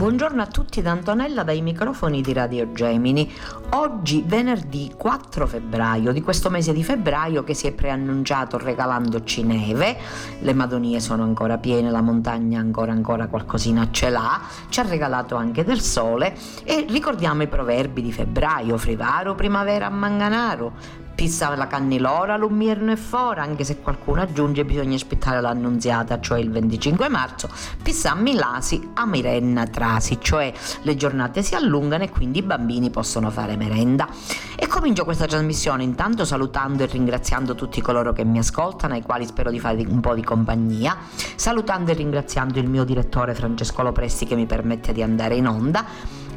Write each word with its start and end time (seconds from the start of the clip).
Buongiorno 0.00 0.40
a 0.40 0.46
tutti 0.46 0.80
da 0.80 0.92
Antonella 0.92 1.42
dai 1.42 1.60
microfoni 1.60 2.22
di 2.22 2.32
Radio 2.32 2.72
Gemini. 2.72 3.30
Oggi 3.72 4.24
venerdì 4.26 4.94
4 4.96 5.46
febbraio 5.46 6.10
di 6.12 6.22
questo 6.22 6.48
mese 6.48 6.72
di 6.72 6.82
febbraio 6.82 7.44
che 7.44 7.52
si 7.52 7.66
è 7.66 7.72
preannunciato 7.72 8.56
regalandoci 8.56 9.42
neve, 9.42 9.98
le 10.40 10.54
Madonie 10.54 11.00
sono 11.00 11.22
ancora 11.22 11.58
piene, 11.58 11.90
la 11.90 12.00
montagna 12.00 12.60
ancora 12.60 12.92
ancora 12.92 13.26
qualcosina 13.26 13.90
ce 13.90 14.08
l'ha, 14.08 14.40
ci 14.70 14.80
ha 14.80 14.84
regalato 14.84 15.34
anche 15.34 15.64
del 15.64 15.82
sole 15.82 16.34
e 16.64 16.86
ricordiamo 16.88 17.42
i 17.42 17.48
proverbi 17.48 18.00
di 18.00 18.10
febbraio, 18.10 18.78
frivaro, 18.78 19.34
primavera, 19.34 19.90
manganaro, 19.90 20.72
pissa 21.20 21.54
la 21.54 21.66
cannilora, 21.66 22.38
l'ummirno 22.38 22.92
e 22.92 22.96
fora, 22.96 23.42
anche 23.42 23.62
se 23.62 23.82
qualcuno 23.82 24.22
aggiunge 24.22 24.64
bisogna 24.64 24.94
aspettare 24.94 25.42
l'annunziata, 25.42 26.18
cioè 26.18 26.38
il 26.38 26.50
25 26.50 27.10
marzo, 27.10 27.50
pissammi 27.82 28.32
lasi 28.32 28.88
a 28.94 29.04
mirenna 29.04 29.66
trasi, 29.66 30.16
cioè 30.18 30.50
le 30.80 30.96
giornate 30.96 31.42
si 31.42 31.54
allungano 31.54 32.04
e 32.04 32.08
quindi 32.08 32.38
i 32.38 32.42
bambini 32.42 32.88
possono 32.88 33.30
fare 33.30 33.54
merenda. 33.58 34.08
E 34.56 34.66
comincio 34.66 35.04
questa 35.04 35.26
trasmissione 35.26 35.82
intanto 35.82 36.24
salutando 36.24 36.84
e 36.84 36.86
ringraziando 36.86 37.54
tutti 37.54 37.82
coloro 37.82 38.14
che 38.14 38.24
mi 38.24 38.38
ascoltano, 38.38 38.94
ai 38.94 39.02
quali 39.02 39.26
spero 39.26 39.50
di 39.50 39.60
fare 39.60 39.84
un 39.86 40.00
po' 40.00 40.14
di 40.14 40.24
compagnia, 40.24 40.96
salutando 41.36 41.90
e 41.90 41.94
ringraziando 41.96 42.58
il 42.58 42.66
mio 42.70 42.84
direttore 42.84 43.34
Francesco 43.34 43.82
Lopresti 43.82 44.24
che 44.24 44.36
mi 44.36 44.46
permette 44.46 44.94
di 44.94 45.02
andare 45.02 45.34
in 45.34 45.46
onda 45.46 45.84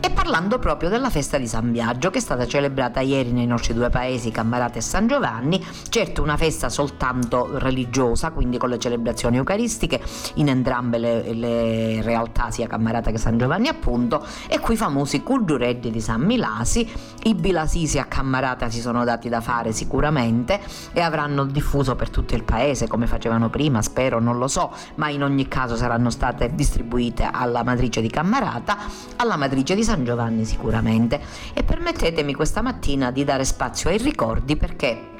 e 0.05 0.09
parlando 0.09 0.59
proprio 0.59 0.89
della 0.89 1.09
festa 1.09 1.37
di 1.37 1.47
San 1.47 1.71
Biagio 1.71 2.09
che 2.09 2.17
è 2.17 2.21
stata 2.21 2.45
celebrata 2.45 2.99
ieri 2.99 3.31
nei 3.31 3.45
nostri 3.45 3.73
due 3.73 3.89
paesi, 3.89 4.31
Cammarate 4.31 4.79
e 4.79 4.81
San 4.81 5.07
Giovanni, 5.07 5.65
certo 5.87 6.21
una 6.21 6.35
festa 6.35 6.67
soltanto 6.67 7.57
religiosa, 7.57 8.31
quindi 8.31 8.57
con 8.57 8.67
le 8.67 8.79
celebrazioni 8.79 9.37
eucaristiche 9.37 10.01
in 10.33 10.49
entrambe 10.49 10.97
le, 10.97 11.33
le 11.33 12.01
realtà, 12.01 12.51
sia 12.51 12.67
Cammarata 12.67 13.11
che 13.11 13.17
San 13.17 13.37
Giovanni 13.37 13.69
appunto, 13.69 14.25
e 14.49 14.59
qui 14.59 14.75
famosi 14.75 15.23
culdureddi 15.23 15.89
di 15.89 16.01
San 16.01 16.19
Milasi, 16.19 16.85
i 17.23 17.33
bilasisi 17.33 17.97
a 17.97 18.03
Cammarata 18.03 18.69
si 18.69 18.81
sono 18.81 19.05
dati 19.05 19.29
da 19.29 19.39
fare 19.39 19.71
sicuramente 19.71 20.59
e 20.91 20.99
avranno 20.99 21.45
diffuso 21.45 21.95
per 21.95 22.09
tutto 22.09 22.35
il 22.35 22.43
paese 22.43 22.89
come 22.89 23.07
facevano 23.07 23.49
prima, 23.49 23.81
spero, 23.81 24.19
non 24.19 24.37
lo 24.37 24.49
so, 24.49 24.69
ma 24.95 25.07
in 25.07 25.23
ogni 25.23 25.47
caso 25.47 25.77
saranno 25.77 26.09
state 26.09 26.53
distribuite 26.53 27.25
alla 27.31 27.63
matrice 27.63 28.01
di 28.01 28.09
Cammarata, 28.09 28.77
alla 29.15 29.37
matrice 29.37 29.75
di 29.75 29.83
San 29.83 29.91
San 29.93 30.03
Giovanni 30.03 30.43
sicuramente. 30.43 31.21
E 31.53 31.63
permettetemi 31.63 32.33
questa 32.33 32.61
mattina 32.61 33.11
di 33.11 33.23
dare 33.23 33.45
spazio 33.45 33.91
ai 33.91 33.99
ricordi 33.99 34.55
perché 34.55 35.11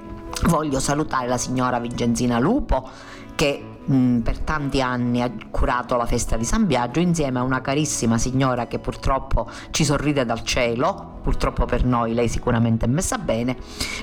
voglio 0.46 0.80
salutare 0.80 1.28
la 1.28 1.38
signora 1.38 1.80
Vigenzina 1.80 2.40
Lupo 2.40 2.90
che 3.36 3.73
mh, 3.86 4.20
per 4.20 4.40
tanti 4.40 4.82
anni 4.82 5.22
ha 5.22 5.32
curato 5.50 5.96
la 5.96 6.06
festa 6.06 6.38
di 6.38 6.46
San 6.46 6.66
Biagio 6.66 7.00
insieme 7.00 7.40
a 7.40 7.44
una 7.44 7.62
carissima 7.62 8.18
signora 8.18 8.68
che 8.68 8.80
purtroppo 8.80 9.50
ci 9.72 9.84
sorride 9.84 10.26
dal 10.26 10.44
cielo, 10.44 11.20
purtroppo 11.24 11.66
per 11.66 11.86
noi 11.86 12.14
lei 12.14 12.28
sicuramente 12.28 12.86
è 12.86 12.90
messa 12.90 13.18
bene, 13.18 13.56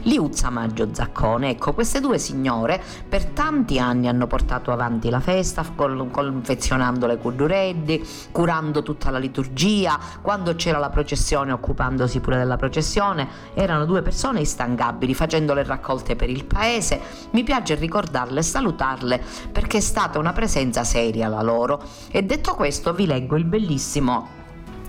Liuzza 0.02 0.50
Maggio 0.50 0.88
Zaccone. 0.92 1.50
Ecco, 1.50 1.72
queste 1.74 2.00
due 2.00 2.18
signore 2.18 2.82
per 3.08 3.26
tanti 3.26 3.78
anni 3.78 4.08
hanno 4.08 4.26
portato 4.26 4.72
avanti 4.72 5.10
la 5.10 5.20
festa 5.20 5.64
confezionando 6.10 7.06
le 7.06 7.18
cudureddi, 7.18 8.06
curando 8.32 8.82
tutta 8.82 9.10
la 9.10 9.18
liturgia, 9.18 9.98
quando 10.22 10.54
c'era 10.54 10.78
la 10.78 10.91
processione 10.91 11.52
occupandosi 11.52 12.20
pure 12.20 12.36
della 12.36 12.56
processione, 12.56 13.28
erano 13.54 13.84
due 13.84 14.02
persone 14.02 14.41
instancabili 14.41 15.14
facendo 15.14 15.54
le 15.54 15.64
raccolte 15.64 16.16
per 16.16 16.30
il 16.30 16.44
paese. 16.44 17.00
Mi 17.30 17.42
piace 17.42 17.74
ricordarle 17.74 18.41
e 18.41 18.42
salutarle 18.42 19.22
perché 19.52 19.69
è 19.78 19.81
stata 19.81 20.19
una 20.19 20.32
presenza 20.32 20.84
seria 20.84 21.28
la 21.28 21.42
loro. 21.42 21.82
E 22.10 22.22
detto 22.22 22.54
questo 22.54 22.92
vi 22.92 23.06
leggo 23.06 23.36
il 23.36 23.44
bellissimo 23.44 24.38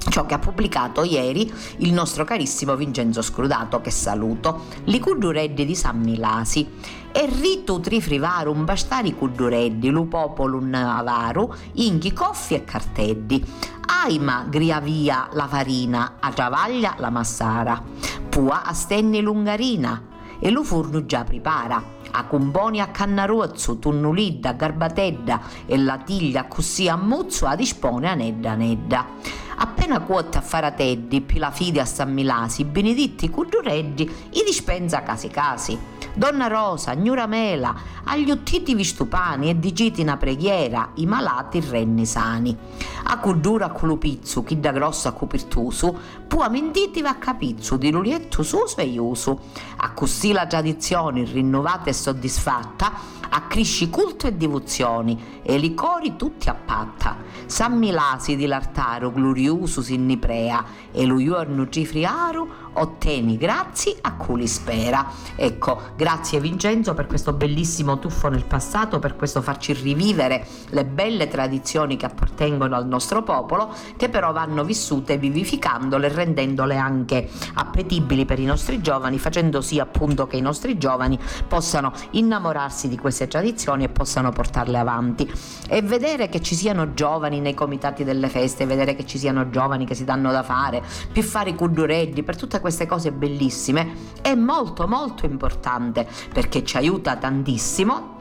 ciò 0.09 0.25
che 0.25 0.33
ha 0.33 0.39
pubblicato 0.39 1.03
ieri 1.03 1.51
il 1.77 1.93
nostro 1.93 2.23
carissimo 2.23 2.75
Vincenzo 2.75 3.21
Scrudato, 3.21 3.81
che 3.81 3.91
saluto, 3.91 4.65
li 4.85 4.99
cuddureddi 4.99 5.65
di 5.65 5.75
San 5.75 5.99
Milasi. 5.99 6.67
E 7.11 7.27
ritu 7.27 7.79
trifrivarum 7.79 8.65
bastari 8.65 9.15
lu 9.17 10.07
popolum 10.07 10.73
avaru, 10.73 11.53
inghi 11.73 12.13
coffi 12.13 12.55
e 12.55 12.63
carteddi. 12.63 13.43
Aima 14.03 14.45
gria 14.49 14.79
via 14.79 15.29
la 15.33 15.47
farina, 15.47 16.15
a 16.19 16.31
travaglia 16.31 16.95
la 16.97 17.09
massara, 17.09 17.81
pua 18.29 18.63
astenni 18.63 19.21
lungarina, 19.21 20.09
e 20.39 20.49
lu 20.49 20.63
furnu 20.63 21.05
già 21.05 21.23
prepara 21.23 21.99
a 22.11 22.25
cumboni 22.25 22.79
a 22.79 22.91
cannarozzu, 22.91 23.79
tunnulidda, 23.79 24.53
garbatedda 24.53 25.41
e 25.65 25.77
la 25.77 25.97
tiglia 25.97 26.45
così 26.45 26.87
a 26.87 26.95
muzzo 26.95 27.47
a 27.47 27.55
dispone 27.55 28.09
a 28.09 28.15
nedda 28.15 28.55
nedda. 28.55 29.05
Appena 29.63 29.99
quotta 29.99 30.39
a 30.39 30.41
farateddi, 30.41 31.23
la 31.37 31.51
fide 31.51 31.81
a 31.81 31.85
San 31.85 32.11
Milasi, 32.11 32.65
beneditti 32.65 33.29
cultureddi, 33.29 34.11
i 34.31 34.43
dispensa 34.43 35.03
casi 35.03 35.27
casi. 35.27 35.77
Donna 36.15 36.47
Rosa, 36.47 36.95
Gnura 36.95 37.27
Mela, 37.27 37.75
agli 38.05 38.31
uttiti 38.31 38.83
stupani 38.83 39.51
e 39.51 39.59
digiti 39.59 40.01
una 40.01 40.17
preghiera, 40.17 40.93
i 40.95 41.05
malati 41.05 41.59
renni 41.59 42.07
sani. 42.07 42.57
A 43.03 43.19
cuddura 43.19 43.67
a 43.67 43.69
culupizzu, 43.69 44.43
chi 44.43 44.59
da 44.59 44.71
grossa 44.71 45.09
a 45.09 45.11
cupirtusu, 45.11 45.95
può 46.27 46.49
mentiti 46.49 47.03
va 47.03 47.09
a 47.09 47.15
capizzu, 47.17 47.77
di 47.77 47.91
lulietto 47.91 48.41
suso 48.41 48.77
e 48.77 48.85
iusu. 48.85 49.39
A 49.77 49.91
così 49.91 50.31
la 50.31 50.47
tradizione 50.47 51.23
rinnovata 51.23 51.91
e 51.91 51.93
soddisfatta, 51.93 53.19
accrisci 53.33 53.89
culto 53.89 54.27
e 54.27 54.33
devozioni, 54.33 55.41
e 55.41 55.57
li 55.57 55.73
cori 55.73 56.15
tutti 56.15 56.49
a 56.49 56.53
patta. 56.53 57.17
San 57.45 57.77
Milasi 57.77 58.35
di 58.35 58.45
l'artaro 58.45 59.11
glorioso 59.11 59.81
sinniprea, 59.81 60.63
e 60.91 61.05
lo 61.05 61.19
iorno 61.19 61.69
cifriaro 61.69 62.60
otteni 62.73 63.37
grazie 63.37 63.97
a 64.01 64.13
cui 64.13 64.47
spera. 64.47 65.05
Ecco, 65.35 65.81
grazie 65.95 66.39
Vincenzo 66.39 66.93
per 66.93 67.07
questo 67.07 67.33
bellissimo 67.33 67.99
tuffo 67.99 68.29
nel 68.29 68.45
passato, 68.45 68.99
per 68.99 69.15
questo 69.15 69.41
farci 69.41 69.73
rivivere 69.73 70.45
le 70.69 70.85
belle 70.85 71.27
tradizioni 71.27 71.97
che 71.97 72.05
appartengono 72.05 72.75
al 72.75 72.87
nostro 72.87 73.23
popolo, 73.23 73.73
che 73.97 74.09
però 74.09 74.31
vanno 74.31 74.63
vissute 74.63 75.17
vivificandole 75.17 76.07
e 76.07 76.13
rendendole 76.13 76.77
anche 76.77 77.29
appetibili 77.55 78.25
per 78.25 78.39
i 78.39 78.45
nostri 78.45 78.81
giovani, 78.81 79.19
facendo 79.19 79.61
sì 79.61 79.79
appunto 79.79 80.27
che 80.27 80.37
i 80.37 80.41
nostri 80.41 80.77
giovani 80.77 81.19
possano 81.47 81.91
innamorarsi 82.11 82.87
di 82.87 82.97
queste 82.97 83.27
tradizioni 83.27 83.83
e 83.83 83.89
possano 83.89 84.31
portarle 84.31 84.77
avanti. 84.77 85.31
E 85.67 85.81
vedere 85.81 86.29
che 86.29 86.41
ci 86.41 86.55
siano 86.55 86.93
giovani 86.93 87.39
nei 87.39 87.53
comitati 87.53 88.03
delle 88.03 88.29
feste, 88.29 88.65
vedere 88.65 88.95
che 88.95 89.05
ci 89.05 89.17
siano 89.17 89.49
giovani 89.49 89.85
che 89.85 89.95
si 89.95 90.03
danno 90.03 90.31
da 90.31 90.43
fare, 90.43 90.81
più 91.11 91.23
fare 91.23 91.51
i 91.51 91.55
culdureddi, 91.55 92.23
per 92.23 92.37
tutte 92.37 92.59
queste 92.61 92.85
cose 92.85 93.11
bellissime 93.11 93.93
è 94.21 94.33
molto 94.35 94.87
molto 94.87 95.25
importante 95.25 96.07
perché 96.31 96.63
ci 96.63 96.77
aiuta 96.77 97.17
tantissimo 97.17 98.19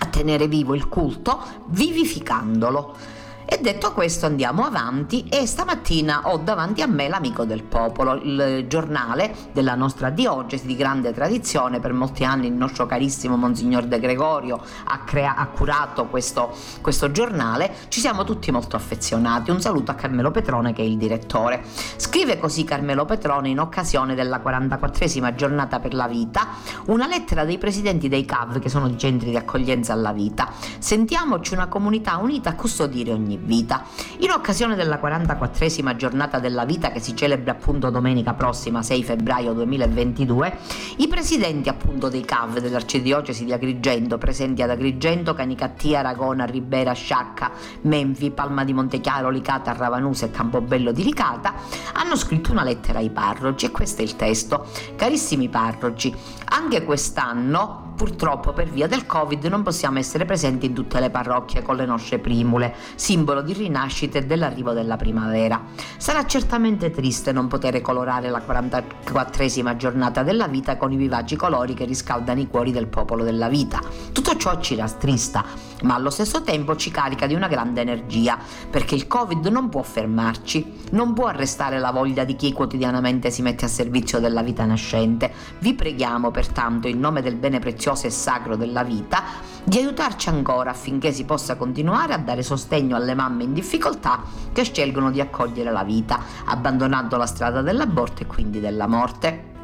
a 0.00 0.06
tenere 0.06 0.48
vivo 0.48 0.74
il 0.74 0.88
culto 0.88 1.40
vivificandolo. 1.68 3.14
E 3.48 3.58
detto 3.62 3.92
questo 3.92 4.26
andiamo 4.26 4.64
avanti. 4.64 5.28
E 5.28 5.46
stamattina 5.46 6.22
ho 6.24 6.38
davanti 6.38 6.82
a 6.82 6.88
me 6.88 7.06
l'Amico 7.06 7.44
del 7.44 7.62
Popolo, 7.62 8.14
il 8.14 8.66
giornale 8.68 9.32
della 9.52 9.76
nostra 9.76 10.10
diocesi 10.10 10.66
di 10.66 10.74
grande 10.74 11.12
tradizione, 11.12 11.78
per 11.78 11.92
molti 11.92 12.24
anni 12.24 12.48
il 12.48 12.52
nostro 12.54 12.86
carissimo 12.86 13.36
Monsignor 13.36 13.84
De 13.84 14.00
Gregorio 14.00 14.60
ha, 14.86 14.98
crea- 15.04 15.36
ha 15.36 15.46
curato 15.46 16.06
questo, 16.06 16.52
questo 16.80 17.12
giornale, 17.12 17.72
ci 17.86 18.00
siamo 18.00 18.24
tutti 18.24 18.50
molto 18.50 18.74
affezionati, 18.74 19.52
un 19.52 19.60
saluto 19.60 19.92
a 19.92 19.94
Carmelo 19.94 20.32
Petrone 20.32 20.72
che 20.72 20.82
è 20.82 20.84
il 20.84 20.96
direttore. 20.96 21.62
Scrive 21.94 22.40
così 22.40 22.64
Carmelo 22.64 23.04
Petrone 23.04 23.48
in 23.48 23.60
occasione 23.60 24.16
della 24.16 24.42
44esima 24.44 25.32
giornata 25.36 25.78
per 25.78 25.94
la 25.94 26.08
vita, 26.08 26.48
una 26.86 27.06
lettera 27.06 27.44
dei 27.44 27.58
presidenti 27.58 28.08
dei 28.08 28.24
CAV 28.24 28.58
che 28.58 28.68
sono 28.68 28.88
i 28.88 28.98
centri 28.98 29.30
di 29.30 29.36
accoglienza 29.36 29.92
alla 29.92 30.12
vita. 30.12 30.50
Sentiamoci 30.78 31.54
una 31.54 31.68
comunità 31.68 32.16
unita 32.16 32.50
a 32.50 32.54
custodire 32.56 33.12
ogni 33.12 33.34
vita. 33.36 33.84
In 34.18 34.30
occasione 34.30 34.74
della 34.74 35.00
44esima 35.02 35.94
giornata 35.96 36.38
della 36.38 36.64
vita 36.64 36.90
che 36.90 37.00
si 37.00 37.14
celebra 37.14 37.52
appunto 37.52 37.90
domenica 37.90 38.34
prossima 38.34 38.82
6 38.82 39.04
febbraio 39.04 39.52
2022, 39.52 40.58
i 40.96 41.08
presidenti 41.08 41.68
appunto 41.68 42.08
dei 42.08 42.24
CAV 42.24 42.60
dell'Arcidiocesi 42.60 43.44
di 43.44 43.52
Agrigento, 43.52 44.18
presenti 44.18 44.62
ad 44.62 44.70
Agrigento, 44.70 45.34
Canicattia, 45.34 46.00
Aragona, 46.00 46.44
Ribera, 46.44 46.92
Sciacca, 46.92 47.50
Menfi, 47.82 48.30
Palma 48.30 48.64
di 48.64 48.72
Montechiaro, 48.72 49.30
Licata, 49.30 49.72
Ravanusa 49.72 50.26
e 50.26 50.30
Campobello 50.30 50.92
di 50.92 51.04
Licata, 51.04 51.54
hanno 51.94 52.16
scritto 52.16 52.52
una 52.52 52.64
lettera 52.64 52.98
ai 52.98 53.10
parroci 53.10 53.66
e 53.66 53.70
questo 53.70 54.02
è 54.02 54.04
il 54.04 54.16
testo. 54.16 54.66
Carissimi 54.96 55.48
parroci, 55.48 56.14
anche 56.46 56.84
quest'anno 56.84 57.94
purtroppo 57.96 58.52
per 58.52 58.68
via 58.68 58.86
del 58.86 59.06
Covid 59.06 59.42
non 59.46 59.62
possiamo 59.62 59.98
essere 59.98 60.26
presenti 60.26 60.66
in 60.66 60.74
tutte 60.74 61.00
le 61.00 61.08
parrocchie 61.08 61.62
con 61.62 61.76
le 61.76 61.86
nostre 61.86 62.18
primule, 62.18 62.74
simbolo 62.94 63.40
di 63.40 63.54
rinascita 63.54 64.18
e 64.18 64.26
dell'arrivo 64.26 64.72
della 64.72 64.96
primavera. 64.96 65.60
Sarà 65.96 66.26
certamente 66.26 66.90
triste 66.90 67.32
non 67.32 67.48
poter 67.48 67.80
colorare 67.80 68.28
la 68.28 68.42
44esima 68.46 69.76
giornata 69.76 70.22
della 70.22 70.46
vita 70.46 70.76
con 70.76 70.92
i 70.92 70.96
vivaci 70.96 71.36
colori 71.36 71.72
che 71.74 71.86
riscaldano 71.86 72.40
i 72.40 72.46
cuori 72.46 72.70
del 72.70 72.86
popolo 72.86 73.24
della 73.24 73.48
vita. 73.48 73.80
Tutto 74.12 74.36
ciò 74.36 74.60
ci 74.60 74.76
rattrista, 74.76 75.44
ma 75.82 75.94
allo 75.94 76.10
stesso 76.10 76.42
tempo 76.42 76.76
ci 76.76 76.90
carica 76.90 77.26
di 77.26 77.34
una 77.34 77.48
grande 77.48 77.80
energia, 77.80 78.38
perché 78.70 78.94
il 78.94 79.06
Covid 79.06 79.46
non 79.46 79.70
può 79.70 79.82
fermarci, 79.82 80.84
non 80.90 81.14
può 81.14 81.26
arrestare 81.26 81.78
la 81.78 81.92
voglia 81.92 82.24
di 82.24 82.36
chi 82.36 82.52
quotidianamente 82.52 83.30
si 83.30 83.40
mette 83.40 83.64
a 83.64 83.68
servizio 83.68 84.20
della 84.20 84.42
vita 84.42 84.66
nascente. 84.66 85.32
Vi 85.60 85.72
preghiamo 85.72 86.30
pertanto 86.30 86.88
in 86.88 87.00
nome 87.00 87.22
del 87.22 87.36
bene 87.36 87.58
prezioso 87.58 87.84
prezioso 87.86 88.06
e 88.06 88.10
sacro 88.10 88.56
della 88.56 88.82
vita, 88.82 89.22
di 89.62 89.78
aiutarci 89.78 90.28
ancora 90.28 90.70
affinché 90.70 91.12
si 91.12 91.24
possa 91.24 91.56
continuare 91.56 92.14
a 92.14 92.18
dare 92.18 92.42
sostegno 92.42 92.96
alle 92.96 93.14
mamme 93.14 93.44
in 93.44 93.52
difficoltà 93.52 94.22
che 94.52 94.64
scelgono 94.64 95.10
di 95.12 95.20
accogliere 95.20 95.70
la 95.70 95.84
vita, 95.84 96.20
abbandonando 96.46 97.16
la 97.16 97.26
strada 97.26 97.62
dell'aborto 97.62 98.22
e 98.22 98.26
quindi 98.26 98.58
della 98.58 98.88
morte. 98.88 99.55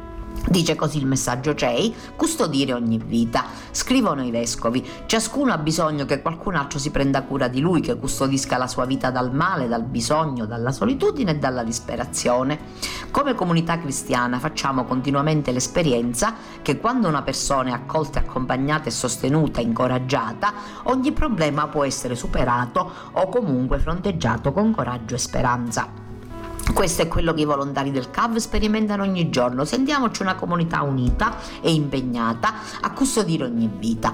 Dice 0.49 0.75
così 0.75 0.97
il 0.97 1.05
messaggio 1.05 1.55
CEI, 1.55 1.95
custodire 2.15 2.73
ogni 2.73 2.97
vita. 2.97 3.45
Scrivono 3.71 4.23
i 4.23 4.29
vescovi, 4.29 4.85
ciascuno 5.05 5.53
ha 5.53 5.57
bisogno 5.57 6.05
che 6.05 6.21
qualcun 6.21 6.55
altro 6.55 6.79
si 6.79 6.91
prenda 6.91 7.23
cura 7.23 7.47
di 7.47 7.59
lui, 7.59 7.81
che 7.81 7.97
custodisca 7.97 8.57
la 8.57 8.67
sua 8.67 8.85
vita 8.85 9.09
dal 9.09 9.33
male, 9.33 9.67
dal 9.67 9.83
bisogno, 9.83 10.45
dalla 10.45 10.71
solitudine 10.71 11.31
e 11.31 11.37
dalla 11.37 11.63
disperazione. 11.63 12.59
Come 13.09 13.33
comunità 13.33 13.79
cristiana 13.79 14.37
facciamo 14.37 14.83
continuamente 14.83 15.51
l'esperienza 15.51 16.35
che 16.61 16.79
quando 16.79 17.07
una 17.07 17.23
persona 17.23 17.69
è 17.69 17.73
accolta, 17.73 18.19
accompagnata 18.19 18.89
e 18.89 18.91
sostenuta, 18.91 19.61
incoraggiata, 19.61 20.53
ogni 20.83 21.13
problema 21.13 21.67
può 21.67 21.83
essere 21.83 22.15
superato 22.15 22.91
o 23.13 23.27
comunque 23.27 23.79
fronteggiato 23.79 24.51
con 24.51 24.71
coraggio 24.71 25.15
e 25.15 25.19
speranza. 25.19 26.02
Questo 26.71 27.01
è 27.01 27.07
quello 27.07 27.33
che 27.33 27.41
i 27.41 27.45
volontari 27.45 27.91
del 27.91 28.11
CAV 28.11 28.37
sperimentano 28.37 29.03
ogni 29.03 29.29
giorno. 29.29 29.65
Sentiamoci 29.65 30.21
una 30.21 30.35
comunità 30.35 30.83
unita 30.83 31.35
e 31.61 31.73
impegnata 31.73 32.53
a 32.81 32.91
custodire 32.91 33.43
ogni 33.43 33.69
vita. 33.77 34.13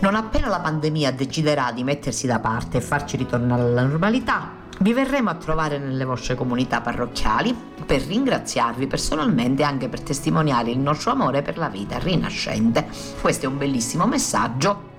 Non 0.00 0.14
appena 0.14 0.48
la 0.48 0.60
pandemia 0.60 1.12
deciderà 1.12 1.72
di 1.72 1.84
mettersi 1.84 2.26
da 2.26 2.38
parte 2.38 2.78
e 2.78 2.82
farci 2.82 3.16
ritornare 3.16 3.62
alla 3.62 3.82
normalità, 3.82 4.64
vi 4.80 4.92
verremo 4.92 5.30
a 5.30 5.34
trovare 5.34 5.78
nelle 5.78 6.04
vostre 6.04 6.34
comunità 6.34 6.82
parrocchiali 6.82 7.56
per 7.86 8.02
ringraziarvi 8.02 8.86
personalmente 8.86 9.62
e 9.62 9.64
anche 9.64 9.88
per 9.88 10.02
testimoniare 10.02 10.70
il 10.70 10.78
nostro 10.78 11.12
amore 11.12 11.40
per 11.40 11.56
la 11.56 11.68
vita 11.68 11.98
rinascente. 11.98 12.86
Questo 13.20 13.46
è 13.46 13.48
un 13.48 13.56
bellissimo 13.56 14.06
messaggio 14.06 14.94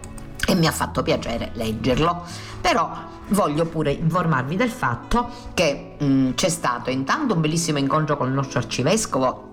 e 0.45 0.55
mi 0.55 0.67
ha 0.67 0.71
fatto 0.71 1.03
piacere 1.03 1.51
leggerlo. 1.53 2.23
Però 2.61 3.15
voglio 3.29 3.65
pure 3.65 3.91
informarvi 3.91 4.55
del 4.55 4.69
fatto 4.69 5.29
che 5.53 5.95
mh, 5.97 6.05
mm, 6.05 6.31
c'è 6.33 6.49
stato 6.49 6.89
intanto 6.89 7.33
un 7.33 7.41
bellissimo 7.41 7.77
incontro 7.77 8.17
con 8.17 8.27
il 8.27 8.33
nostro 8.33 8.59
arcivescovo 8.59 9.47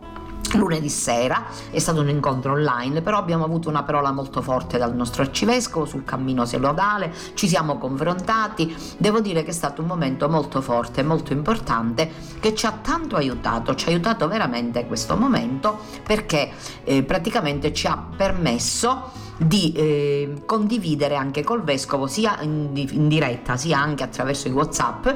lunedì 0.52 0.88
sera. 0.88 1.44
È 1.70 1.78
stato 1.78 2.00
un 2.00 2.08
incontro 2.08 2.52
online 2.52 3.02
però 3.02 3.18
abbiamo 3.18 3.44
avuto 3.44 3.68
una 3.68 3.82
parola 3.82 4.12
molto 4.12 4.42
forte 4.42 4.78
dal 4.78 4.94
nostro 4.94 5.22
arcivescovo 5.22 5.84
sul 5.84 6.04
cammino 6.04 6.44
selodale 6.44 7.12
ci 7.34 7.48
siamo 7.48 7.78
confrontati. 7.78 8.74
Devo 8.98 9.20
dire 9.20 9.42
che 9.42 9.50
è 9.50 9.54
stato 9.54 9.82
un 9.82 9.88
momento 9.88 10.28
molto 10.28 10.60
forte 10.60 11.02
molto 11.02 11.32
importante 11.32 12.10
che 12.40 12.54
ci 12.54 12.66
ha 12.66 12.78
tanto 12.80 13.16
aiutato 13.16 13.74
ci 13.74 13.88
ha 13.88 13.90
aiutato 13.90 14.28
veramente 14.28 14.86
questo 14.86 15.16
momento 15.16 15.78
perché 16.02 16.50
eh, 16.84 17.02
praticamente 17.02 17.72
ci 17.72 17.86
ha 17.86 18.02
permesso 18.16 19.22
di 19.36 19.72
eh, 19.72 20.42
condividere 20.46 21.16
anche 21.16 21.42
col 21.42 21.62
vescovo 21.62 22.06
sia 22.06 22.40
in, 22.42 22.70
in 22.74 23.08
diretta 23.08 23.56
sia 23.56 23.78
anche 23.78 24.04
attraverso 24.04 24.48
i 24.48 24.52
whatsapp 24.52 25.08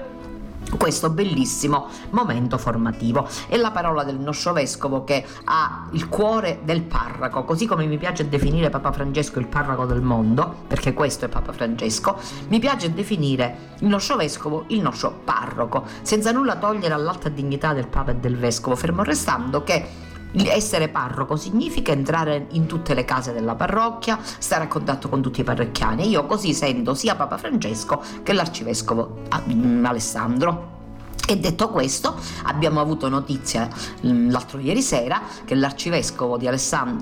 questo 0.77 1.11
bellissimo 1.11 1.89
momento 2.11 2.59
formativo. 2.59 3.27
È 3.47 3.57
la 3.57 3.71
parola 3.71 4.05
del 4.05 4.19
nostro 4.19 4.53
vescovo 4.53 5.05
che 5.05 5.25
ha 5.45 5.89
il 5.93 6.09
cuore 6.09 6.61
del 6.63 6.83
parroco, 6.83 7.45
così 7.45 7.67
come 7.67 7.87
mi 7.87 7.97
piace 7.97 8.29
definire 8.29 8.69
Papa 8.69 8.93
Francesco 8.93 9.39
il 9.39 9.47
parroco 9.47 9.87
del 9.87 10.03
mondo, 10.03 10.55
perché 10.67 10.93
questo 10.93 11.25
è 11.25 11.29
Papa 11.29 11.53
Francesco, 11.53 12.19
mi 12.49 12.59
piace 12.59 12.93
definire 12.93 13.77
il 13.79 13.89
nostro 13.89 14.17
vescovo 14.17 14.65
il 14.69 14.81
nostro 14.81 15.21
parroco, 15.25 15.85
senza 16.03 16.33
nulla 16.33 16.57
togliere 16.57 16.95
all'alta 16.95 17.29
dignità 17.29 17.73
del 17.73 17.87
Papa 17.87 18.11
e 18.11 18.17
del 18.17 18.37
vescovo, 18.37 18.77
fermo 18.77 19.03
restando 19.03 19.63
che 19.63 20.07
essere 20.33 20.89
parroco 20.89 21.37
significa 21.37 21.93
entrare 21.93 22.47
in 22.51 22.67
tutte 22.67 22.95
le 22.95 23.05
case 23.05 23.33
della 23.33 23.55
parrocchia, 23.55 24.19
stare 24.23 24.65
a 24.65 24.69
contatto 24.69 25.09
con 25.09 25.23
tutti 25.23 25.41
i 25.41 25.45
parrocchiani. 25.45 26.09
Io 26.09 26.27
così 26.27 26.55
sento 26.55 26.95
sia 26.95 27.15
Papa 27.15 27.39
Francesco 27.39 28.03
che 28.23 28.33
l'arcivescovo 28.33 29.23
ah, 29.29 29.43
mm, 29.47 29.85
Alessandro. 29.85 30.78
E 31.27 31.37
detto 31.37 31.69
questo, 31.69 32.17
abbiamo 32.45 32.81
avuto 32.81 33.09
notizia 33.09 33.69
mm, 34.07 34.31
l'altro 34.31 34.59
ieri 34.61 34.81
sera 34.81 35.21
che 35.45 35.55
l'arcivescovo 35.55 36.39
di, 36.39 36.49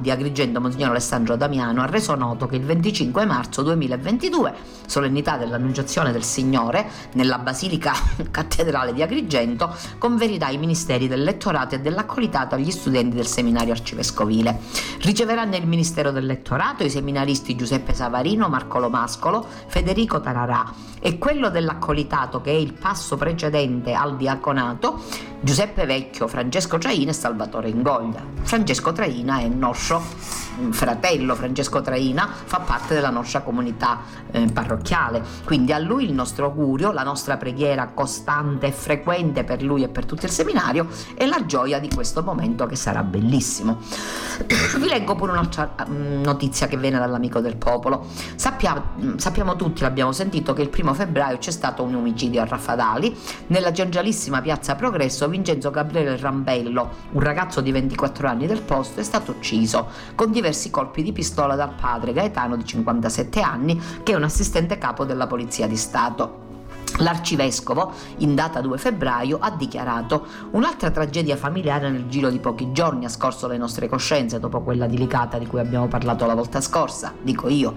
di 0.00 0.10
Agrigento, 0.10 0.60
Monsignor 0.60 0.90
Alessandro 0.90 1.36
Damiano, 1.36 1.82
ha 1.82 1.86
reso 1.86 2.14
noto 2.16 2.46
che 2.46 2.56
il 2.56 2.64
25 2.64 3.24
marzo 3.24 3.62
2022, 3.62 4.54
solennità 4.86 5.36
dell'Annunciazione 5.36 6.10
del 6.10 6.24
Signore, 6.24 6.88
nella 7.12 7.38
Basilica 7.38 7.92
Cattedrale 8.30 8.92
di 8.92 9.02
Agrigento, 9.02 9.72
conferirà 9.98 10.48
i 10.48 10.58
ministeri 10.58 11.06
del 11.06 11.22
lettorato 11.22 11.76
e 11.76 11.80
dell'accolitato 11.80 12.56
agli 12.56 12.70
studenti 12.72 13.14
del 13.14 13.26
seminario 13.26 13.72
arcivescovile. 13.72 14.58
Riceveranno 15.02 15.54
il 15.56 15.66
ministero 15.66 16.10
del 16.10 16.26
lettorato 16.26 16.82
i 16.82 16.90
seminaristi 16.90 17.54
Giuseppe 17.54 17.94
Savarino, 17.94 18.48
Marco 18.48 18.78
Lomascolo, 18.78 19.46
Federico 19.66 20.20
Tararà 20.20 20.72
e 21.00 21.18
quello 21.18 21.50
dell'accolitato, 21.50 22.40
che 22.40 22.50
è 22.50 22.54
il 22.54 22.72
passo 22.72 23.16
precedente 23.16 23.92
al 23.92 24.05
diaconato 24.10 25.02
Giuseppe 25.40 25.86
Vecchio, 25.86 26.28
Francesco 26.28 26.78
Traina 26.78 27.10
e 27.10 27.14
Salvatore 27.14 27.68
Ingoglia. 27.68 28.22
Francesco 28.42 28.92
Traina 28.92 29.38
è 29.38 29.48
nostro 29.48 30.02
fratello, 30.70 31.34
Francesco 31.34 31.80
Traina, 31.80 32.28
fa 32.44 32.60
parte 32.60 32.94
della 32.94 33.10
nostra 33.10 33.40
comunità 33.42 34.00
eh, 34.30 34.46
parrocchiale, 34.52 35.22
quindi 35.44 35.72
a 35.72 35.78
lui 35.78 36.04
il 36.04 36.12
nostro 36.12 36.46
augurio, 36.46 36.92
la 36.92 37.02
nostra 37.02 37.36
preghiera 37.36 37.90
costante 37.92 38.66
e 38.66 38.72
frequente 38.72 39.44
per 39.44 39.62
lui 39.62 39.82
e 39.82 39.88
per 39.88 40.04
tutto 40.04 40.26
il 40.26 40.32
seminario 40.32 40.88
e 41.14 41.26
la 41.26 41.44
gioia 41.46 41.78
di 41.78 41.88
questo 41.88 42.22
momento 42.22 42.66
che 42.66 42.76
sarà 42.76 43.02
bellissimo. 43.02 43.78
Vi 44.78 44.88
leggo 44.88 45.14
pure 45.14 45.32
un'altra 45.32 45.74
mm, 45.88 46.22
notizia 46.22 46.66
che 46.66 46.76
viene 46.76 46.98
dall'amico 46.98 47.40
del 47.40 47.56
popolo. 47.56 48.06
Sappiamo, 48.34 48.82
mm, 49.00 49.16
sappiamo 49.16 49.56
tutti, 49.56 49.82
l'abbiamo 49.82 50.12
sentito, 50.12 50.52
che 50.52 50.62
il 50.62 50.68
primo 50.68 50.94
febbraio 50.94 51.38
c'è 51.38 51.50
stato 51.50 51.82
un 51.82 51.94
omicidio 51.94 52.42
a 52.42 52.44
Raffadali 52.46 53.14
nella 53.48 53.72
gengialissima 53.72 54.40
piazza 54.40 54.74
Progresso 54.74 55.28
Vincenzo 55.28 55.70
Gabriele 55.70 56.16
Rambello, 56.16 56.90
un 57.12 57.20
ragazzo 57.20 57.60
di 57.60 57.72
24 57.72 58.28
anni 58.28 58.46
del 58.46 58.62
posto, 58.62 59.00
è 59.00 59.02
stato 59.02 59.32
ucciso 59.32 59.88
con 60.14 60.30
diversi 60.30 60.45
colpi 60.70 61.02
di 61.02 61.12
pistola 61.12 61.54
dal 61.54 61.74
padre 61.74 62.12
Gaetano 62.12 62.56
di 62.56 62.64
57 62.64 63.40
anni, 63.40 63.80
che 64.02 64.12
è 64.12 64.16
un 64.16 64.24
assistente 64.24 64.78
capo 64.78 65.04
della 65.04 65.26
Polizia 65.26 65.66
di 65.66 65.76
Stato. 65.76 66.45
L'arcivescovo, 66.98 67.92
in 68.18 68.34
data 68.34 68.60
2 68.60 68.78
febbraio, 68.78 69.38
ha 69.40 69.50
dichiarato 69.50 70.26
un'altra 70.52 70.90
tragedia 70.90 71.36
familiare 71.36 71.90
nel 71.90 72.08
giro 72.08 72.30
di 72.30 72.38
pochi 72.38 72.72
giorni 72.72 73.04
ha 73.04 73.10
scorso 73.10 73.46
le 73.46 73.58
nostre 73.58 73.88
coscienze 73.88 74.40
dopo 74.40 74.62
quella 74.62 74.86
delicata 74.86 75.36
di 75.38 75.46
cui 75.46 75.60
abbiamo 75.60 75.88
parlato 75.88 76.24
la 76.24 76.34
volta 76.34 76.60
scorsa, 76.60 77.12
dico 77.20 77.48
io. 77.48 77.76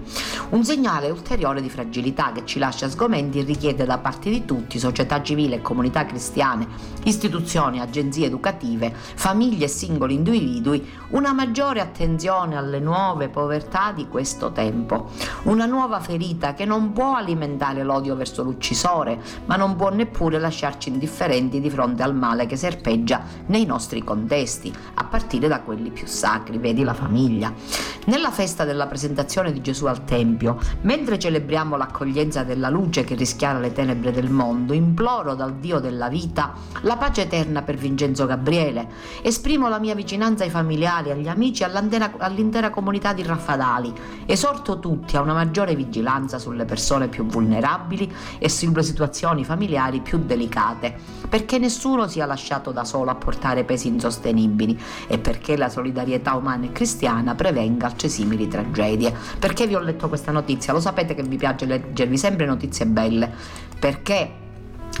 Un 0.50 0.64
segnale 0.64 1.10
ulteriore 1.10 1.60
di 1.60 1.68
fragilità 1.68 2.32
che 2.32 2.46
ci 2.46 2.58
lascia 2.58 2.88
sgomenti 2.88 3.40
e 3.40 3.42
richiede 3.42 3.84
da 3.84 3.98
parte 3.98 4.30
di 4.30 4.44
tutti, 4.44 4.78
società 4.78 5.22
civile 5.22 5.56
e 5.56 5.62
comunità 5.62 6.06
cristiane, 6.06 6.66
istituzioni, 7.04 7.80
agenzie 7.80 8.26
educative, 8.26 8.92
famiglie 8.94 9.66
e 9.66 9.68
singoli 9.68 10.14
individui, 10.14 10.88
una 11.10 11.32
maggiore 11.32 11.80
attenzione 11.80 12.56
alle 12.56 12.78
nuove 12.78 13.28
povertà 13.28 13.92
di 13.92 14.08
questo 14.08 14.52
tempo. 14.52 15.10
Una 15.42 15.66
nuova 15.66 16.00
ferita 16.00 16.54
che 16.54 16.64
non 16.64 16.92
può 16.92 17.14
alimentare 17.14 17.82
l'odio 17.82 18.16
verso 18.16 18.42
l'uccisore, 18.42 19.09
cuore, 19.10 19.20
ma 19.46 19.56
non 19.56 19.76
può 19.76 19.90
neppure 19.90 20.38
lasciarci 20.38 20.90
indifferenti 20.90 21.60
di 21.60 21.70
fronte 21.70 22.02
al 22.02 22.14
male 22.14 22.46
che 22.46 22.56
serpeggia 22.56 23.22
nei 23.46 23.64
nostri 23.64 24.04
contesti, 24.04 24.72
a 24.94 25.04
partire 25.04 25.48
da 25.48 25.60
quelli 25.60 25.90
più 25.90 26.06
sacri, 26.06 26.58
vedi 26.58 26.84
la 26.84 26.94
famiglia. 26.94 27.52
Nella 28.06 28.30
festa 28.30 28.64
della 28.64 28.86
presentazione 28.86 29.52
di 29.52 29.60
Gesù 29.60 29.86
al 29.86 30.04
Tempio, 30.04 30.58
mentre 30.82 31.18
celebriamo 31.18 31.76
l'accoglienza 31.76 32.42
della 32.44 32.68
luce 32.68 33.04
che 33.04 33.14
rischiara 33.14 33.58
le 33.58 33.72
tenebre 33.72 34.12
del 34.12 34.30
mondo, 34.30 34.72
imploro 34.72 35.34
dal 35.34 35.54
Dio 35.54 35.80
della 35.80 36.08
vita 36.08 36.52
la 36.82 36.96
pace 36.96 37.22
eterna 37.22 37.62
per 37.62 37.76
Vincenzo 37.76 38.26
Gabriele. 38.26 38.88
Esprimo 39.22 39.68
la 39.68 39.78
mia 39.78 39.94
vicinanza 39.94 40.44
ai 40.44 40.50
familiari, 40.50 41.10
agli 41.10 41.28
amici 41.28 41.62
e 41.62 41.66
all'intera 41.66 42.70
comunità 42.70 43.12
di 43.12 43.22
Raffadali. 43.22 43.92
Esorto 44.26 44.78
tutti 44.78 45.16
a 45.16 45.20
una 45.20 45.34
maggiore 45.34 45.74
vigilanza 45.74 46.38
sulle 46.38 46.64
persone 46.64 47.08
più 47.08 47.24
vulnerabili 47.26 48.12
e 48.38 48.48
sulle 48.48 48.82
situazioni 48.82 48.99
situazioni 49.00 49.44
familiari 49.44 50.00
più 50.00 50.18
delicate, 50.18 50.94
perché 51.26 51.58
nessuno 51.58 52.06
sia 52.06 52.26
lasciato 52.26 52.70
da 52.70 52.84
solo 52.84 53.10
a 53.10 53.14
portare 53.14 53.64
pesi 53.64 53.88
insostenibili 53.88 54.78
e 55.06 55.18
perché 55.18 55.56
la 55.56 55.70
solidarietà 55.70 56.34
umana 56.34 56.66
e 56.66 56.72
cristiana 56.72 57.34
prevenga 57.34 57.86
altre 57.86 58.08
tragedie. 58.48 59.14
Perché 59.38 59.66
vi 59.66 59.74
ho 59.74 59.80
letto 59.80 60.08
questa 60.08 60.32
notizia? 60.32 60.74
Lo 60.74 60.80
sapete 60.80 61.14
che 61.14 61.22
vi 61.22 61.36
piace 61.36 61.64
leggervi 61.64 62.18
sempre 62.18 62.44
notizie 62.44 62.84
belle, 62.84 63.32
perché 63.78 64.39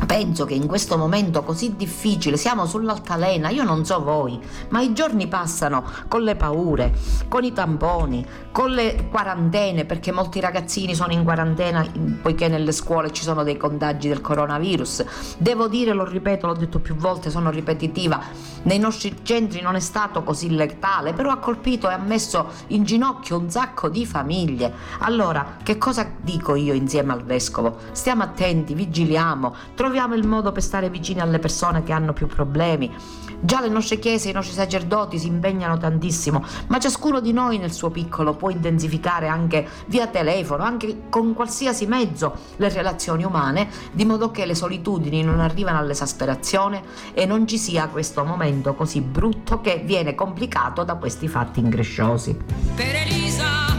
Penso 0.06 0.44
che 0.44 0.54
in 0.54 0.66
questo 0.66 0.96
momento 0.96 1.42
così 1.42 1.76
difficile 1.76 2.36
siamo 2.36 2.64
sull'altalena, 2.64 3.50
io 3.50 3.64
non 3.64 3.84
so 3.84 4.02
voi, 4.02 4.40
ma 4.70 4.80
i 4.80 4.92
giorni 4.92 5.26
passano 5.26 5.84
con 6.08 6.22
le 6.22 6.36
paure, 6.36 6.92
con 7.28 7.44
i 7.44 7.52
tamponi, 7.52 8.24
con 8.50 8.70
le 8.70 9.08
quarantene, 9.10 9.84
perché 9.84 10.10
molti 10.10 10.40
ragazzini 10.40 10.94
sono 10.94 11.12
in 11.12 11.22
quarantena 11.22 11.86
poiché 12.22 12.48
nelle 12.48 12.72
scuole 12.72 13.12
ci 13.12 13.22
sono 13.22 13.42
dei 13.42 13.56
contagi 13.56 14.08
del 14.08 14.20
coronavirus. 14.20 15.04
Devo 15.38 15.68
dire, 15.68 15.92
lo 15.92 16.04
ripeto, 16.04 16.46
l'ho 16.46 16.54
detto 16.54 16.78
più 16.78 16.94
volte, 16.94 17.30
sono 17.30 17.50
ripetitiva, 17.50 18.20
nei 18.62 18.78
nostri 18.78 19.16
centri 19.22 19.60
non 19.60 19.74
è 19.74 19.80
stato 19.80 20.22
così 20.22 20.54
letale, 20.54 21.12
però 21.12 21.30
ha 21.30 21.38
colpito 21.38 21.88
e 21.88 21.92
ha 21.92 21.98
messo 21.98 22.48
in 22.68 22.84
ginocchio 22.84 23.38
un 23.38 23.50
sacco 23.50 23.88
di 23.88 24.06
famiglie. 24.06 24.72
Allora, 25.00 25.56
che 25.62 25.78
cosa 25.78 26.10
dico 26.20 26.54
io 26.54 26.74
insieme 26.74 27.12
al 27.12 27.22
vescovo? 27.22 27.76
Stiamo 27.92 28.22
attenti, 28.22 28.74
vigiliamo, 28.74 29.54
troviamo 29.80 30.14
il 30.14 30.26
modo 30.26 30.52
per 30.52 30.62
stare 30.62 30.90
vicini 30.90 31.20
alle 31.20 31.38
persone 31.38 31.82
che 31.82 31.92
hanno 31.92 32.12
più 32.12 32.26
problemi. 32.26 32.92
Già 33.40 33.62
le 33.62 33.70
nostre 33.70 33.98
chiese, 33.98 34.28
i 34.28 34.32
nostri 34.34 34.54
sacerdoti 34.54 35.18
si 35.18 35.26
impegnano 35.26 35.78
tantissimo, 35.78 36.44
ma 36.66 36.78
ciascuno 36.78 37.18
di 37.20 37.32
noi 37.32 37.56
nel 37.56 37.72
suo 37.72 37.88
piccolo 37.88 38.34
può 38.34 38.50
intensificare 38.50 39.26
anche 39.26 39.66
via 39.86 40.06
telefono, 40.08 40.64
anche 40.64 41.04
con 41.08 41.32
qualsiasi 41.32 41.86
mezzo, 41.86 42.36
le 42.56 42.68
relazioni 42.68 43.24
umane, 43.24 43.70
di 43.92 44.04
modo 44.04 44.30
che 44.30 44.44
le 44.44 44.54
solitudini 44.54 45.22
non 45.22 45.40
arrivano 45.40 45.78
all'esasperazione 45.78 46.82
e 47.14 47.24
non 47.24 47.46
ci 47.46 47.56
sia 47.56 47.88
questo 47.88 48.22
momento 48.22 48.74
così 48.74 49.00
brutto 49.00 49.62
che 49.62 49.80
viene 49.82 50.14
complicato 50.14 50.84
da 50.84 50.96
questi 50.96 51.26
fatti 51.26 51.60
ingresciosi. 51.60 52.36
Per 52.74 52.94
Elisa, 52.94 53.74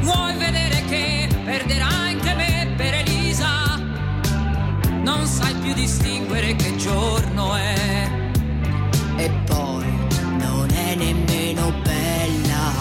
vuoi 0.00 0.36
vedere 0.36 0.82
che 0.88 1.28
perderà 1.44 1.95
Non 5.06 5.24
sai 5.24 5.54
più 5.54 5.72
distinguere 5.72 6.56
che 6.56 6.74
giorno 6.74 7.54
è 7.54 8.10
e 9.18 9.30
poi 9.46 9.86
non 10.36 10.68
è 10.68 10.96
nemmeno 10.96 11.72
bella. 11.84 12.72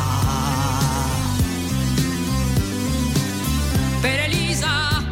Per 4.01 4.19
Elisa 4.21 5.03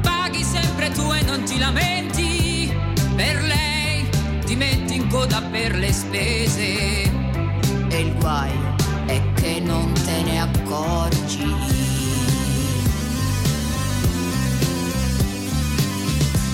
paghi 0.00 0.44
sempre 0.44 0.92
tu 0.92 1.10
e 1.10 1.22
non 1.22 1.42
ti 1.42 1.58
lamenti, 1.58 2.72
per 3.16 3.42
lei 3.42 4.08
ti 4.44 4.54
metti 4.54 4.94
in 4.94 5.08
coda 5.08 5.42
per 5.50 5.74
le 5.74 5.92
spese. 5.92 7.10
E 7.88 8.00
il 8.00 8.14
guaio 8.20 8.76
è 9.06 9.20
che 9.34 9.58
non 9.58 9.92
te 9.92 10.22
ne 10.22 10.40
accorgi. 10.40 11.71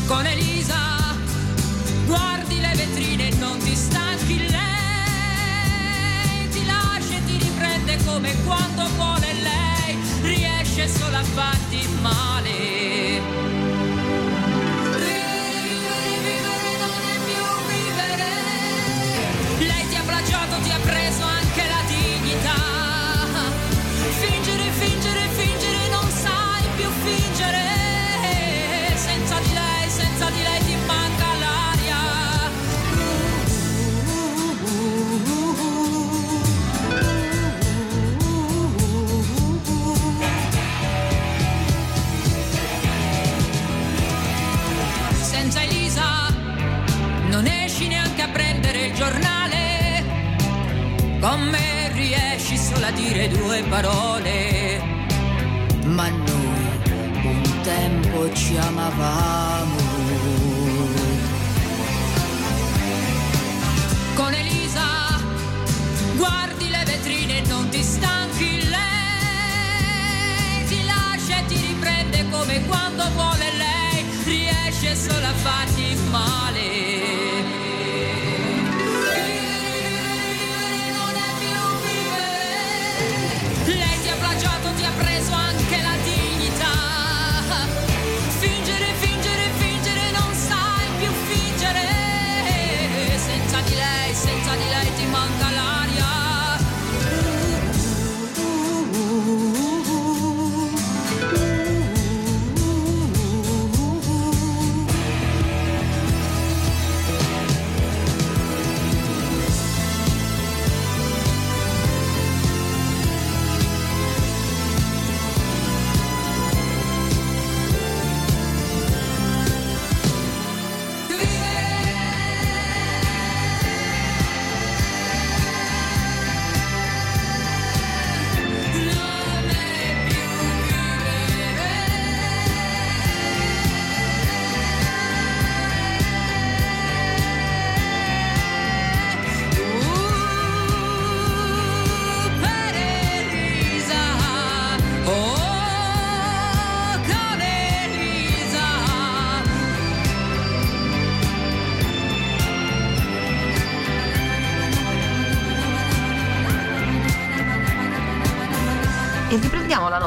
Con 0.08 0.24
Elisa 0.24 1.14
guardi 2.06 2.58
le 2.60 2.72
vetrine 2.74 3.28
e 3.28 3.34
non 3.34 3.58
ti 3.58 3.74
stanchi 3.74 4.38
lei 4.48 6.48
ti 6.50 6.64
lascia 6.64 7.18
e 7.18 7.24
ti 7.26 7.36
riprende 7.36 7.98
come 8.06 8.34
quando 8.46 8.88
vuole 8.96 9.34
lei. 9.34 9.98
Riesce 10.22 10.88
solo 10.88 11.18
a 11.18 11.22
farti 11.22 11.86
male 12.00 13.57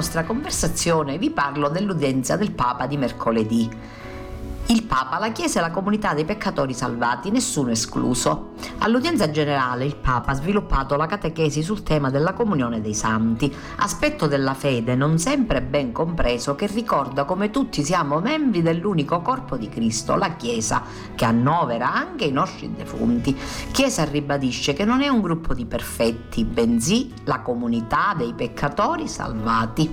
nostra 0.02 0.24
conversazione, 0.24 1.20
vi 1.20 1.30
parlo 1.30 1.70
dell'udienza 1.70 2.36
del 2.36 2.54
Papa 2.54 2.88
di 2.88 2.98
mercoledì. 2.98 3.70
Il 4.66 4.81
Papa, 4.92 5.20
la 5.20 5.32
Chiesa 5.32 5.60
e 5.60 5.62
la 5.62 5.72
comunità 5.72 6.14
dei 6.14 6.26
peccatori 6.26 6.74
salvati, 6.74 7.32
nessuno 7.32 7.72
escluso. 7.72 8.50
All'udienza 8.80 9.32
generale 9.32 9.86
il 9.86 9.96
Papa 9.96 10.32
ha 10.32 10.36
sviluppato 10.36 10.98
la 10.98 11.06
catechesi 11.06 11.64
sul 11.64 11.82
tema 11.82 12.10
della 12.10 12.34
comunione 12.34 12.82
dei 12.82 12.94
santi, 12.94 13.56
aspetto 13.78 14.28
della 14.28 14.54
fede 14.54 14.94
non 14.96 15.18
sempre 15.18 15.62
ben 15.62 15.94
compreso 15.94 16.56
che 16.56 16.68
ricorda 16.68 17.24
come 17.24 17.52
tutti 17.52 17.86
siamo 17.86 18.20
membri 18.20 18.62
dell'unico 18.62 19.22
corpo 19.22 19.56
di 19.56 19.70
Cristo, 19.70 20.18
la 20.18 20.36
Chiesa, 20.36 20.84
che 21.16 21.24
annovera 21.24 21.94
anche 21.94 22.26
i 22.26 22.32
nostri 22.34 22.74
defunti. 22.76 23.34
Chiesa 23.72 24.04
ribadisce 24.04 24.74
che 24.74 24.84
non 24.84 25.02
è 25.02 25.08
un 25.08 25.22
gruppo 25.22 25.54
di 25.54 25.66
perfetti, 25.66 26.44
bensì 26.44 27.14
la 27.24 27.40
comunità 27.40 28.14
dei 28.18 28.34
peccatori 28.34 29.08
salvati. 29.08 29.90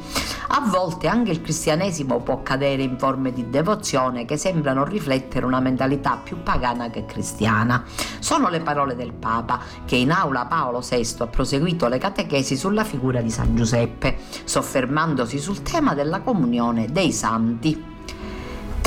A 0.50 0.60
volte 0.66 1.06
anche 1.06 1.30
il 1.30 1.42
cristianesimo 1.42 2.20
può 2.20 2.42
cadere 2.42 2.82
in 2.82 2.98
forme 2.98 3.32
di 3.32 3.48
devozione 3.48 4.24
che 4.24 4.36
sembrano 4.36 4.86
riflettere 4.88 5.47
una 5.47 5.61
mentalità 5.61 6.18
più 6.23 6.42
pagana 6.42 6.90
che 6.90 7.04
cristiana. 7.04 7.85
Sono 8.18 8.49
le 8.49 8.61
parole 8.61 8.97
del 8.97 9.12
Papa 9.12 9.61
che 9.85 9.97
in 9.97 10.11
aula 10.11 10.47
Paolo 10.47 10.80
VI 10.80 11.14
ha 11.18 11.26
proseguito 11.26 11.87
le 11.88 11.99
catechesi 11.99 12.57
sulla 12.57 12.85
figura 12.85 13.21
di 13.21 13.30
San 13.30 13.54
Giuseppe, 13.54 14.16
soffermandosi 14.45 15.38
sul 15.38 15.62
tema 15.62 15.95
della 15.95 16.21
comunione 16.21 16.87
dei 16.90 17.12
santi. 17.12 17.97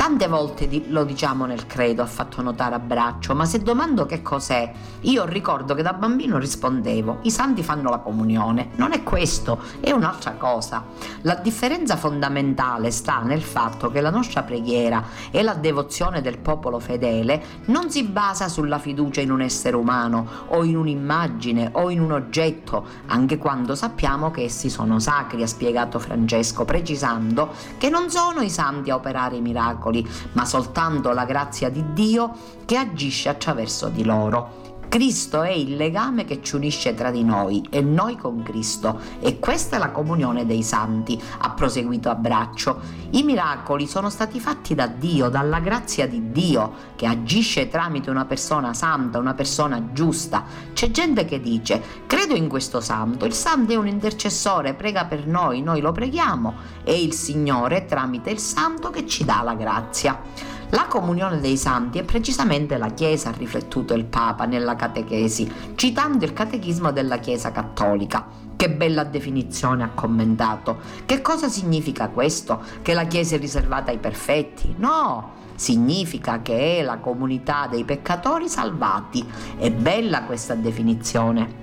Tante 0.02 0.26
volte 0.26 0.68
lo 0.88 1.04
diciamo 1.04 1.46
nel 1.46 1.68
credo, 1.68 2.02
ha 2.02 2.06
fatto 2.06 2.42
notare 2.42 2.74
a 2.74 2.80
braccio, 2.80 3.36
ma 3.36 3.44
se 3.44 3.60
domando 3.60 4.04
che 4.04 4.20
cos'è, 4.20 4.72
io 5.02 5.24
ricordo 5.24 5.74
che 5.74 5.82
da 5.82 5.92
bambino 5.92 6.38
rispondevo, 6.38 7.18
i 7.22 7.30
santi 7.30 7.62
fanno 7.62 7.88
la 7.88 7.98
comunione. 7.98 8.70
Non 8.74 8.90
è 8.90 9.04
questo, 9.04 9.60
è 9.78 9.92
un'altra 9.92 10.32
cosa. 10.32 10.82
La 11.20 11.36
differenza 11.36 11.96
fondamentale 11.96 12.90
sta 12.90 13.20
nel 13.20 13.42
fatto 13.42 13.92
che 13.92 14.00
la 14.00 14.10
nostra 14.10 14.42
preghiera 14.42 15.04
e 15.30 15.40
la 15.42 15.54
devozione 15.54 16.20
del 16.20 16.38
popolo 16.38 16.80
fedele 16.80 17.40
non 17.66 17.88
si 17.88 18.02
basa 18.02 18.48
sulla 18.48 18.80
fiducia 18.80 19.20
in 19.20 19.30
un 19.30 19.40
essere 19.40 19.76
umano 19.76 20.26
o 20.48 20.64
in 20.64 20.78
un'immagine 20.78 21.68
o 21.74 21.90
in 21.90 22.00
un 22.00 22.10
oggetto, 22.10 22.84
anche 23.06 23.38
quando 23.38 23.76
sappiamo 23.76 24.32
che 24.32 24.42
essi 24.42 24.68
sono 24.68 24.98
sacri, 24.98 25.44
ha 25.44 25.46
spiegato 25.46 26.00
Francesco, 26.00 26.64
precisando 26.64 27.50
che 27.78 27.88
non 27.88 28.10
sono 28.10 28.40
i 28.40 28.50
santi 28.50 28.90
a 28.90 28.96
operare 28.96 29.36
i 29.36 29.40
miracoli 29.40 29.90
miracoli, 29.92 30.08
ma 30.32 30.44
soltanto 30.44 31.12
la 31.12 31.24
grazia 31.24 31.68
di 31.68 31.92
Dio 31.92 32.34
che 32.64 32.76
agisce 32.76 33.28
attraverso 33.28 33.88
di 33.88 34.02
loro. 34.02 34.61
Cristo 34.92 35.40
è 35.40 35.48
il 35.48 35.76
legame 35.76 36.26
che 36.26 36.42
ci 36.42 36.54
unisce 36.54 36.92
tra 36.92 37.10
di 37.10 37.24
noi 37.24 37.66
e 37.70 37.80
noi 37.80 38.18
con 38.18 38.42
Cristo 38.42 39.00
e 39.20 39.38
questa 39.38 39.76
è 39.76 39.78
la 39.78 39.90
comunione 39.90 40.44
dei 40.44 40.62
santi, 40.62 41.18
ha 41.38 41.48
proseguito 41.52 42.10
a 42.10 42.14
braccio. 42.14 42.78
I 43.12 43.22
miracoli 43.22 43.86
sono 43.86 44.10
stati 44.10 44.38
fatti 44.38 44.74
da 44.74 44.88
Dio, 44.88 45.30
dalla 45.30 45.60
grazia 45.60 46.06
di 46.06 46.30
Dio 46.30 46.74
che 46.94 47.06
agisce 47.06 47.68
tramite 47.68 48.10
una 48.10 48.26
persona 48.26 48.74
santa, 48.74 49.18
una 49.18 49.32
persona 49.32 49.92
giusta. 49.94 50.44
C'è 50.74 50.90
gente 50.90 51.24
che 51.24 51.40
dice 51.40 51.82
credo 52.06 52.34
in 52.34 52.48
questo 52.48 52.82
santo, 52.82 53.24
il 53.24 53.32
santo 53.32 53.72
è 53.72 53.76
un 53.76 53.86
intercessore, 53.86 54.74
prega 54.74 55.06
per 55.06 55.26
noi, 55.26 55.62
noi 55.62 55.80
lo 55.80 55.92
preghiamo, 55.92 56.52
è 56.84 56.90
il 56.90 57.14
Signore 57.14 57.86
tramite 57.86 58.28
il 58.28 58.38
santo 58.38 58.90
che 58.90 59.06
ci 59.06 59.24
dà 59.24 59.40
la 59.42 59.54
grazia. 59.54 60.51
La 60.74 60.86
comunione 60.88 61.38
dei 61.38 61.58
santi 61.58 61.98
è 61.98 62.02
precisamente 62.02 62.78
la 62.78 62.88
Chiesa, 62.94 63.28
ha 63.28 63.32
riflettuto 63.36 63.92
il 63.92 64.06
Papa 64.06 64.46
nella 64.46 64.74
catechesi, 64.74 65.52
citando 65.74 66.24
il 66.24 66.32
catechismo 66.32 66.92
della 66.92 67.18
Chiesa 67.18 67.52
cattolica. 67.52 68.24
Che 68.56 68.70
bella 68.70 69.04
definizione 69.04 69.82
ha 69.82 69.90
commentato. 69.90 70.78
Che 71.04 71.20
cosa 71.20 71.48
significa 71.48 72.08
questo? 72.08 72.62
Che 72.80 72.94
la 72.94 73.04
Chiesa 73.04 73.34
è 73.34 73.38
riservata 73.38 73.90
ai 73.90 73.98
perfetti? 73.98 74.74
No! 74.78 75.40
Significa 75.56 76.40
che 76.40 76.78
è 76.78 76.82
la 76.82 76.96
comunità 76.96 77.66
dei 77.70 77.84
peccatori 77.84 78.48
salvati. 78.48 79.22
È 79.58 79.70
bella 79.70 80.22
questa 80.22 80.54
definizione. 80.54 81.61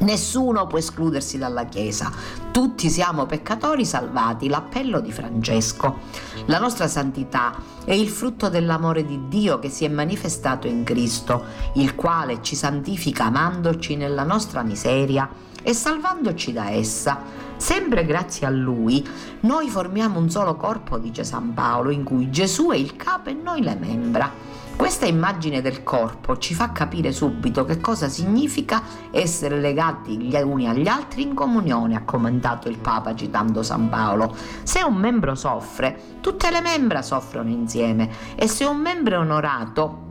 Nessuno 0.00 0.66
può 0.66 0.78
escludersi 0.78 1.38
dalla 1.38 1.64
Chiesa, 1.66 2.10
tutti 2.50 2.90
siamo 2.90 3.26
peccatori 3.26 3.84
salvati, 3.84 4.48
l'appello 4.48 5.00
di 5.00 5.12
Francesco. 5.12 6.00
La 6.46 6.58
nostra 6.58 6.88
santità 6.88 7.54
è 7.84 7.92
il 7.92 8.08
frutto 8.08 8.48
dell'amore 8.48 9.04
di 9.04 9.28
Dio 9.28 9.58
che 9.58 9.68
si 9.68 9.84
è 9.84 9.88
manifestato 9.88 10.66
in 10.66 10.82
Cristo, 10.82 11.44
il 11.74 11.94
quale 11.94 12.42
ci 12.42 12.56
santifica 12.56 13.26
amandoci 13.26 13.94
nella 13.94 14.24
nostra 14.24 14.62
miseria 14.62 15.28
e 15.62 15.72
salvandoci 15.72 16.52
da 16.52 16.70
essa. 16.70 17.20
Sempre 17.56 18.04
grazie 18.04 18.46
a 18.46 18.50
Lui, 18.50 19.06
noi 19.40 19.68
formiamo 19.68 20.18
un 20.18 20.28
solo 20.28 20.56
corpo, 20.56 20.98
dice 20.98 21.22
San 21.22 21.54
Paolo, 21.54 21.90
in 21.90 22.02
cui 22.02 22.28
Gesù 22.28 22.70
è 22.70 22.76
il 22.76 22.96
capo 22.96 23.30
e 23.30 23.34
noi 23.34 23.62
le 23.62 23.76
membra. 23.76 24.30
Questa 24.76 25.06
immagine 25.06 25.60
del 25.62 25.82
corpo 25.82 26.38
ci 26.38 26.54
fa 26.54 26.72
capire 26.72 27.12
subito 27.12 27.64
che 27.64 27.80
cosa 27.80 28.08
significa 28.08 28.82
essere 29.10 29.60
legati 29.60 30.16
gli 30.16 30.34
uni 30.36 30.68
agli 30.68 30.88
altri 30.88 31.22
in 31.22 31.34
comunione, 31.34 31.96
ha 31.96 32.02
commentato 32.02 32.68
il 32.68 32.78
Papa 32.78 33.14
citando 33.14 33.62
San 33.62 33.88
Paolo. 33.88 34.34
Se 34.62 34.82
un 34.82 34.94
membro 34.94 35.34
soffre, 35.34 36.18
tutte 36.20 36.50
le 36.50 36.60
membra 36.60 37.02
soffrono 37.02 37.50
insieme 37.50 38.10
e 38.34 38.48
se 38.48 38.64
un 38.64 38.78
membro 38.78 39.16
è 39.16 39.18
onorato, 39.18 40.10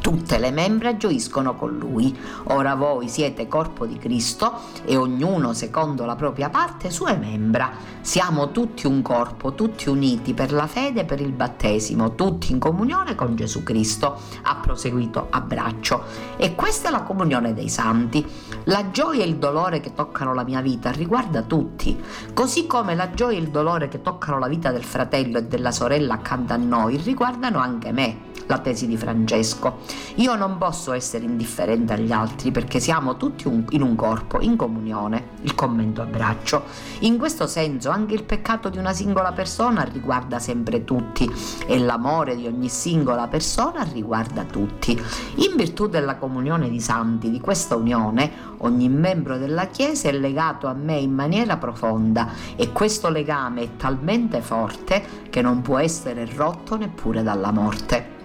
Tutte 0.00 0.38
le 0.38 0.50
membra 0.50 0.96
gioiscono 0.96 1.54
con 1.54 1.76
lui. 1.76 2.16
Ora 2.44 2.74
voi 2.74 3.08
siete 3.08 3.48
corpo 3.48 3.84
di 3.84 3.98
Cristo 3.98 4.52
e 4.84 4.96
ognuno 4.96 5.52
secondo 5.52 6.04
la 6.04 6.16
propria 6.16 6.48
parte 6.50 6.90
sue 6.90 7.16
membra. 7.16 7.70
Siamo 8.00 8.50
tutti 8.50 8.86
un 8.86 9.02
corpo, 9.02 9.54
tutti 9.54 9.88
uniti 9.88 10.34
per 10.34 10.52
la 10.52 10.66
fede 10.66 11.00
e 11.00 11.04
per 11.04 11.20
il 11.20 11.32
battesimo, 11.32 12.14
tutti 12.14 12.52
in 12.52 12.58
comunione 12.58 13.14
con 13.14 13.36
Gesù 13.36 13.62
Cristo. 13.62 14.18
Ha 14.42 14.56
proseguito 14.56 15.26
a 15.30 15.40
braccio. 15.40 16.04
E 16.36 16.54
questa 16.54 16.88
è 16.88 16.90
la 16.90 17.02
comunione 17.02 17.52
dei 17.52 17.68
santi. 17.68 18.24
La 18.64 18.90
gioia 18.90 19.24
e 19.24 19.26
il 19.26 19.36
dolore 19.36 19.80
che 19.80 19.94
toccano 19.94 20.32
la 20.32 20.44
mia 20.44 20.60
vita 20.60 20.90
riguarda 20.90 21.42
tutti, 21.42 22.00
così 22.32 22.66
come 22.66 22.94
la 22.94 23.10
gioia 23.10 23.36
e 23.36 23.40
il 23.40 23.48
dolore 23.48 23.88
che 23.88 24.00
toccano 24.00 24.38
la 24.38 24.48
vita 24.48 24.70
del 24.70 24.84
fratello 24.84 25.38
e 25.38 25.44
della 25.44 25.72
sorella 25.72 26.14
accanto 26.14 26.52
a 26.52 26.56
noi 26.56 26.96
riguardano 26.96 27.58
anche 27.58 27.92
me 27.92 28.26
la 28.46 28.58
tesi 28.58 28.86
di 28.86 28.96
Francesco. 28.96 29.77
Io 30.16 30.34
non 30.34 30.58
posso 30.58 30.92
essere 30.92 31.24
indifferente 31.24 31.92
agli 31.92 32.12
altri 32.12 32.50
perché 32.50 32.80
siamo 32.80 33.16
tutti 33.16 33.46
un, 33.46 33.64
in 33.70 33.82
un 33.82 33.94
corpo, 33.94 34.40
in 34.40 34.56
comunione. 34.56 35.36
Il 35.42 35.54
commento 35.54 36.02
a 36.02 36.06
braccio. 36.06 36.64
In 37.00 37.18
questo 37.18 37.46
senso 37.46 37.90
anche 37.90 38.14
il 38.14 38.24
peccato 38.24 38.68
di 38.68 38.78
una 38.78 38.92
singola 38.92 39.32
persona 39.32 39.82
riguarda 39.84 40.38
sempre 40.38 40.84
tutti 40.84 41.30
e 41.66 41.78
l'amore 41.78 42.36
di 42.36 42.46
ogni 42.46 42.68
singola 42.68 43.28
persona 43.28 43.82
riguarda 43.82 44.44
tutti. 44.44 45.00
In 45.36 45.56
virtù 45.56 45.86
della 45.86 46.16
comunione 46.16 46.68
di 46.68 46.80
santi, 46.80 47.30
di 47.30 47.40
questa 47.40 47.76
unione, 47.76 48.30
ogni 48.58 48.88
membro 48.88 49.38
della 49.38 49.66
Chiesa 49.66 50.08
è 50.08 50.12
legato 50.12 50.66
a 50.66 50.72
me 50.72 50.96
in 50.96 51.12
maniera 51.12 51.56
profonda 51.56 52.30
e 52.56 52.72
questo 52.72 53.08
legame 53.08 53.62
è 53.62 53.68
talmente 53.76 54.40
forte 54.40 55.26
che 55.30 55.42
non 55.42 55.62
può 55.62 55.78
essere 55.78 56.28
rotto 56.34 56.76
neppure 56.76 57.22
dalla 57.22 57.52
morte. 57.52 58.17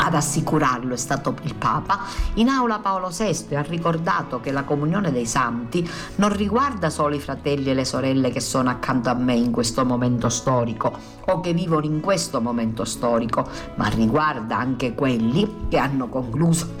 Ad 0.00 0.14
assicurarlo 0.14 0.94
è 0.94 0.96
stato 0.96 1.34
il 1.42 1.54
Papa. 1.54 2.00
In 2.34 2.48
aula 2.48 2.78
Paolo 2.78 3.08
VI 3.08 3.56
ha 3.56 3.62
ricordato 3.62 4.40
che 4.40 4.52
la 4.52 4.62
comunione 4.62 5.12
dei 5.12 5.26
santi 5.26 5.88
non 6.16 6.34
riguarda 6.34 6.88
solo 6.88 7.14
i 7.14 7.20
fratelli 7.20 7.70
e 7.70 7.74
le 7.74 7.84
sorelle 7.84 8.30
che 8.30 8.40
sono 8.40 8.70
accanto 8.70 9.10
a 9.10 9.14
me 9.14 9.34
in 9.34 9.50
questo 9.50 9.84
momento 9.84 10.28
storico 10.28 10.96
o 11.26 11.40
che 11.40 11.52
vivono 11.52 11.84
in 11.84 12.00
questo 12.00 12.40
momento 12.40 12.84
storico, 12.84 13.46
ma 13.74 13.88
riguarda 13.88 14.56
anche 14.56 14.94
quelli 14.94 15.66
che 15.68 15.78
hanno 15.78 16.08
concluso 16.08 16.74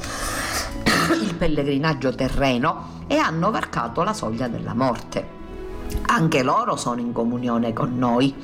il 1.20 1.34
pellegrinaggio 1.34 2.14
terreno 2.14 3.04
e 3.06 3.16
hanno 3.16 3.50
varcato 3.50 4.02
la 4.02 4.12
soglia 4.12 4.48
della 4.48 4.74
morte. 4.74 5.37
Anche 6.06 6.42
loro 6.42 6.76
sono 6.76 7.00
in 7.00 7.12
comunione 7.12 7.72
con 7.72 7.96
noi. 7.98 8.34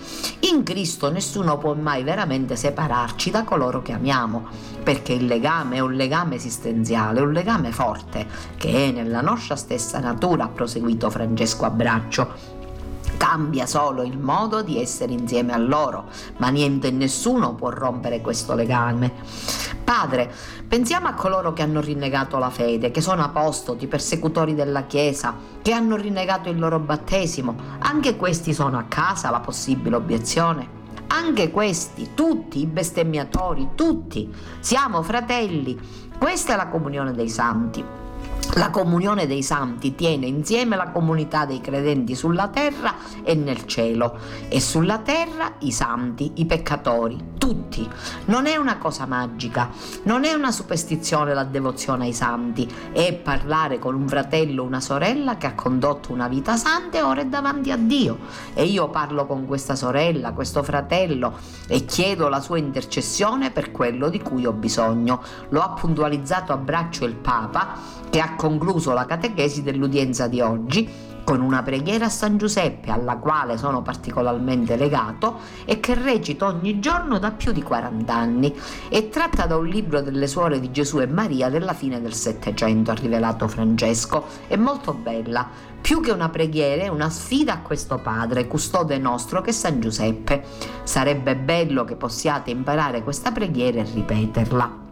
In 0.40 0.62
Cristo 0.62 1.11
nessuno 1.11 1.59
può 1.59 1.74
mai 1.74 2.02
veramente 2.02 2.57
separarci 2.57 3.30
da 3.30 3.44
coloro 3.44 3.83
che 3.83 3.92
amiamo, 3.92 4.46
perché 4.83 5.12
il 5.12 5.26
legame 5.26 5.76
è 5.76 5.80
un 5.80 5.94
legame 5.94 6.37
esistenziale, 6.37 7.20
un 7.20 7.33
legame 7.33 7.72
forte, 7.72 8.26
che 8.57 8.88
è 8.88 8.90
nella 8.90 9.20
nostra 9.20 9.57
stessa 9.57 9.98
natura, 9.98 10.44
ha 10.44 10.48
proseguito 10.48 11.11
Francesco 11.11 11.64
a 11.64 11.70
braccio. 11.70 12.54
Cambia 13.16 13.66
solo 13.66 14.03
il 14.03 14.18
modo 14.18 14.62
di 14.62 14.81
essere 14.81 15.12
insieme 15.12 15.53
a 15.53 15.59
loro, 15.59 16.05
ma 16.38 16.48
niente 16.48 16.88
e 16.88 16.90
nessuno 16.90 17.55
può 17.55 17.70
rompere 17.70 18.20
questo 18.20 18.55
legame. 18.55 19.12
Padre, 19.85 20.33
pensiamo 20.66 21.09
a 21.09 21.14
coloro 21.14 21.53
che 21.53 21.62
hanno 21.62 21.81
rinnegato 21.81 22.38
la 22.38 22.50
fede, 22.50 22.90
che 22.90 23.00
sono 23.00 23.22
apostoli, 23.22 23.87
persecutori 23.87 24.55
della 24.55 24.85
Chiesa, 24.85 25.35
che 25.62 25.72
hanno 25.72 25.96
rinnegato 25.96 26.48
il 26.48 26.59
loro 26.59 26.79
battesimo. 26.79 27.55
Anche 27.81 28.16
questi 28.16 28.55
sono 28.55 28.79
a 28.79 28.85
casa, 28.88 29.31
la 29.31 29.40
possibile 29.40 29.96
obiezione. 29.96 30.83
Anche 31.09 31.50
questi, 31.50 32.11
tutti 32.14 32.61
i 32.61 32.66
bestemmiatori, 32.66 33.70
tutti, 33.74 34.35
siamo 34.61 35.03
fratelli. 35.03 35.79
Questa 36.18 36.55
è 36.55 36.57
la 36.57 36.68
comunione 36.68 37.12
dei 37.12 37.29
santi. 37.29 37.85
La 38.57 38.71
comunione 38.71 39.27
dei 39.27 39.43
santi 39.43 39.97
tiene 39.97 40.27
insieme 40.27 40.77
la 40.77 40.90
comunità 40.90 41.45
dei 41.45 41.61
credenti 41.61 42.14
sulla 42.14 42.47
terra 42.47 42.95
e 43.25 43.35
nel 43.35 43.67
cielo 43.67 44.17
e 44.49 44.61
sulla 44.61 44.99
terra 44.99 45.55
i 45.61 45.73
santi, 45.73 46.35
i 46.37 46.47
peccatori, 46.47 47.33
tutti. 47.37 47.88
Non 48.27 48.47
è 48.47 48.55
una 48.55 48.79
cosa 48.79 49.07
magica, 49.07 49.71
non 50.05 50.25
è 50.25 50.33
una 50.35 50.53
superstizione 50.53 51.35
la 51.35 51.43
devozione 51.43 52.05
ai 52.05 52.12
santi, 52.12 52.73
è 52.93 53.12
parlare 53.14 53.81
con 53.81 53.97
un 53.97 54.07
fratello 54.07 54.62
o 54.62 54.67
una 54.67 54.81
sorella 54.81 55.37
che 55.37 55.47
ha 55.47 55.55
condotto 55.55 56.12
una 56.12 56.29
vita 56.29 56.57
santa 56.57 56.99
e 56.99 57.03
ora 57.03 57.23
è 57.23 57.27
davanti 57.27 57.73
a 57.73 57.77
Dio. 57.77 58.19
E 58.55 58.67
io 58.67 58.88
parlo 58.88 59.27
con 59.27 59.47
questa 59.47 59.75
sorella, 59.75 60.33
questo 60.33 60.62
fratello 60.62 61.38
e 61.67 61.85
chiedo 61.85 62.29
la 62.29 62.40
sua 62.40 62.59
intercessione 62.59 63.51
per 63.51 63.73
quello 63.73 64.09
di 64.09 64.23
cui 64.23 64.47
ho 64.47 64.53
bisogno. 64.53 65.21
Lo 65.49 65.61
ha 65.61 65.71
puntualizzato 65.71 66.53
a 66.53 66.57
braccio 66.57 67.05
il 67.05 67.17
Papa 67.17 68.03
che 68.09 68.21
ha 68.21 68.37
concluso 68.44 68.92
la 68.92 69.07
catechesi 69.07 69.62
dell'udienza 69.62 70.28
di 70.28 70.42
oggi 70.42 70.87
con 71.24 71.40
una 71.40 71.62
preghiera 71.62 72.04
a 72.04 72.11
San 72.11 72.37
Giuseppe 72.37 72.90
alla 72.90 73.16
quale 73.16 73.57
sono 73.57 73.80
particolarmente 73.80 74.76
legato 74.76 75.38
e 75.64 75.80
che 75.80 75.94
recito 75.94 76.44
ogni 76.44 76.78
giorno 76.78 77.18
da 77.18 77.30
più 77.30 77.52
di 77.52 77.62
40 77.62 78.14
anni. 78.14 78.54
È 78.90 79.09
tratta 79.09 79.46
da 79.46 79.57
un 79.57 79.66
libro 79.66 80.02
delle 80.02 80.26
suore 80.26 80.61
di 80.61 80.70
Gesù 80.70 81.00
e 81.00 81.07
Maria 81.07 81.48
della 81.48 81.72
fine 81.72 82.02
del 82.02 82.12
Settecento, 82.12 82.90
ha 82.90 82.94
rivelato 82.94 83.48
Francesco. 83.48 84.26
È 84.46 84.57
molto 84.57 84.92
bella, 84.92 85.48
più 85.80 86.02
che 86.02 86.11
una 86.11 86.28
preghiera 86.28 86.83
è 86.83 86.88
una 86.88 87.09
sfida 87.09 87.54
a 87.54 87.61
questo 87.61 87.96
padre, 87.96 88.46
custode 88.46 88.98
nostro 88.98 89.40
che 89.40 89.50
è 89.50 89.54
San 89.54 89.80
Giuseppe. 89.80 90.44
Sarebbe 90.83 91.35
bello 91.35 91.85
che 91.85 91.96
possiate 91.96 92.50
imparare 92.50 93.02
questa 93.02 93.33
preghiera 93.33 93.80
e 93.80 93.90
ripeterla 93.90 94.84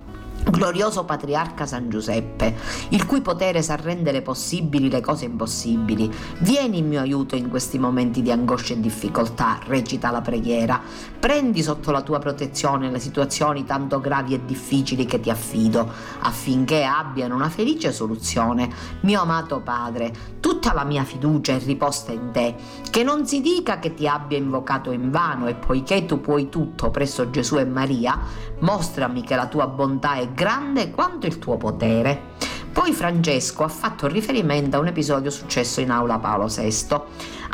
glorioso 0.50 1.04
patriarca 1.04 1.66
San 1.66 1.88
Giuseppe, 1.88 2.54
il 2.90 3.06
cui 3.06 3.20
potere 3.20 3.62
sa 3.62 3.76
rendere 3.76 4.22
possibili 4.22 4.90
le 4.90 5.00
cose 5.00 5.24
impossibili, 5.24 6.10
vieni 6.38 6.78
in 6.78 6.88
mio 6.88 7.00
aiuto 7.00 7.36
in 7.36 7.48
questi 7.48 7.78
momenti 7.78 8.22
di 8.22 8.30
angoscia 8.30 8.74
e 8.74 8.80
difficoltà, 8.80 9.58
recita 9.66 10.10
la 10.10 10.20
preghiera, 10.20 10.80
prendi 11.18 11.62
sotto 11.62 11.90
la 11.90 12.02
tua 12.02 12.18
protezione 12.18 12.90
le 12.90 12.98
situazioni 12.98 13.64
tanto 13.64 14.00
gravi 14.00 14.34
e 14.34 14.44
difficili 14.44 15.04
che 15.04 15.20
ti 15.20 15.30
affido, 15.30 15.90
affinché 16.20 16.84
abbiano 16.84 17.34
una 17.34 17.48
felice 17.48 17.92
soluzione. 17.92 18.70
Mio 19.00 19.20
amato 19.20 19.60
Padre, 19.60 20.12
tutta 20.40 20.72
la 20.72 20.84
mia 20.84 21.04
fiducia 21.04 21.52
è 21.54 21.60
riposta 21.60 22.12
in 22.12 22.30
te, 22.32 22.54
che 22.90 23.02
non 23.04 23.26
si 23.26 23.40
dica 23.40 23.78
che 23.78 23.94
ti 23.94 24.08
abbia 24.08 24.38
invocato 24.38 24.90
in 24.90 25.10
vano 25.10 25.46
e 25.46 25.54
poiché 25.54 26.04
tu 26.06 26.20
puoi 26.20 26.48
tutto 26.48 26.90
presso 26.90 27.30
Gesù 27.30 27.58
e 27.58 27.64
Maria, 27.64 28.18
mostrami 28.60 29.22
che 29.22 29.36
la 29.36 29.46
tua 29.46 29.66
bontà 29.66 30.14
è 30.14 30.31
grande 30.32 30.90
quanto 30.90 31.26
il 31.26 31.38
tuo 31.38 31.56
potere. 31.56 32.30
Poi 32.72 32.92
Francesco 32.92 33.64
ha 33.64 33.68
fatto 33.68 34.06
riferimento 34.06 34.76
a 34.76 34.80
un 34.80 34.86
episodio 34.86 35.30
successo 35.30 35.80
in 35.80 35.90
aula 35.90 36.18
Paolo 36.18 36.46
VI. 36.46 36.76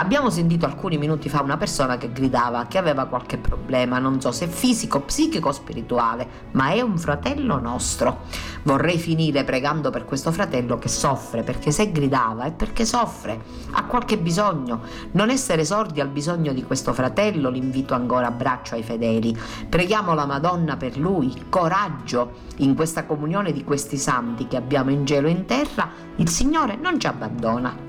Abbiamo 0.01 0.31
sentito 0.31 0.65
alcuni 0.65 0.97
minuti 0.97 1.29
fa 1.29 1.43
una 1.43 1.57
persona 1.57 1.99
che 1.99 2.13
gridava 2.13 2.67
che 2.67 2.79
aveva 2.79 3.07
qualche 3.07 3.37
problema, 3.37 3.99
non 3.99 4.21
so 4.21 4.31
se 4.31 4.47
fisico, 4.47 5.01
psichico 5.01 5.49
o 5.49 5.53
spirituale, 5.53 6.47
ma 6.53 6.71
è 6.71 6.81
un 6.81 6.97
fratello 6.97 7.59
nostro. 7.59 8.21
Vorrei 8.63 8.97
finire 8.97 9.43
pregando 9.43 9.91
per 9.91 10.05
questo 10.05 10.31
fratello 10.31 10.79
che 10.79 10.87
soffre, 10.87 11.43
perché 11.43 11.73
se 11.73 11.91
gridava 11.91 12.45
è 12.45 12.53
perché 12.53 12.85
soffre, 12.85 13.43
ha 13.73 13.85
qualche 13.87 14.19
bisogno. 14.19 14.83
Non 15.13 15.31
essere 15.31 15.65
sordi 15.65 16.01
al 16.01 16.09
bisogno 16.09 16.53
di 16.53 16.63
questo 16.63 16.93
fratello, 16.93 17.51
l'invito 17.51 17.95
ancora 17.95 18.29
a 18.29 18.31
braccio 18.31 18.77
ai 18.77 18.85
fedeli. 18.85 19.37
Preghiamo 19.69 20.15
la 20.15 20.27
Madonna 20.27 20.77
per 20.77 20.97
lui, 20.97 21.47
coraggio 21.49 22.35
in 22.59 22.77
questa 22.77 23.05
comunione 23.05 23.51
di 23.51 23.65
questi 23.65 23.97
santi 23.97 24.47
che 24.47 24.57
abbiamo 24.57 24.91
in 24.91 25.05
cielo 25.05 25.27
e 25.27 25.33
in 25.33 25.45
terra, 25.45 25.91
il 26.15 26.29
Signore 26.29 26.77
non 26.77 27.01
ci 27.01 27.09
abbandona. 27.09 27.88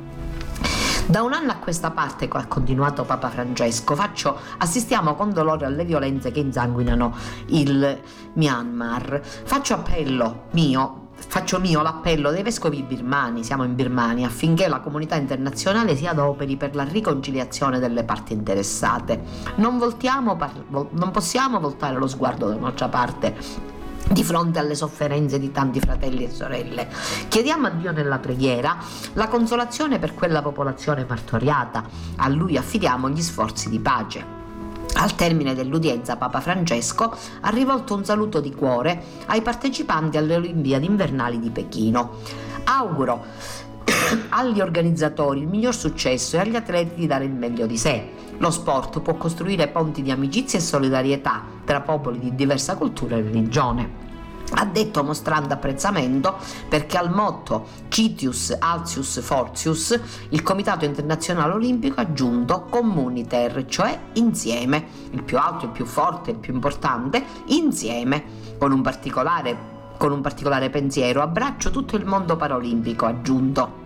Da 1.09 1.23
un 1.23 1.33
anno 1.33 1.51
a 1.53 1.55
questa 1.55 1.89
parte, 1.89 2.27
ha 2.31 2.45
continuato 2.45 3.03
Papa 3.03 3.29
Francesco, 3.29 3.95
faccio, 3.95 4.37
assistiamo 4.59 5.15
con 5.15 5.33
dolore 5.33 5.65
alle 5.65 5.83
violenze 5.83 6.29
che 6.29 6.39
insanguinano 6.39 7.15
il 7.47 7.99
Myanmar. 8.33 9.19
Faccio 9.23 9.73
appello 9.73 10.43
mio 10.51 11.07
Faccio 11.15 11.59
mio 11.59 11.81
l'appello 11.81 12.31
dei 12.31 12.43
vescovi 12.43 12.81
birmani, 12.81 13.43
siamo 13.43 13.63
in 13.63 13.75
Birmania, 13.75 14.27
affinché 14.27 14.69
la 14.69 14.79
comunità 14.79 15.15
internazionale 15.15 15.95
si 15.95 16.05
adoperi 16.05 16.55
per 16.55 16.75
la 16.75 16.83
riconciliazione 16.83 17.79
delle 17.79 18.03
parti 18.03 18.31
interessate. 18.31 19.21
Non, 19.55 19.77
voltiamo, 19.77 20.37
non 20.69 21.11
possiamo 21.11 21.59
voltare 21.59 21.97
lo 21.97 22.07
sguardo 22.07 22.47
da 22.47 22.55
un'altra 22.55 22.87
parte 22.87 23.77
di 24.11 24.23
fronte 24.23 24.59
alle 24.59 24.75
sofferenze 24.75 25.39
di 25.39 25.51
tanti 25.51 25.79
fratelli 25.79 26.25
e 26.25 26.31
sorelle. 26.31 26.87
Chiediamo 27.27 27.67
a 27.67 27.69
Dio 27.71 27.91
nella 27.91 28.19
preghiera 28.19 28.77
la 29.13 29.27
consolazione 29.27 29.99
per 29.99 30.13
quella 30.13 30.41
popolazione 30.41 31.05
martoriata. 31.07 31.83
A 32.17 32.27
Lui 32.27 32.57
affidiamo 32.57 33.09
gli 33.09 33.21
sforzi 33.21 33.69
di 33.69 33.79
pace. 33.79 34.37
Al 34.95 35.15
termine 35.15 35.53
dell'udienza 35.53 36.17
Papa 36.17 36.41
Francesco 36.41 37.15
ha 37.41 37.49
rivolto 37.49 37.93
un 37.93 38.03
saluto 38.03 38.39
di 38.39 38.53
cuore 38.53 39.01
ai 39.27 39.41
partecipanti 39.41 40.17
alle 40.17 40.35
Olimpiadi 40.35 40.85
invernali 40.85 41.39
di 41.39 41.51
Pechino. 41.51 42.17
Auguro 42.65 43.25
agli 44.29 44.59
organizzatori 44.59 45.41
il 45.41 45.47
miglior 45.47 45.75
successo 45.75 46.35
e 46.35 46.39
agli 46.39 46.55
atleti 46.55 46.95
di 46.95 47.07
dare 47.07 47.25
il 47.25 47.31
meglio 47.31 47.65
di 47.65 47.77
sé. 47.77 48.09
Lo 48.39 48.51
sport 48.51 49.01
può 49.01 49.15
costruire 49.15 49.67
ponti 49.67 50.01
di 50.01 50.11
amicizia 50.11 50.59
e 50.59 50.61
solidarietà 50.61 51.43
tra 51.65 51.81
popoli 51.81 52.19
di 52.19 52.35
diversa 52.35 52.75
cultura 52.75 53.17
e 53.17 53.21
religione. 53.21 54.07
Ha 54.51 54.65
detto 54.65 55.03
mostrando 55.03 55.53
apprezzamento 55.53 56.37
perché 56.67 56.97
al 56.97 57.13
motto 57.13 57.67
Citius 57.89 58.55
Altius 58.57 59.21
Fortius 59.21 59.99
il 60.29 60.41
Comitato 60.41 60.85
Internazionale 60.85 61.53
Olimpico 61.53 61.99
ha 61.99 62.03
aggiunto 62.03 62.65
Communiter, 62.69 63.65
cioè 63.67 63.99
insieme, 64.13 64.87
il 65.11 65.21
più 65.21 65.37
alto, 65.37 65.65
il 65.65 65.71
più 65.71 65.85
forte, 65.85 66.31
il 66.31 66.37
più 66.37 66.53
importante, 66.53 67.23
insieme, 67.47 68.23
con 68.57 68.71
un 68.71 68.81
particolare, 68.81 69.57
con 69.97 70.11
un 70.11 70.21
particolare 70.21 70.69
pensiero, 70.69 71.21
abbraccio 71.21 71.69
tutto 71.69 71.97
il 71.97 72.05
mondo 72.05 72.35
paraolimpico, 72.37 73.05
ha 73.05 73.09
aggiunto. 73.09 73.78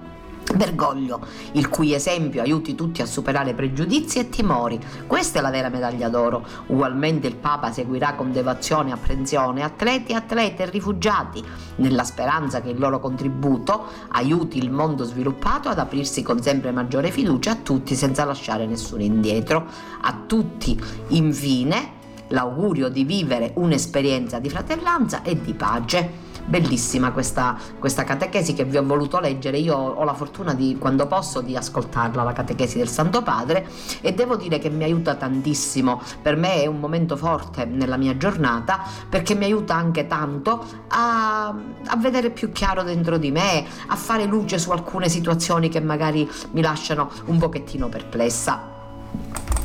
Bergoglio, 0.55 1.19
il 1.53 1.69
cui 1.69 1.93
esempio 1.93 2.41
aiuti 2.41 2.75
tutti 2.75 3.01
a 3.01 3.05
superare 3.05 3.53
pregiudizi 3.53 4.19
e 4.19 4.29
timori. 4.29 4.79
Questa 5.07 5.39
è 5.39 5.41
la 5.41 5.49
vera 5.49 5.69
medaglia 5.69 6.09
d'oro. 6.09 6.45
Ugualmente 6.67 7.27
il 7.27 7.35
Papa 7.35 7.71
seguirà 7.71 8.13
con 8.13 8.31
devozione 8.31 8.89
e 8.89 8.93
apprensione 8.93 9.63
atleti, 9.63 10.13
atlete 10.13 10.63
e 10.63 10.69
rifugiati, 10.69 11.43
nella 11.77 12.03
speranza 12.03 12.61
che 12.61 12.69
il 12.69 12.79
loro 12.79 12.99
contributo 12.99 13.85
aiuti 14.09 14.57
il 14.57 14.71
mondo 14.71 15.03
sviluppato 15.03 15.69
ad 15.69 15.79
aprirsi 15.79 16.21
con 16.21 16.41
sempre 16.41 16.71
maggiore 16.71 17.11
fiducia 17.11 17.51
a 17.51 17.55
tutti 17.55 17.95
senza 17.95 18.23
lasciare 18.25 18.65
nessuno 18.65 19.01
indietro. 19.01 19.65
A 20.01 20.23
tutti, 20.27 20.79
infine, 21.09 22.01
l'augurio 22.29 22.89
di 22.89 23.03
vivere 23.03 23.51
un'esperienza 23.55 24.39
di 24.39 24.49
fratellanza 24.49 25.21
e 25.23 25.39
di 25.39 25.53
pace 25.53 26.22
bellissima 26.45 27.11
questa, 27.11 27.57
questa 27.79 28.03
catechesi 28.03 28.53
che 28.53 28.65
vi 28.65 28.77
ho 28.77 28.83
voluto 28.83 29.19
leggere. 29.19 29.57
Io 29.57 29.75
ho 29.75 30.03
la 30.03 30.13
fortuna 30.13 30.53
di, 30.53 30.77
quando 30.79 31.07
posso, 31.07 31.41
di 31.41 31.55
ascoltarla, 31.55 32.23
la 32.23 32.33
catechesi 32.33 32.77
del 32.77 32.89
Santo 32.89 33.21
Padre, 33.21 33.67
e 34.01 34.13
devo 34.13 34.35
dire 34.35 34.59
che 34.59 34.69
mi 34.69 34.83
aiuta 34.83 35.15
tantissimo. 35.15 36.01
Per 36.21 36.35
me 36.35 36.61
è 36.61 36.65
un 36.65 36.79
momento 36.79 37.15
forte 37.15 37.65
nella 37.65 37.97
mia 37.97 38.17
giornata 38.17 38.81
perché 39.09 39.35
mi 39.35 39.45
aiuta 39.45 39.75
anche 39.75 40.07
tanto 40.07 40.65
a, 40.89 41.47
a 41.47 41.97
vedere 41.97 42.29
più 42.29 42.51
chiaro 42.51 42.83
dentro 42.83 43.17
di 43.17 43.31
me, 43.31 43.65
a 43.87 43.95
fare 43.95 44.25
luce 44.25 44.57
su 44.57 44.71
alcune 44.71 45.09
situazioni 45.09 45.69
che 45.69 45.79
magari 45.79 46.29
mi 46.51 46.61
lasciano 46.61 47.09
un 47.25 47.37
pochettino 47.37 47.89
perplessa. 47.89 48.71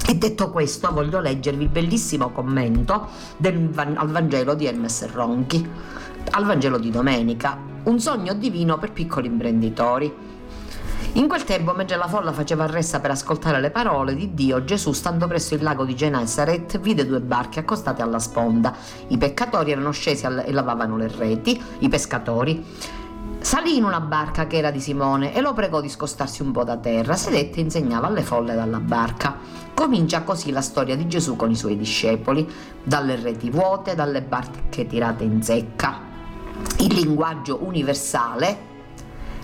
E 0.07 0.15
detto 0.15 0.51
questo, 0.51 0.91
voglio 0.91 1.21
leggervi 1.21 1.65
il 1.65 1.69
bellissimo 1.69 2.31
commento 2.31 3.09
del, 3.37 3.71
al 3.75 4.09
Vangelo 4.09 4.55
di 4.55 4.65
Hermes 4.65 5.07
Ronchi 5.13 5.69
al 6.31 6.45
Vangelo 6.45 6.79
di 6.79 6.91
domenica, 6.91 7.59
un 7.85 8.01
sogno 8.01 8.35
divino 8.35 8.79
per 8.79 8.93
piccoli 8.93 9.27
imprenditori. 9.27 10.27
In 11.15 11.27
quel 11.27 11.45
tempo, 11.45 11.73
mentre 11.73 11.97
la 11.97 12.07
folla 12.07 12.33
faceva 12.33 12.67
ressa 12.67 13.01
per 13.01 13.11
ascoltare 13.11 13.61
le 13.61 13.71
parole 13.71 14.15
di 14.15 14.35
Dio, 14.35 14.63
Gesù, 14.65 14.93
stando 14.93 15.27
presso 15.27 15.55
il 15.55 15.63
lago 15.63 15.85
di 15.85 15.97
Genesaret, 15.97 16.79
vide 16.79 17.07
due 17.07 17.21
barche 17.21 17.61
accostate 17.61 18.03
alla 18.03 18.19
sponda. 18.19 18.75
I 19.09 19.17
peccatori 19.17 19.73
erano 19.73 19.91
scesi 19.91 20.27
e 20.27 20.53
lavavano 20.53 20.97
le 20.97 21.09
reti, 21.09 21.61
i 21.79 21.89
pescatori. 21.89 22.65
Salì 23.41 23.77
in 23.77 23.85
una 23.85 24.01
barca 24.01 24.47
che 24.47 24.59
era 24.59 24.71
di 24.71 24.81
Simone 24.81 25.35
e 25.35 25.41
lo 25.41 25.55
pregò 25.55 25.81
di 25.81 25.89
scostarsi 25.89 26.43
un 26.43 26.53
po' 26.53 26.65
da 26.65 26.77
terra, 26.77 27.15
sedette 27.15 27.59
e 27.59 27.63
insegnava 27.63 28.09
alle 28.09 28.23
folle 28.23 28.55
dalla 28.55 28.81
barca. 28.81 29.37
Comincia 29.75 30.23
così 30.23 30.51
la 30.51 30.61
storia 30.61 30.97
di 30.97 31.07
Gesù 31.09 31.37
con 31.37 31.51
i 31.51 31.57
suoi 31.57 31.77
discepoli, 31.77 32.47
dalle 32.83 33.17
reti 33.17 33.49
vuote, 33.49 33.95
dalle 33.95 34.23
barche 34.23 34.87
tirate 34.87 35.25
in 35.25 35.43
zecca 35.43 36.08
il 36.81 36.95
linguaggio 36.95 37.59
universale 37.63 38.77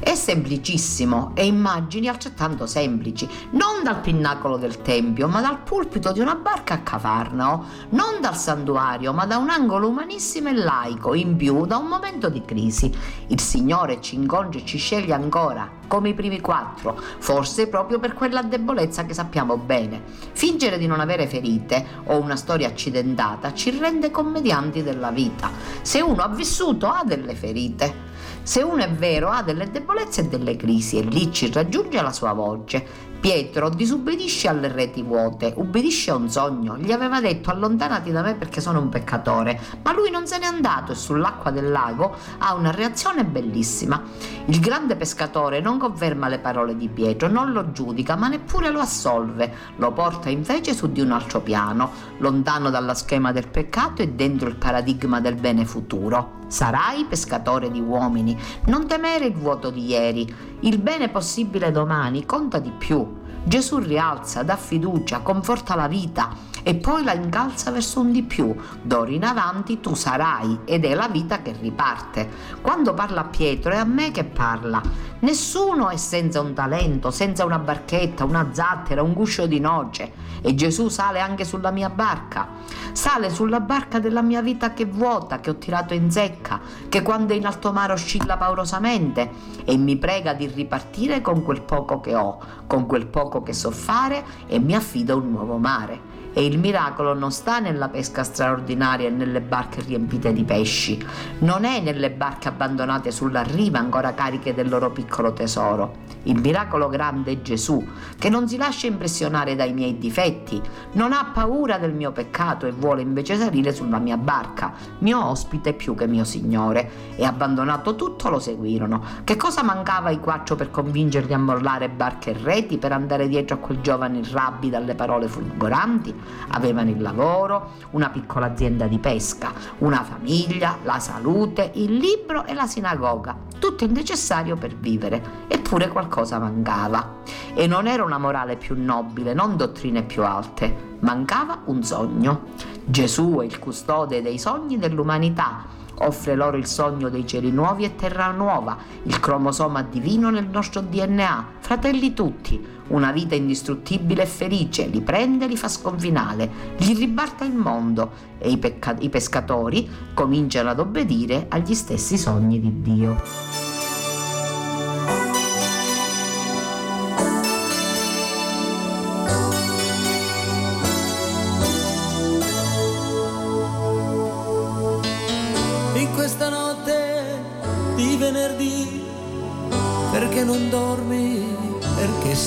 È 0.05 0.14
semplicissimo 0.14 1.31
e 1.33 1.47
immagini 1.47 2.09
altrettanto 2.09 2.67
semplici, 2.67 3.27
non 3.53 3.83
dal 3.83 4.01
pinnacolo 4.01 4.59
del 4.59 4.83
tempio, 4.83 5.29
ma 5.29 5.40
dal 5.40 5.62
pulpito 5.62 6.12
di 6.12 6.21
una 6.21 6.35
barca 6.35 6.75
a 6.75 6.81
Cafarnao, 6.81 7.64
non 7.88 8.21
dal 8.21 8.37
santuario, 8.37 9.14
ma 9.14 9.25
da 9.25 9.38
un 9.38 9.49
angolo 9.49 9.88
umanissimo 9.88 10.51
e 10.51 10.57
laico, 10.57 11.14
in 11.14 11.37
più 11.37 11.64
da 11.64 11.79
un 11.79 11.87
momento 11.87 12.29
di 12.29 12.43
crisi. 12.45 12.95
Il 13.29 13.40
Signore 13.40 14.03
ci 14.03 14.17
incontra 14.17 14.61
e 14.61 14.67
ci 14.67 14.77
sceglie 14.77 15.14
ancora, 15.14 15.71
come 15.88 16.11
i 16.11 16.14
primi 16.14 16.38
quattro, 16.38 17.01
forse 17.19 17.67
proprio 17.69 17.99
per 17.99 18.12
quella 18.12 18.43
debolezza 18.43 19.07
che 19.07 19.14
sappiamo 19.14 19.57
bene. 19.57 20.03
Fingere 20.33 20.77
di 20.77 20.87
non 20.87 21.01
avere 21.01 21.27
ferite 21.27 22.03
o 22.05 22.21
una 22.21 22.37
storia 22.37 22.69
accidentata 22.69 23.55
ci 23.55 23.71
rende 23.71 24.11
commedianti 24.11 24.83
della 24.83 25.11
vita. 25.11 25.51
Se 25.81 26.03
uno 26.03 26.21
ha 26.21 26.29
vissuto 26.29 26.88
ha 26.88 27.05
delle 27.07 27.35
ferite. 27.35 28.12
Se 28.45 28.61
uno 28.61 28.85
è 28.85 28.91
vero 28.91 29.31
ha 29.31 29.43
delle 29.43 29.71
debolezze 29.71 30.21
e 30.21 30.29
delle 30.29 30.55
crisi 30.55 30.99
e 30.99 31.03
lì 31.03 31.33
ci 31.33 31.51
raggiunge 31.51 32.03
la 32.03 32.13
sua 32.13 32.35
voce. 32.35 32.87
Pietro 33.25 33.71
disubbidisce 33.71 34.49
alle 34.49 34.69
reti 34.71 35.01
vuote, 35.01 35.55
ubbidisce 35.57 36.11
a 36.11 36.15
un 36.15 36.29
sogno, 36.29 36.77
gli 36.77 36.93
aveva 36.93 37.23
detto 37.23 37.49
allontanati 37.49 38.13
da 38.13 38.21
me 38.21 38.35
perché 38.35 38.61
sono 38.61 38.81
un 38.81 38.91
peccatore, 38.91 39.59
ma 39.83 39.95
lui 39.95 40.11
non 40.11 40.27
se 40.27 40.37
n'è 40.37 40.45
andato 40.45 40.93
e 40.93 40.95
sull'acqua 40.95 41.51
del 41.51 41.71
lago 41.71 42.15
ha 42.37 42.53
una 42.53 42.71
reazione 42.71 43.25
bellissima. 43.25 44.03
Il 44.45 44.61
grande 44.61 44.95
pescatore 44.95 45.61
non 45.61 45.79
conferma 45.79 46.29
le 46.29 46.39
parole 46.39 46.77
di 46.77 46.91
Pietro, 46.91 47.29
non 47.29 47.53
lo 47.53 47.73
giudica, 47.73 48.15
ma 48.15 48.29
neppure 48.29 48.69
lo 48.69 48.81
assolve, 48.81 49.55
lo 49.77 49.91
porta 49.93 50.29
invece 50.29 50.75
su 50.75 50.93
di 50.93 51.01
un 51.01 51.13
altro 51.13 51.41
piano, 51.41 51.93
lontano 52.19 52.69
dalla 52.69 52.93
schema 52.93 53.33
del 53.33 53.49
peccato 53.49 54.03
e 54.03 54.09
dentro 54.11 54.51
il 54.51 54.57
paradigma 54.57 55.23
del 55.23 55.37
bene 55.37 55.65
futuro. 55.65 56.43
Sarai 56.49 57.07
pescatore 57.07 57.71
di 57.71 57.81
uomini, 57.81 58.39
non 58.67 58.87
temere 58.87 59.25
il 59.25 59.35
vuoto 59.35 59.71
di 59.71 59.87
ieri, 59.87 60.53
il 60.64 60.79
bene 60.79 61.11
possibile 61.11 61.70
domani 61.70 62.24
conta 62.24 62.59
di 62.59 62.70
più. 62.70 63.22
Gesù 63.44 63.79
rialza, 63.79 64.42
dà 64.42 64.57
fiducia, 64.57 65.18
conforta 65.18 65.74
la 65.74 65.88
vita 65.88 66.31
e 66.62 66.74
poi 66.77 67.05
la 67.05 67.12
incalza 67.12 67.70
verso 67.70 68.00
un 68.00 68.11
di 68.11 68.22
più. 68.22 68.55
D'ora 68.81 69.11
in 69.11 69.24
avanti 69.24 69.81
tu 69.81 69.94
sarai 69.94 70.61
ed 70.64 70.87
è 70.87 70.94
la 70.94 71.09
vita 71.09 71.42
che 71.42 71.55
riparte. 71.61 72.31
Quando 72.62 72.94
parla 72.94 73.24
Pietro 73.24 73.72
è 73.72 73.77
a 73.77 73.85
me 73.85 74.11
che 74.11 74.24
parla. 74.24 74.81
Nessuno 75.25 75.89
è 75.89 75.97
senza 75.97 76.43
un 76.43 76.53
talento, 76.53 77.11
senza 77.11 77.47
una 77.47 77.59
barchetta, 77.59 78.25
una 78.25 78.51
zattera, 78.53 79.01
un 79.01 79.15
guscio 79.15 79.47
di 79.47 79.59
noce. 79.59 80.13
E 80.43 80.55
Gesù 80.55 80.89
sale 80.89 81.19
anche 81.19 81.47
sulla 81.47 81.71
mia 81.71 81.89
barca. 81.89 82.47
Sale 82.93 83.31
sulla 83.31 83.61
barca 83.61 84.01
della 84.01 84.21
mia 84.21 84.43
vita 84.43 84.75
che 84.75 84.83
è 84.83 84.87
vuota, 84.87 85.41
che 85.41 85.49
ho 85.49 85.57
tirato 85.57 85.95
in 85.95 86.11
secca, 86.11 86.61
che 86.91 87.01
quando 87.01 87.33
è 87.33 87.37
in 87.37 87.47
alto 87.47 87.73
mare 87.73 87.95
oscilla 87.95 88.37
paurosamente 88.37 89.31
e 89.65 89.79
mi 89.79 89.97
prega 89.97 90.35
di 90.35 90.47
ripartire 90.47 91.23
con 91.23 91.43
quel 91.43 91.63
poco 91.63 92.01
che 92.01 92.15
ho, 92.15 92.39
con 92.67 92.85
quel 92.85 93.07
poco 93.07 93.43
che 93.43 93.55
so 93.55 93.71
fare 93.71 94.23
e 94.47 94.59
mi 94.59 94.75
affido 94.75 95.15
a 95.15 95.17
un 95.17 95.31
nuovo 95.31 95.57
mare. 95.57 96.13
E 96.37 96.44
il 96.44 96.59
miracolo 96.59 97.14
non 97.14 97.31
sta 97.31 97.61
nella 97.61 97.88
pesca 97.88 98.25
straordinaria 98.25 99.07
e 99.07 99.11
nelle 99.11 99.40
barche 99.40 99.81
riempite 99.83 100.33
di 100.33 100.42
pesci, 100.42 101.01
non 101.38 101.64
è 101.64 101.81
nelle 101.81 102.11
barche 102.11 102.49
abbandonate 102.49 103.12
sulla 103.12 103.42
riva 103.42 103.79
ancora 103.79 104.14
cariche 104.14 104.53
del 104.53 104.68
loro 104.68 104.90
piccolo 104.90 105.33
tesoro. 105.33 106.03
Il 106.25 106.40
miracolo 106.40 106.88
grande 106.88 107.33
è 107.33 107.42
Gesù, 107.42 107.87
che 108.18 108.31
non 108.31 108.49
si 108.49 108.57
lascia 108.57 108.88
impressionare 108.88 109.55
dai 109.55 109.73
miei 109.73 109.97
difetti, 109.97 110.61
non 110.92 111.12
ha 111.12 111.31
paura 111.33 111.79
del 111.79 111.92
mio 111.92 112.11
peccato 112.11 112.66
e 112.66 112.73
vuole 112.73 113.03
invece 113.03 113.37
salire 113.37 113.73
sulla 113.73 113.99
mia 113.99 114.16
barca, 114.16 114.73
mio 115.01 115.25
ospite 115.25 115.73
più 115.73 115.94
che 115.94 116.09
mio 116.09 116.25
Signore. 116.25 117.12
E 117.14 117.25
abbandonato 117.25 117.94
tutto 117.94 118.29
lo 118.29 118.40
seguirono. 118.40 119.03
Che 119.23 119.37
cosa 119.37 119.62
mancava 119.62 120.09
ai 120.09 120.18
quattro 120.18 120.57
per 120.57 120.70
convincerli 120.70 121.33
a 121.33 121.38
mollare 121.38 121.88
barche 121.90 122.31
e 122.31 122.38
reti, 122.42 122.79
per 122.79 122.90
andare 122.90 123.29
dietro 123.29 123.57
a 123.57 123.59
quel 123.59 123.81
giovane 123.83 124.20
rabbi 124.33 124.70
dalle 124.70 124.94
parole 124.94 125.29
fulgoranti? 125.29 126.23
Avevano 126.49 126.91
il 126.91 127.01
lavoro, 127.01 127.73
una 127.91 128.11
piccola 128.11 128.47
azienda 128.47 128.87
di 128.87 128.99
pesca, 128.99 129.53
una 129.79 130.03
famiglia, 130.03 130.79
la 130.83 130.99
salute, 130.99 131.71
il 131.75 131.95
libro 131.95 132.45
e 132.47 132.55
la 132.55 132.67
sinagoga, 132.67 133.37
tutto 133.59 133.85
il 133.85 133.93
necessario 133.93 134.57
per 134.57 134.75
vivere, 134.75 135.47
eppure 135.49 135.89
qualcosa 135.89 136.39
mancava. 136.39 137.23
E 137.55 137.67
non 137.67 137.87
era 137.87 138.05
una 138.05 138.19
morale 138.19 138.57
più 138.57 138.75
nobile, 138.79 139.35
non 139.35 139.57
dottrine 139.57 140.03
più 140.03 140.23
alte, 140.25 140.97
mancava 141.01 141.63
un 141.67 141.83
sogno. 141.83 142.53
Gesù 142.85 143.39
è 143.41 143.45
il 143.45 143.59
custode 143.59 144.23
dei 144.23 144.39
sogni 144.39 144.79
dell'umanità 144.79 145.83
offre 145.99 146.35
loro 146.35 146.57
il 146.57 146.67
sogno 146.67 147.09
dei 147.09 147.27
cieli 147.27 147.51
nuovi 147.51 147.85
e 147.85 147.95
terra 147.95 148.31
nuova, 148.31 148.77
il 149.05 149.21
cromosoma 149.21 149.83
divino 149.83 150.31
nel 150.31 150.49
nostro 150.49 150.81
DNA, 150.81 151.47
fratelli 151.59 152.15
tutti, 152.15 152.63
una 152.89 153.13
vita 153.13 153.35
indistruttibile 153.35 154.23
e 154.23 154.27
felice, 154.27 154.87
li 154.87 155.01
prende 155.01 155.45
e 155.45 155.49
li 155.49 155.57
fa 155.57 155.69
sconfinare, 155.69 156.51
gli 156.77 156.97
ribalta 156.97 157.45
il 157.45 157.55
mondo 157.55 158.13
e 158.39 158.51
i, 158.51 158.59
pecca- 158.59 158.97
i 158.99 159.09
pescatori 159.09 159.89
cominciano 160.13 160.71
ad 160.71 160.79
obbedire 160.79 161.47
agli 161.49 161.75
stessi 161.75 162.19
sogni 162.19 162.61
di 162.61 162.83
Dio. 162.83 163.74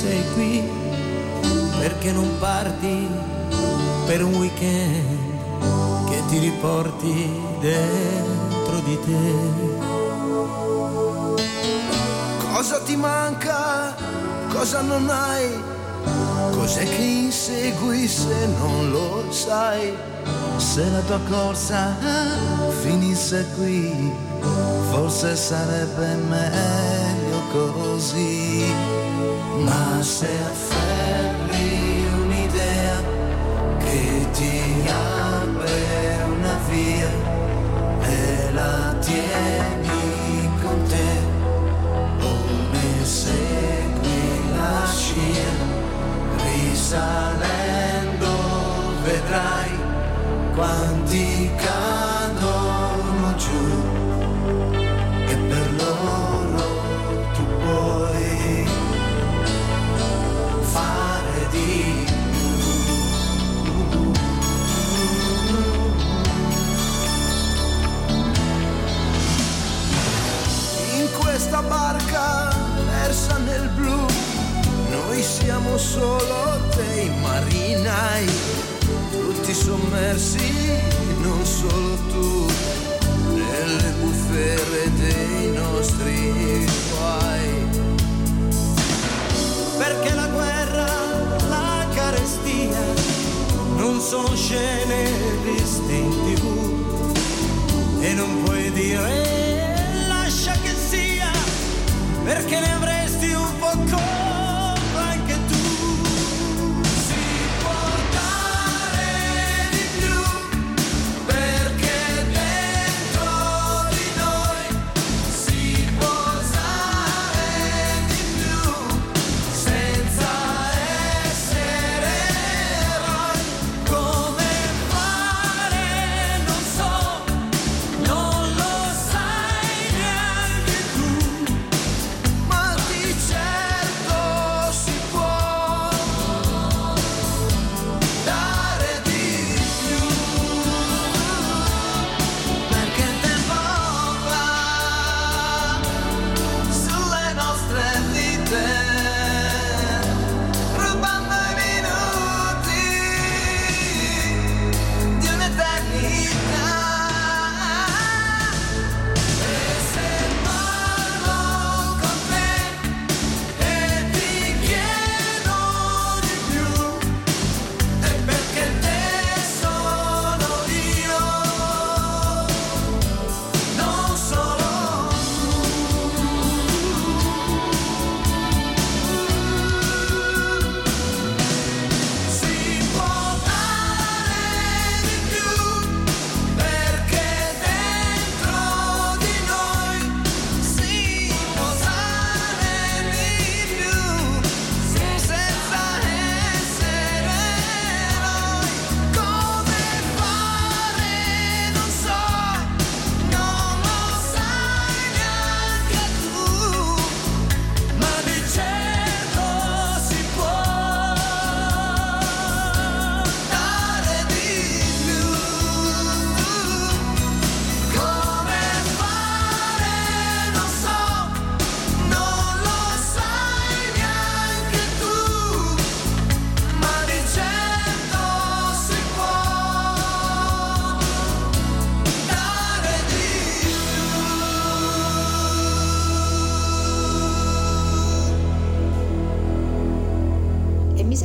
Sei 0.07 0.23
qui 0.33 0.63
perché 1.79 2.11
non 2.11 2.29
parti 2.39 3.07
per 4.05 4.23
un 4.23 4.35
weekend 4.35 6.09
che 6.09 6.21
ti 6.29 6.37
riporti 6.39 7.29
dentro 7.59 8.79
di 8.85 8.97
te? 9.05 9.35
Cosa 12.53 12.79
ti 12.79 12.95
manca? 12.95 13.95
Cosa 14.49 14.81
non 14.81 15.09
hai? 15.09 15.49
Cos'è 16.51 16.85
che 16.85 17.03
insegui 17.27 18.07
se 18.07 18.47
non 18.59 18.89
lo 18.89 19.31
sai? 19.31 19.93
Se 20.55 20.89
la 20.89 21.01
tua 21.01 21.19
corsa 21.29 21.95
finisse 22.81 23.45
qui, 23.55 24.11
forse 24.89 25.35
sarebbe 25.35 26.15
meglio 26.15 27.39
così. 27.51 28.96
Ma 29.65 30.01
se 30.01 30.27
afferri 30.51 32.05
un'idea 32.21 33.01
che 33.79 34.27
ti 34.31 34.83
apre 34.87 36.23
una 36.25 36.57
via 36.69 37.09
e 38.01 38.51
la 38.53 38.95
tieni 38.99 39.86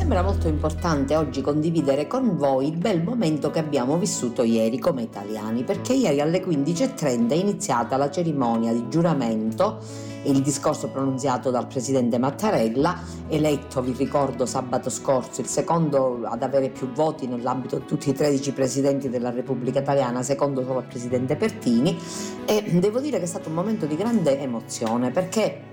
sembra 0.03 0.21
molto 0.21 0.49
importante 0.49 1.15
oggi 1.15 1.39
condividere 1.39 2.07
con 2.07 2.35
voi 2.35 2.67
il 2.67 2.75
bel 2.75 3.01
momento 3.01 3.49
che 3.51 3.59
abbiamo 3.59 3.97
vissuto 3.97 4.43
ieri 4.43 4.77
come 4.77 5.03
italiani, 5.03 5.63
perché 5.63 5.93
ieri 5.93 6.19
alle 6.19 6.43
15.30 6.43 7.29
è 7.29 7.35
iniziata 7.35 7.95
la 7.95 8.11
cerimonia 8.11 8.73
di 8.73 8.89
giuramento 8.89 9.79
il 10.23 10.41
discorso 10.41 10.89
pronunziato 10.89 11.51
dal 11.51 11.67
presidente 11.67 12.17
Mattarella, 12.17 13.01
eletto, 13.29 13.81
vi 13.81 13.93
ricordo, 13.93 14.45
sabato 14.45 14.89
scorso, 14.89 15.39
il 15.39 15.47
secondo 15.47 16.19
ad 16.25 16.43
avere 16.43 16.69
più 16.69 16.91
voti 16.91 17.25
nell'ambito 17.25 17.77
di 17.77 17.85
tutti 17.85 18.09
i 18.09 18.13
13 18.13 18.51
presidenti 18.51 19.09
della 19.09 19.31
Repubblica 19.31 19.79
Italiana, 19.79 20.21
secondo 20.21 20.63
solo 20.63 20.79
il 20.79 20.85
presidente 20.85 21.37
Pertini, 21.37 21.97
e 22.45 22.61
devo 22.73 22.99
dire 22.99 23.19
che 23.19 23.23
è 23.23 23.27
stato 23.27 23.47
un 23.47 23.55
momento 23.55 23.85
di 23.85 23.95
grande 23.95 24.39
emozione 24.39 25.11
perché 25.11 25.71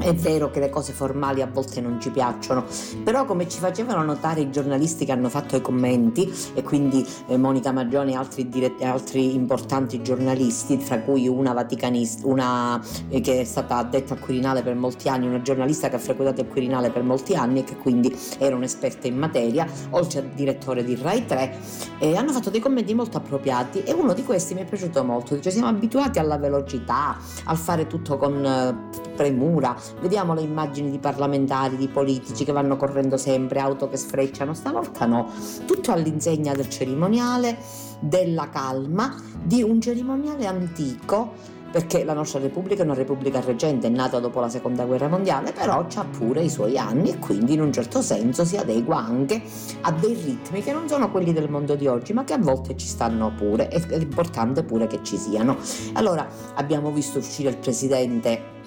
è 0.00 0.14
vero 0.14 0.50
che 0.50 0.60
le 0.60 0.70
cose 0.70 0.92
formali 0.92 1.42
a 1.42 1.46
volte 1.46 1.80
non 1.80 2.00
ci 2.00 2.10
piacciono, 2.10 2.64
però 3.04 3.24
come 3.24 3.48
ci 3.48 3.58
facevano 3.58 4.02
notare 4.02 4.40
i 4.40 4.50
giornalisti 4.50 5.04
che 5.04 5.12
hanno 5.12 5.28
fatto 5.28 5.56
i 5.56 5.60
commenti, 5.60 6.32
e 6.54 6.62
quindi 6.62 7.06
eh, 7.28 7.36
Monica 7.36 7.70
Maggioni 7.70 8.12
e 8.12 8.16
altri, 8.16 8.48
diretti, 8.48 8.84
altri, 8.84 9.34
importanti 9.34 10.02
giornalisti, 10.02 10.78
tra 10.78 11.00
cui 11.00 11.28
una 11.28 11.52
vaticanista, 11.52 12.26
una 12.26 12.80
eh, 13.08 13.20
che 13.20 13.40
è 13.40 13.44
stata 13.44 13.76
addetta 13.76 14.14
al 14.14 14.20
Quirinale 14.20 14.62
per 14.62 14.74
molti 14.74 15.08
anni, 15.08 15.26
una 15.26 15.42
giornalista 15.42 15.88
che 15.88 15.96
ha 15.96 15.98
frequentato 15.98 16.40
il 16.40 16.48
Quirinale 16.48 16.90
per 16.90 17.02
molti 17.02 17.34
anni 17.34 17.60
e 17.60 17.64
che 17.64 17.76
quindi 17.76 18.16
era 18.38 18.56
un'esperta 18.56 19.06
in 19.06 19.18
materia, 19.18 19.66
oltre 19.90 20.20
al 20.20 20.28
direttore 20.28 20.82
di 20.82 20.96
Rai 20.96 21.26
3, 21.26 21.58
eh, 21.98 22.16
hanno 22.16 22.32
fatto 22.32 22.50
dei 22.50 22.60
commenti 22.60 22.94
molto 22.94 23.18
appropriati 23.18 23.82
e 23.82 23.92
uno 23.92 24.14
di 24.14 24.24
questi 24.24 24.54
mi 24.54 24.62
è 24.62 24.64
piaciuto 24.64 25.04
molto, 25.04 25.34
dice 25.34 25.50
siamo 25.50 25.68
abituati 25.68 26.18
alla 26.18 26.38
velocità, 26.38 27.18
al 27.44 27.56
fare 27.56 27.86
tutto 27.86 28.16
con 28.16 28.44
eh, 28.44 29.10
premura, 29.14 29.76
vediamo 30.00 30.34
le 30.34 30.42
immagini 30.42 30.90
di 30.90 30.98
parlamentari, 30.98 31.76
di 31.76 31.88
politici 31.88 32.44
che 32.44 32.52
vanno 32.52 32.76
correndo 32.76 33.16
sempre, 33.16 33.60
auto 33.60 33.88
che 33.88 33.96
sfrecciano, 33.96 34.54
stavolta 34.54 35.06
no, 35.06 35.28
tutto 35.66 35.92
all'insegna 35.92 36.54
del 36.54 36.68
cerimoniale, 36.68 37.56
della 38.00 38.48
calma, 38.48 39.14
di 39.42 39.62
un 39.62 39.80
cerimoniale 39.80 40.46
antico 40.46 41.58
perché 41.70 42.02
la 42.04 42.14
nostra 42.14 42.40
Repubblica 42.40 42.82
è 42.82 42.84
una 42.84 42.94
Repubblica 42.94 43.40
reggente, 43.40 43.86
è 43.86 43.90
nata 43.90 44.18
dopo 44.18 44.40
la 44.40 44.48
Seconda 44.48 44.84
Guerra 44.84 45.08
Mondiale, 45.08 45.52
però 45.52 45.86
ha 45.94 46.04
pure 46.04 46.42
i 46.42 46.50
suoi 46.50 46.76
anni 46.76 47.10
e 47.10 47.18
quindi 47.18 47.54
in 47.54 47.60
un 47.60 47.72
certo 47.72 48.02
senso 48.02 48.44
si 48.44 48.56
adegua 48.56 48.98
anche 48.98 49.40
a 49.82 49.92
dei 49.92 50.14
ritmi 50.14 50.62
che 50.62 50.72
non 50.72 50.88
sono 50.88 51.10
quelli 51.10 51.32
del 51.32 51.48
mondo 51.48 51.76
di 51.76 51.86
oggi, 51.86 52.12
ma 52.12 52.24
che 52.24 52.32
a 52.32 52.38
volte 52.38 52.76
ci 52.76 52.86
stanno 52.86 53.32
pure, 53.36 53.68
è 53.68 53.94
importante 53.94 54.64
pure 54.64 54.86
che 54.86 55.00
ci 55.02 55.16
siano. 55.16 55.56
Allora 55.92 56.26
abbiamo 56.54 56.90
visto 56.90 57.18
uscire 57.18 57.50
il 57.50 57.56
Presidente 57.58 58.58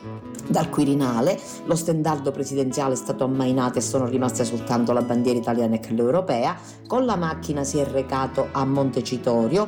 dal 0.53 0.69
Quirinale, 0.69 1.39
lo 1.65 1.75
stendardo 1.75 2.29
presidenziale 2.29 2.93
è 2.93 2.95
stato 2.95 3.23
ammainato 3.23 3.79
e 3.79 3.81
sono 3.81 4.05
rimaste 4.05 4.45
soltanto 4.45 4.93
la 4.93 5.01
bandiera 5.01 5.39
italiana 5.39 5.75
e 5.75 5.79
quella 5.79 6.03
europea, 6.03 6.55
con 6.85 7.05
la 7.05 7.15
macchina 7.15 7.63
si 7.63 7.79
è 7.79 7.85
recato 7.85 8.49
a 8.51 8.63
Montecitorio, 8.63 9.67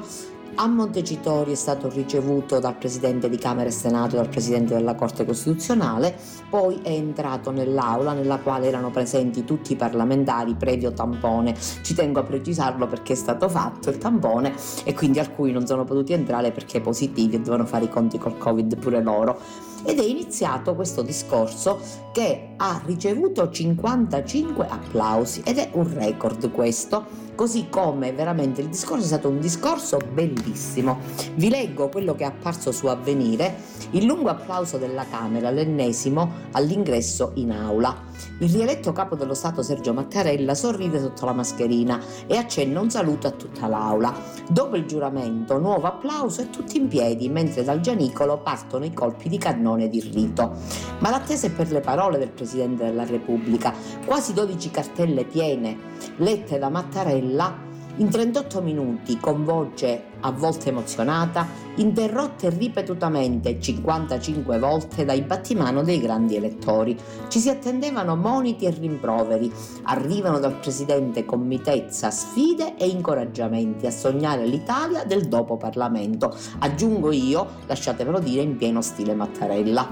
a 0.57 0.67
Montecitorio 0.67 1.51
è 1.51 1.55
stato 1.55 1.89
ricevuto 1.89 2.59
dal 2.59 2.77
Presidente 2.77 3.29
di 3.29 3.37
Camera 3.37 3.67
e 3.67 3.71
Senato 3.71 4.13
e 4.13 4.19
dal 4.19 4.29
Presidente 4.29 4.75
della 4.75 4.93
Corte 4.93 5.25
Costituzionale, 5.25 6.15
poi 6.51 6.79
è 6.83 6.91
entrato 6.91 7.49
nell'aula 7.49 8.13
nella 8.13 8.37
quale 8.37 8.67
erano 8.67 8.91
presenti 8.91 9.43
tutti 9.43 9.73
i 9.73 9.75
parlamentari 9.75 10.53
previo 10.53 10.93
tampone. 10.93 11.55
Ci 11.81 11.95
tengo 11.95 12.19
a 12.19 12.23
precisarlo 12.23 12.85
perché 12.87 13.13
è 13.13 13.17
stato 13.17 13.49
fatto 13.49 13.89
il 13.89 13.97
tampone 13.97 14.53
e 14.83 14.93
quindi 14.93 15.17
alcuni 15.17 15.51
non 15.51 15.65
sono 15.65 15.83
potuti 15.83 16.13
entrare 16.13 16.51
perché 16.51 16.79
positivi 16.79 17.35
e 17.35 17.41
devono 17.41 17.65
fare 17.65 17.85
i 17.85 17.89
conti 17.89 18.19
col 18.19 18.37
Covid 18.37 18.77
pure 18.77 19.01
loro 19.01 19.73
ed 19.85 19.99
è 19.99 20.03
iniziato 20.03 20.75
questo 20.75 21.01
discorso 21.01 21.79
che 22.11 22.53
ha 22.57 22.81
ricevuto 22.85 23.49
55 23.49 24.67
applausi 24.67 25.41
ed 25.45 25.57
è 25.57 25.69
un 25.73 25.93
record 25.93 26.51
questo 26.51 27.05
così 27.35 27.67
come 27.69 28.13
veramente 28.13 28.61
il 28.61 28.69
discorso 28.69 29.03
è 29.03 29.07
stato 29.07 29.29
un 29.29 29.39
discorso 29.39 29.97
bellissimo. 30.11 30.99
Vi 31.35 31.49
leggo 31.49 31.89
quello 31.89 32.15
che 32.15 32.23
è 32.23 32.27
apparso 32.27 32.71
su 32.71 32.87
Avvenire, 32.87 33.55
il 33.91 34.05
lungo 34.05 34.29
applauso 34.29 34.77
della 34.77 35.05
Camera, 35.09 35.51
l'ennesimo 35.51 36.31
all'ingresso 36.53 37.31
in 37.35 37.51
aula. 37.51 38.03
Il 38.39 38.49
rieletto 38.49 38.91
capo 38.93 39.15
dello 39.15 39.33
Stato 39.33 39.61
Sergio 39.61 39.93
Mattarella 39.93 40.55
sorride 40.55 40.99
sotto 40.99 41.25
la 41.25 41.33
mascherina 41.33 42.01
e 42.27 42.37
accenna 42.37 42.79
un 42.79 42.89
saluto 42.89 43.27
a 43.27 43.31
tutta 43.31 43.67
l'aula. 43.67 44.13
Dopo 44.49 44.75
il 44.75 44.85
giuramento, 44.85 45.59
nuovo 45.59 45.87
applauso 45.87 46.41
e 46.41 46.49
tutti 46.49 46.77
in 46.77 46.87
piedi, 46.87 47.29
mentre 47.29 47.63
dal 47.63 47.81
Gianicolo 47.81 48.39
partono 48.39 48.85
i 48.85 48.93
colpi 48.93 49.29
di 49.29 49.37
cannone 49.37 49.89
di 49.89 49.99
rito. 49.99 50.53
Ma 50.99 51.09
l'attesa 51.09 51.47
è 51.47 51.51
per 51.51 51.71
le 51.71 51.81
parole 51.81 52.17
del 52.17 52.31
Presidente 52.31 52.85
della 52.85 53.05
Repubblica, 53.05 53.73
quasi 54.05 54.33
12 54.33 54.71
cartelle 54.71 55.25
piene, 55.25 55.77
lette 56.17 56.57
da 56.57 56.69
Mattarella 56.69 57.24
in 57.97 58.09
38 58.09 58.61
minuti, 58.61 59.19
con 59.19 59.43
voce 59.43 60.03
a 60.25 60.31
volte 60.31 60.69
emozionata, 60.69 61.47
interrotte 61.75 62.49
ripetutamente 62.49 63.59
55 63.59 64.57
volte 64.57 65.05
dai 65.05 65.21
battimano 65.21 65.83
dei 65.83 65.99
grandi 65.99 66.35
elettori. 66.35 66.97
Ci 67.27 67.39
si 67.39 67.49
attendevano 67.49 68.15
moniti 68.15 68.65
e 68.65 68.71
rimproveri. 68.71 69.51
Arrivano 69.83 70.39
dal 70.39 70.57
presidente 70.59 71.25
con 71.25 71.41
mitezza 71.41 72.09
sfide 72.09 72.75
e 72.75 72.87
incoraggiamenti 72.87 73.85
a 73.85 73.91
sognare 73.91 74.45
l'Italia 74.45 75.03
del 75.03 75.27
dopo 75.27 75.57
Parlamento. 75.57 76.35
Aggiungo 76.59 77.11
io, 77.11 77.47
lasciatemelo 77.67 78.19
dire, 78.19 78.41
in 78.41 78.57
pieno 78.57 78.81
stile 78.81 79.13
Mattarella. 79.13 79.87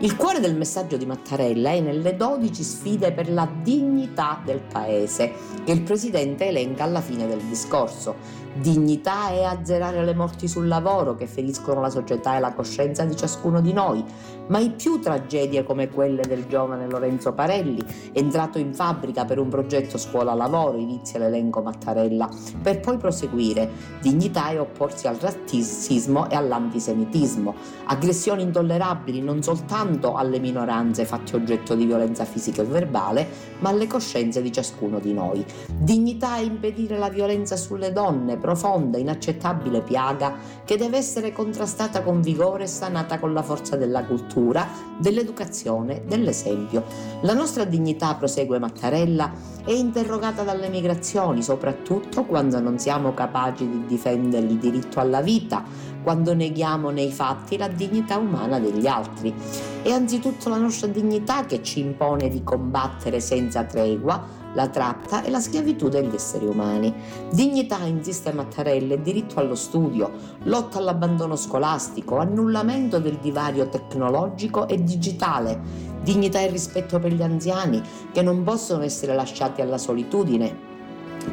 Il 0.00 0.16
cuore 0.16 0.40
del 0.40 0.56
messaggio 0.56 0.96
di 0.96 1.06
Mattarella 1.06 1.70
è 1.70 1.80
nelle 1.80 2.16
12 2.16 2.62
sfide 2.62 3.12
per 3.12 3.30
la 3.30 3.48
dignità 3.62 4.40
del 4.44 4.60
paese 4.60 5.32
che 5.64 5.72
il 5.72 5.82
presidente 5.82 6.46
elenca 6.46 6.84
alla 6.84 7.00
fine 7.00 7.26
del 7.26 7.40
discorso. 7.42 8.44
Dignità 8.60 9.28
è 9.28 9.42
azzerare 9.42 10.02
le 10.02 10.14
morti 10.14 10.48
sul 10.48 10.66
lavoro 10.66 11.14
che 11.14 11.26
feriscono 11.26 11.80
la 11.82 11.90
società 11.90 12.36
e 12.36 12.40
la 12.40 12.54
coscienza 12.54 13.04
di 13.04 13.14
ciascuno 13.14 13.60
di 13.60 13.72
noi, 13.72 14.02
mai 14.48 14.70
più 14.70 14.98
tragedie 14.98 15.62
come 15.62 15.90
quelle 15.90 16.22
del 16.22 16.46
giovane 16.46 16.88
Lorenzo 16.88 17.32
Parelli, 17.32 17.84
entrato 18.12 18.58
in 18.58 18.72
fabbrica 18.72 19.26
per 19.26 19.38
un 19.38 19.48
progetto 19.48 19.98
scuola-lavoro, 19.98 20.78
inizia 20.78 21.18
l'elenco 21.18 21.60
Mattarella, 21.60 22.28
per 22.62 22.80
poi 22.80 22.96
proseguire. 22.96 23.70
Dignità 24.00 24.48
è 24.48 24.58
opporsi 24.58 25.06
al 25.06 25.16
razzismo 25.16 26.30
e 26.30 26.34
all'antisemitismo, 26.34 27.54
aggressioni 27.86 28.42
intollerabili 28.42 29.20
non 29.20 29.42
soltanto 29.42 30.14
alle 30.14 30.38
minoranze 30.38 31.04
fatte 31.04 31.36
oggetto 31.36 31.74
di 31.74 31.84
violenza 31.84 32.24
fisica 32.24 32.62
e 32.62 32.64
verbale, 32.64 33.28
ma 33.58 33.68
alle 33.68 33.86
coscienze 33.86 34.40
di 34.40 34.50
ciascuno 34.50 34.98
di 34.98 35.12
noi. 35.12 35.44
Dignità 35.76 36.36
è 36.36 36.40
impedire 36.40 36.96
la 36.96 37.10
violenza 37.10 37.56
sulle 37.56 37.92
donne, 37.92 38.38
profonda, 38.46 38.96
inaccettabile 38.96 39.80
piaga 39.80 40.36
che 40.64 40.76
deve 40.76 40.98
essere 40.98 41.32
contrastata 41.32 42.04
con 42.04 42.20
vigore 42.20 42.62
e 42.62 42.68
sanata 42.68 43.18
con 43.18 43.32
la 43.32 43.42
forza 43.42 43.74
della 43.74 44.04
cultura, 44.04 44.68
dell'educazione, 44.98 46.04
dell'esempio. 46.06 46.84
La 47.22 47.34
nostra 47.34 47.64
dignità, 47.64 48.14
prosegue 48.14 48.60
Mattarella, 48.60 49.32
è 49.64 49.72
interrogata 49.72 50.44
dalle 50.44 50.68
migrazioni, 50.68 51.42
soprattutto 51.42 52.22
quando 52.24 52.60
non 52.60 52.78
siamo 52.78 53.14
capaci 53.14 53.68
di 53.68 53.84
difendere 53.84 54.46
il 54.46 54.58
diritto 54.58 55.00
alla 55.00 55.22
vita, 55.22 55.64
quando 56.04 56.32
neghiamo 56.32 56.90
nei 56.90 57.10
fatti 57.10 57.56
la 57.56 57.66
dignità 57.66 58.16
umana 58.16 58.60
degli 58.60 58.86
altri. 58.86 59.34
È 59.82 59.90
anzitutto 59.90 60.48
la 60.48 60.58
nostra 60.58 60.86
dignità 60.86 61.46
che 61.46 61.64
ci 61.64 61.80
impone 61.80 62.28
di 62.28 62.44
combattere 62.44 63.18
senza 63.18 63.64
tregua 63.64 64.44
la 64.56 64.68
tratta 64.68 65.22
e 65.22 65.30
la 65.30 65.38
schiavitù 65.38 65.88
degli 65.88 66.14
esseri 66.14 66.46
umani. 66.46 66.92
Dignità, 67.30 67.84
insiste 67.84 68.32
Mattarella, 68.32 68.94
e 68.94 69.02
diritto 69.02 69.38
allo 69.38 69.54
studio, 69.54 70.10
lotta 70.44 70.78
all'abbandono 70.78 71.36
scolastico, 71.36 72.16
annullamento 72.16 72.98
del 72.98 73.18
divario 73.18 73.68
tecnologico 73.68 74.66
e 74.66 74.82
digitale, 74.82 75.60
dignità 76.02 76.40
e 76.40 76.48
rispetto 76.48 76.98
per 76.98 77.12
gli 77.12 77.22
anziani 77.22 77.82
che 78.10 78.22
non 78.22 78.42
possono 78.42 78.82
essere 78.82 79.14
lasciati 79.14 79.60
alla 79.60 79.78
solitudine, 79.78 80.56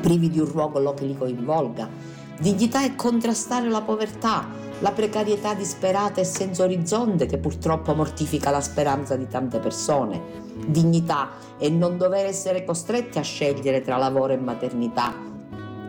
privi 0.02 0.30
di 0.30 0.40
un 0.40 0.52
ruolo 0.52 0.94
che 0.94 1.06
li 1.06 1.18
coinvolga. 1.18 2.22
Dignità 2.44 2.84
è 2.84 2.94
contrastare 2.96 3.70
la 3.70 3.84
povertà, 3.84 4.46
la 4.80 4.92
precarietà 4.92 5.54
disperata 5.54 6.20
e 6.20 6.26
senza 6.26 6.64
orizzonte 6.64 7.26
che 7.26 7.38
purtroppo 7.38 7.96
mortifica 7.96 8.50
la 8.50 8.60
speranza 8.60 9.16
di 9.16 9.30
tante 9.30 9.60
persone 9.60 10.52
dignità 10.68 11.30
e 11.58 11.70
non 11.70 11.98
dover 11.98 12.26
essere 12.26 12.66
costretti 12.66 13.18
a 13.18 13.22
scegliere 13.22 13.80
tra 13.80 13.96
lavoro 13.96 14.34
e 14.34 14.38
maternità. 14.38 15.16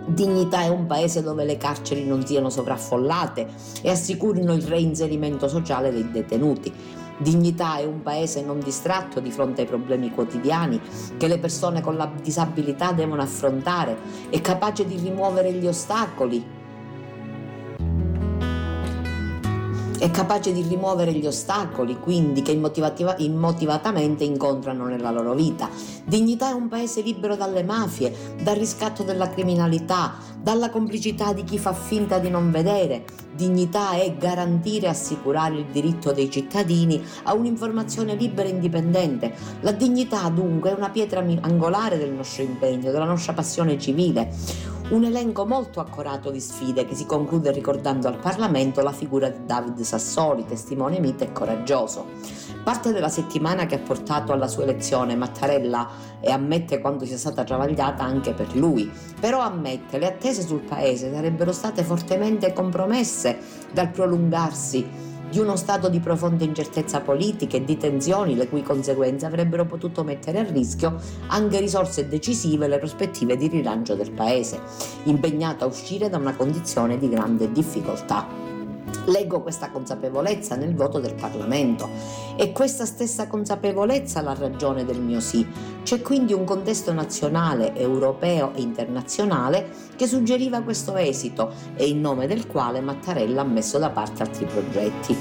Dignità 0.06 0.62
è 0.62 0.68
un 0.68 0.86
paese 0.86 1.24
dove 1.24 1.44
le 1.44 1.56
carceri 1.56 2.06
non 2.06 2.24
siano 2.24 2.50
sovraffollate 2.50 3.48
e 3.82 3.90
assicurino 3.90 4.52
il 4.52 4.62
reinserimento 4.62 5.48
sociale 5.48 5.90
dei 5.90 6.08
detenuti. 6.08 6.72
Dignità 7.16 7.78
è 7.78 7.84
un 7.84 8.02
paese 8.02 8.42
non 8.42 8.58
distratto 8.58 9.20
di 9.20 9.30
fronte 9.30 9.60
ai 9.60 9.66
problemi 9.66 10.10
quotidiani 10.10 10.80
che 11.16 11.28
le 11.28 11.38
persone 11.38 11.80
con 11.80 11.96
la 11.96 12.10
disabilità 12.20 12.92
devono 12.92 13.22
affrontare 13.22 13.96
e 14.30 14.40
capace 14.40 14.84
di 14.84 14.96
rimuovere 14.96 15.52
gli 15.52 15.66
ostacoli 15.66 16.62
è 20.04 20.10
capace 20.10 20.52
di 20.52 20.60
rimuovere 20.60 21.14
gli 21.14 21.26
ostacoli, 21.26 21.98
quindi 21.98 22.42
che 22.42 22.52
immotivatamente 22.52 24.22
incontrano 24.22 24.84
nella 24.84 25.10
loro 25.10 25.32
vita. 25.32 25.70
Dignità 26.04 26.50
è 26.50 26.52
un 26.52 26.68
paese 26.68 27.00
libero 27.00 27.36
dalle 27.36 27.62
mafie, 27.62 28.14
dal 28.42 28.54
riscatto 28.54 29.02
della 29.02 29.30
criminalità, 29.30 30.16
dalla 30.38 30.68
complicità 30.68 31.32
di 31.32 31.42
chi 31.44 31.56
fa 31.56 31.72
finta 31.72 32.18
di 32.18 32.28
non 32.28 32.50
vedere. 32.50 33.04
Dignità 33.34 33.92
è 33.92 34.14
garantire 34.18 34.84
e 34.84 34.90
assicurare 34.90 35.54
il 35.54 35.66
diritto 35.72 36.12
dei 36.12 36.30
cittadini 36.30 37.02
a 37.22 37.32
un'informazione 37.32 38.14
libera 38.14 38.46
e 38.46 38.52
indipendente. 38.52 39.34
La 39.62 39.72
dignità 39.72 40.28
dunque 40.28 40.70
è 40.70 40.74
una 40.74 40.90
pietra 40.90 41.24
angolare 41.40 41.96
del 41.96 42.10
nostro 42.10 42.42
impegno, 42.42 42.92
della 42.92 43.06
nostra 43.06 43.32
passione 43.32 43.78
civile. 43.78 44.30
Un 44.86 45.02
elenco 45.02 45.46
molto 45.46 45.80
accorato 45.80 46.30
di 46.30 46.40
sfide 46.40 46.84
che 46.84 46.94
si 46.94 47.06
conclude 47.06 47.50
ricordando 47.50 48.06
al 48.06 48.18
Parlamento 48.18 48.82
la 48.82 48.92
figura 48.92 49.30
di 49.30 49.46
David 49.46 49.80
Sassoli, 49.80 50.44
testimone 50.44 51.00
mite 51.00 51.24
e 51.24 51.32
coraggioso. 51.32 52.04
Parte 52.62 52.92
della 52.92 53.08
settimana 53.08 53.64
che 53.64 53.76
ha 53.76 53.78
portato 53.78 54.32
alla 54.32 54.46
sua 54.46 54.64
elezione 54.64 55.16
Mattarella 55.16 55.88
e 56.20 56.30
ammette 56.30 56.80
quanto 56.80 57.06
sia 57.06 57.16
stata 57.16 57.44
travagliata 57.44 58.04
anche 58.04 58.34
per 58.34 58.54
lui, 58.54 58.90
però 59.18 59.40
ammette 59.40 59.96
le 59.96 60.06
attese 60.06 60.42
sul 60.42 60.60
paese 60.60 61.10
sarebbero 61.10 61.52
state 61.52 61.82
fortemente 61.82 62.52
compromesse 62.52 63.38
dal 63.72 63.90
prolungarsi 63.90 65.13
di 65.34 65.40
uno 65.40 65.56
stato 65.56 65.88
di 65.88 65.98
profonda 65.98 66.44
incertezza 66.44 67.00
politica 67.00 67.56
e 67.56 67.64
di 67.64 67.76
tensioni 67.76 68.36
le 68.36 68.48
cui 68.48 68.62
conseguenze 68.62 69.26
avrebbero 69.26 69.66
potuto 69.66 70.04
mettere 70.04 70.38
a 70.38 70.44
rischio 70.44 70.94
anche 71.26 71.58
risorse 71.58 72.06
decisive 72.06 72.66
e 72.66 72.68
le 72.68 72.78
prospettive 72.78 73.36
di 73.36 73.48
rilancio 73.48 73.96
del 73.96 74.12
paese, 74.12 74.60
impegnato 75.04 75.64
a 75.64 75.66
uscire 75.66 76.08
da 76.08 76.18
una 76.18 76.36
condizione 76.36 76.98
di 76.98 77.08
grande 77.08 77.50
difficoltà. 77.50 78.53
Leggo 79.06 79.42
questa 79.42 79.70
consapevolezza 79.70 80.56
nel 80.56 80.74
voto 80.74 80.98
del 80.98 81.14
Parlamento 81.14 81.88
e 82.36 82.52
questa 82.52 82.84
stessa 82.84 83.26
consapevolezza 83.26 84.20
la 84.20 84.34
ragione 84.34 84.84
del 84.84 85.00
mio 85.00 85.20
sì. 85.20 85.46
C'è 85.82 86.00
quindi 86.00 86.32
un 86.32 86.44
contesto 86.44 86.92
nazionale, 86.92 87.76
europeo 87.76 88.52
e 88.54 88.62
internazionale 88.62 89.68
che 89.96 90.06
suggeriva 90.06 90.62
questo 90.62 90.96
esito 90.96 91.52
e 91.76 91.88
in 91.88 92.00
nome 92.00 92.26
del 92.26 92.46
quale 92.46 92.80
Mattarella 92.80 93.42
ha 93.42 93.44
messo 93.44 93.78
da 93.78 93.90
parte 93.90 94.22
altri 94.22 94.46
progetti. 94.46 95.16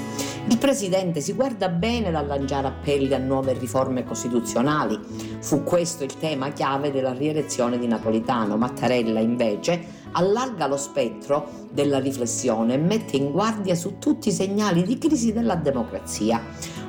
Il 0.46 0.58
Presidente 0.58 1.20
si 1.20 1.32
guarda 1.32 1.68
bene 1.68 2.10
dal 2.10 2.26
lanciare 2.26 2.66
appelli 2.66 3.14
a 3.14 3.18
nuove 3.18 3.54
riforme 3.54 4.04
costituzionali. 4.04 4.98
Fu 5.40 5.62
questo 5.62 6.04
il 6.04 6.18
tema 6.18 6.52
chiave 6.52 6.90
della 6.90 7.12
rielezione 7.12 7.78
di 7.78 7.86
Napolitano. 7.86 8.56
Mattarella 8.56 9.20
invece 9.20 10.02
allarga 10.14 10.66
lo 10.66 10.76
spettro 10.76 11.68
della 11.70 11.98
riflessione 11.98 12.74
e 12.74 12.78
mette 12.78 13.16
in 13.16 13.30
guardia 13.30 13.74
su 13.74 13.98
tutti 13.98 14.28
i 14.28 14.32
segnali 14.32 14.82
di 14.82 14.98
crisi 14.98 15.32
della 15.32 15.54
democrazia. 15.54 16.40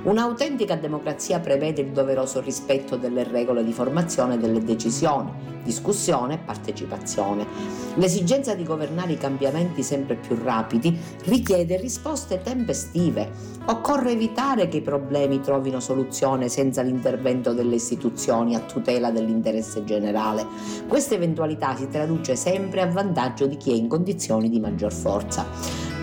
Un'autentica 0.06 0.76
democrazia 0.76 1.40
prevede 1.40 1.82
il 1.82 1.90
doveroso 1.90 2.40
rispetto 2.40 2.96
delle 2.96 3.24
regole 3.24 3.64
di 3.64 3.74
formazione 3.74 4.38
delle 4.38 4.64
decisioni, 4.64 5.32
discussione 5.64 6.36
e 6.36 6.38
partecipazione. 6.38 7.44
L'esigenza 7.96 8.54
di 8.54 8.64
governare 8.64 9.14
i 9.14 9.18
cambiamenti 9.18 9.82
sempre 9.82 10.14
più 10.16 10.38
rapidi 10.44 10.96
richiede 11.24 11.78
risposte 11.78 12.40
tempestive. 12.44 13.32
Occorre 13.66 14.12
evitare 14.12 14.68
che 14.68 14.78
i 14.78 14.82
problemi 14.84 15.42
trovino 15.42 15.80
soluzione 15.80 16.50
senza 16.50 16.84
l'intervento 16.84 17.54
delle 17.54 17.74
istituzioni 17.74 18.54
a 18.54 18.60
tutela 18.60 19.10
dell'interesse 19.10 19.84
generale. 19.86 20.46
Questa 20.88 21.16
eventualità 21.16 21.76
si 21.76 21.90
traduce 21.90 22.36
sempre 22.36 22.82
a 22.82 22.92
vantaggio 22.92 23.48
di 23.48 23.58
chi 23.58 23.72
è 23.72 23.76
in 23.76 23.88
condizioni 23.88 24.50
di 24.50 24.60
maggior 24.60 24.94
forza. 24.94 25.48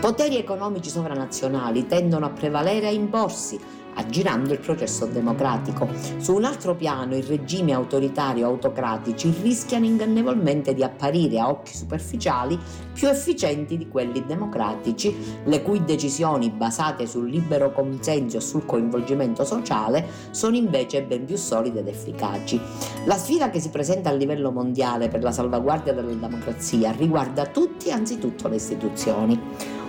Poteri 0.01 0.37
economici 0.37 0.91
sovranazionali 0.91 1.87
tendono 1.87 2.27
a 2.27 2.31
prevalere 2.31 2.87
e 2.87 2.89
a 2.89 2.91
imporsi, 2.91 3.57
aggirando 3.95 4.53
il 4.53 4.59
processo 4.59 5.07
democratico. 5.07 5.89
Su 6.19 6.35
un 6.35 6.45
altro 6.45 6.75
piano 6.75 7.15
i 7.15 7.21
regimi 7.23 7.73
autoritari 7.73 8.43
o 8.43 8.49
autocratici 8.49 9.33
rischiano 9.43 9.85
ingannevolmente 9.85 10.75
di 10.75 10.83
apparire 10.83 11.39
a 11.39 11.49
occhi 11.49 11.75
superficiali 11.75 12.59
più 12.93 13.09
efficienti 13.09 13.77
di 13.77 13.89
quelli 13.89 14.25
democratici, 14.27 15.15
le 15.45 15.63
cui 15.63 15.85
decisioni 15.85 16.51
basate 16.51 17.07
sul 17.07 17.29
libero 17.29 17.73
consenso 17.73 18.37
e 18.37 18.41
sul 18.41 18.65
coinvolgimento 18.65 19.45
sociale 19.45 20.07
sono 20.31 20.57
invece 20.57 21.03
ben 21.03 21.25
più 21.25 21.37
solide 21.37 21.81
ed 21.81 21.89
efficaci. 21.89 22.61
La 23.07 23.17
sfida 23.17 23.51
che 23.51 23.61
si 23.61 23.71
presenta 23.71 24.11
a 24.11 24.13
livello 24.13 24.51
mondiale 24.51 25.09
per 25.09 25.23
la 25.23 25.33
salvaguardia 25.33 25.93
della 25.93 26.13
democrazia 26.13 26.93
riguarda 26.93 27.47
tutti 27.47 27.89
e 27.89 27.93
anzitutto 27.93 28.49
le 28.49 28.57
istituzioni. 28.57 29.41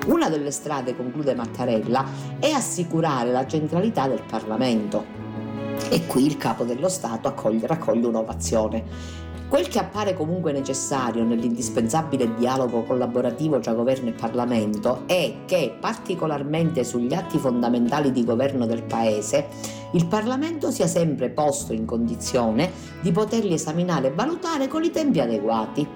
Una 0.06 0.28
delle 0.28 0.52
strade, 0.52 0.98
conclude 0.98 1.34
Mattarella, 1.34 2.06
è 2.38 2.50
assicurare 2.50 3.32
la 3.32 3.48
centralità 3.48 4.06
del 4.08 4.22
Parlamento. 4.28 5.06
E 5.90 6.06
qui 6.06 6.26
il 6.26 6.38
capo 6.38 6.66
dello 6.66 6.90
Stato 6.90 7.30
accoglie, 7.30 7.68
raccoglie 7.68 8.08
un'ovazione. 8.08 8.84
Quel 9.48 9.68
che 9.68 9.80
appare 9.80 10.14
comunque 10.14 10.52
necessario 10.52 11.24
nell'indispensabile 11.24 12.34
dialogo 12.34 12.84
collaborativo 12.84 13.60
tra 13.60 13.74
governo 13.74 14.10
e 14.10 14.14
Parlamento 14.14 15.04
è 15.06 15.42
che, 15.46 15.78
particolarmente 15.80 16.84
sugli 16.84 17.14
atti 17.14 17.38
fondamentali 17.38 18.12
di 18.12 18.26
governo 18.26 18.66
del 18.66 18.84
Paese, 18.84 19.48
il 19.92 20.08
Parlamento 20.08 20.72
sia 20.72 20.88
sempre 20.88 21.30
posto 21.30 21.72
in 21.72 21.86
condizione 21.86 22.72
di 23.02 23.12
poterli 23.12 23.54
esaminare 23.54 24.08
e 24.08 24.14
valutare 24.14 24.68
con 24.68 24.84
i 24.84 24.90
tempi 24.90 25.20
adeguati. 25.20 25.88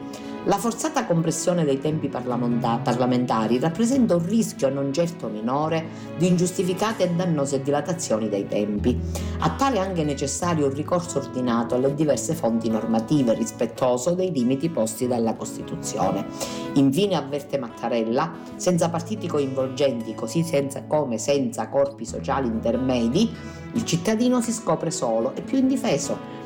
La 0.48 0.58
forzata 0.58 1.06
compressione 1.06 1.66
dei 1.66 1.78
tempi 1.78 2.08
parlamentari 2.08 3.60
rappresenta 3.60 4.16
un 4.16 4.26
rischio 4.26 4.70
non 4.70 4.94
certo 4.94 5.28
minore 5.28 5.88
di 6.18 6.28
ingiustificate 6.28 7.04
e 7.04 7.10
dannose 7.10 7.62
dilatazioni 7.62 8.30
dei 8.30 8.48
tempi. 8.48 8.98
Appare 9.40 9.80
anche 9.80 10.06
necessario 10.06 10.68
un 10.68 10.74
ricorso 10.74 11.18
ordinato 11.18 11.76
alle 11.76 11.94
diverse 11.94 12.34
fonti 12.34 12.70
normative 12.70 13.34
rispettoso 13.34 14.16
dei 14.16 14.32
limiti 14.32 14.70
posti 14.70 15.06
dalla 15.06 15.36
Costituzione. 15.36 16.26
Infine 16.76 17.16
avverte 17.16 17.60
Mattarella, 17.60 18.32
senza 18.56 18.90
partiti 18.90 19.28
coinvolgenti, 19.28 20.16
così 20.16 20.44
senza, 20.44 20.86
come 20.86 21.18
senza 21.18 21.68
corpi 21.68 22.06
sociali 22.06 22.48
intermedi, 22.48 23.30
il 23.74 23.84
cittadino 23.84 24.40
si 24.40 24.54
scopre 24.54 24.92
solo 24.92 25.36
e 25.36 25.42
più 25.42 25.58
indifeso 25.58 26.37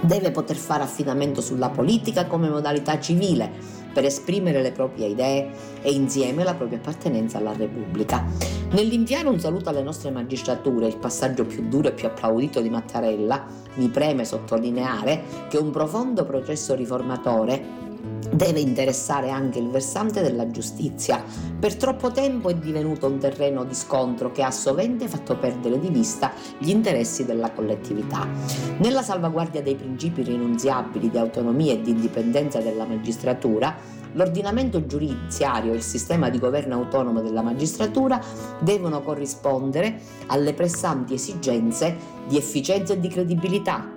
deve 0.00 0.30
poter 0.30 0.56
fare 0.56 0.82
affidamento 0.82 1.40
sulla 1.40 1.70
politica 1.70 2.26
come 2.26 2.48
modalità 2.48 2.98
civile 3.00 3.50
per 3.96 4.04
esprimere 4.04 4.60
le 4.60 4.72
proprie 4.72 5.06
idee 5.06 5.48
e 5.80 5.90
insieme 5.90 6.44
la 6.44 6.54
propria 6.54 6.76
appartenenza 6.76 7.38
alla 7.38 7.54
Repubblica. 7.56 8.26
Nell'inviare 8.72 9.28
un 9.28 9.40
saluto 9.40 9.70
alle 9.70 9.82
nostre 9.82 10.10
magistrature, 10.10 10.86
il 10.86 10.98
passaggio 10.98 11.46
più 11.46 11.66
duro 11.66 11.88
e 11.88 11.92
più 11.92 12.06
applaudito 12.06 12.60
di 12.60 12.68
Mattarella, 12.68 13.46
mi 13.76 13.88
preme 13.88 14.26
sottolineare 14.26 15.22
che 15.48 15.56
un 15.56 15.70
profondo 15.70 16.26
processo 16.26 16.74
riformatore 16.74 17.84
deve 18.30 18.60
interessare 18.60 19.30
anche 19.30 19.58
il 19.58 19.68
versante 19.68 20.22
della 20.22 20.50
giustizia. 20.50 21.24
Per 21.58 21.76
troppo 21.76 22.10
tempo 22.10 22.50
è 22.50 22.54
divenuto 22.54 23.06
un 23.06 23.18
terreno 23.18 23.64
di 23.64 23.74
scontro 23.74 24.30
che 24.30 24.42
ha 24.42 24.50
sovente 24.50 25.08
fatto 25.08 25.36
perdere 25.36 25.78
di 25.78 25.88
vista 25.88 26.32
gli 26.58 26.68
interessi 26.68 27.24
della 27.24 27.50
collettività. 27.50 28.28
Nella 28.78 29.02
salvaguardia 29.02 29.62
dei 29.62 29.74
principi 29.74 30.22
rinunziabili 30.22 31.10
di 31.10 31.18
autonomia 31.18 31.72
e 31.72 31.80
di 31.80 31.90
indipendenza 31.90 32.60
della 32.60 32.84
magistratura, 32.84 33.74
l'ordinamento 34.12 34.86
giudiziario 34.86 35.72
e 35.72 35.76
il 35.76 35.82
sistema 35.82 36.28
di 36.28 36.38
governo 36.38 36.74
autonomo 36.74 37.20
della 37.20 37.42
magistratura 37.42 38.20
devono 38.60 39.02
corrispondere 39.02 40.00
alle 40.26 40.54
pressanti 40.54 41.14
esigenze 41.14 41.96
di 42.26 42.36
efficienza 42.36 42.92
e 42.94 43.00
di 43.00 43.08
credibilità 43.08 43.95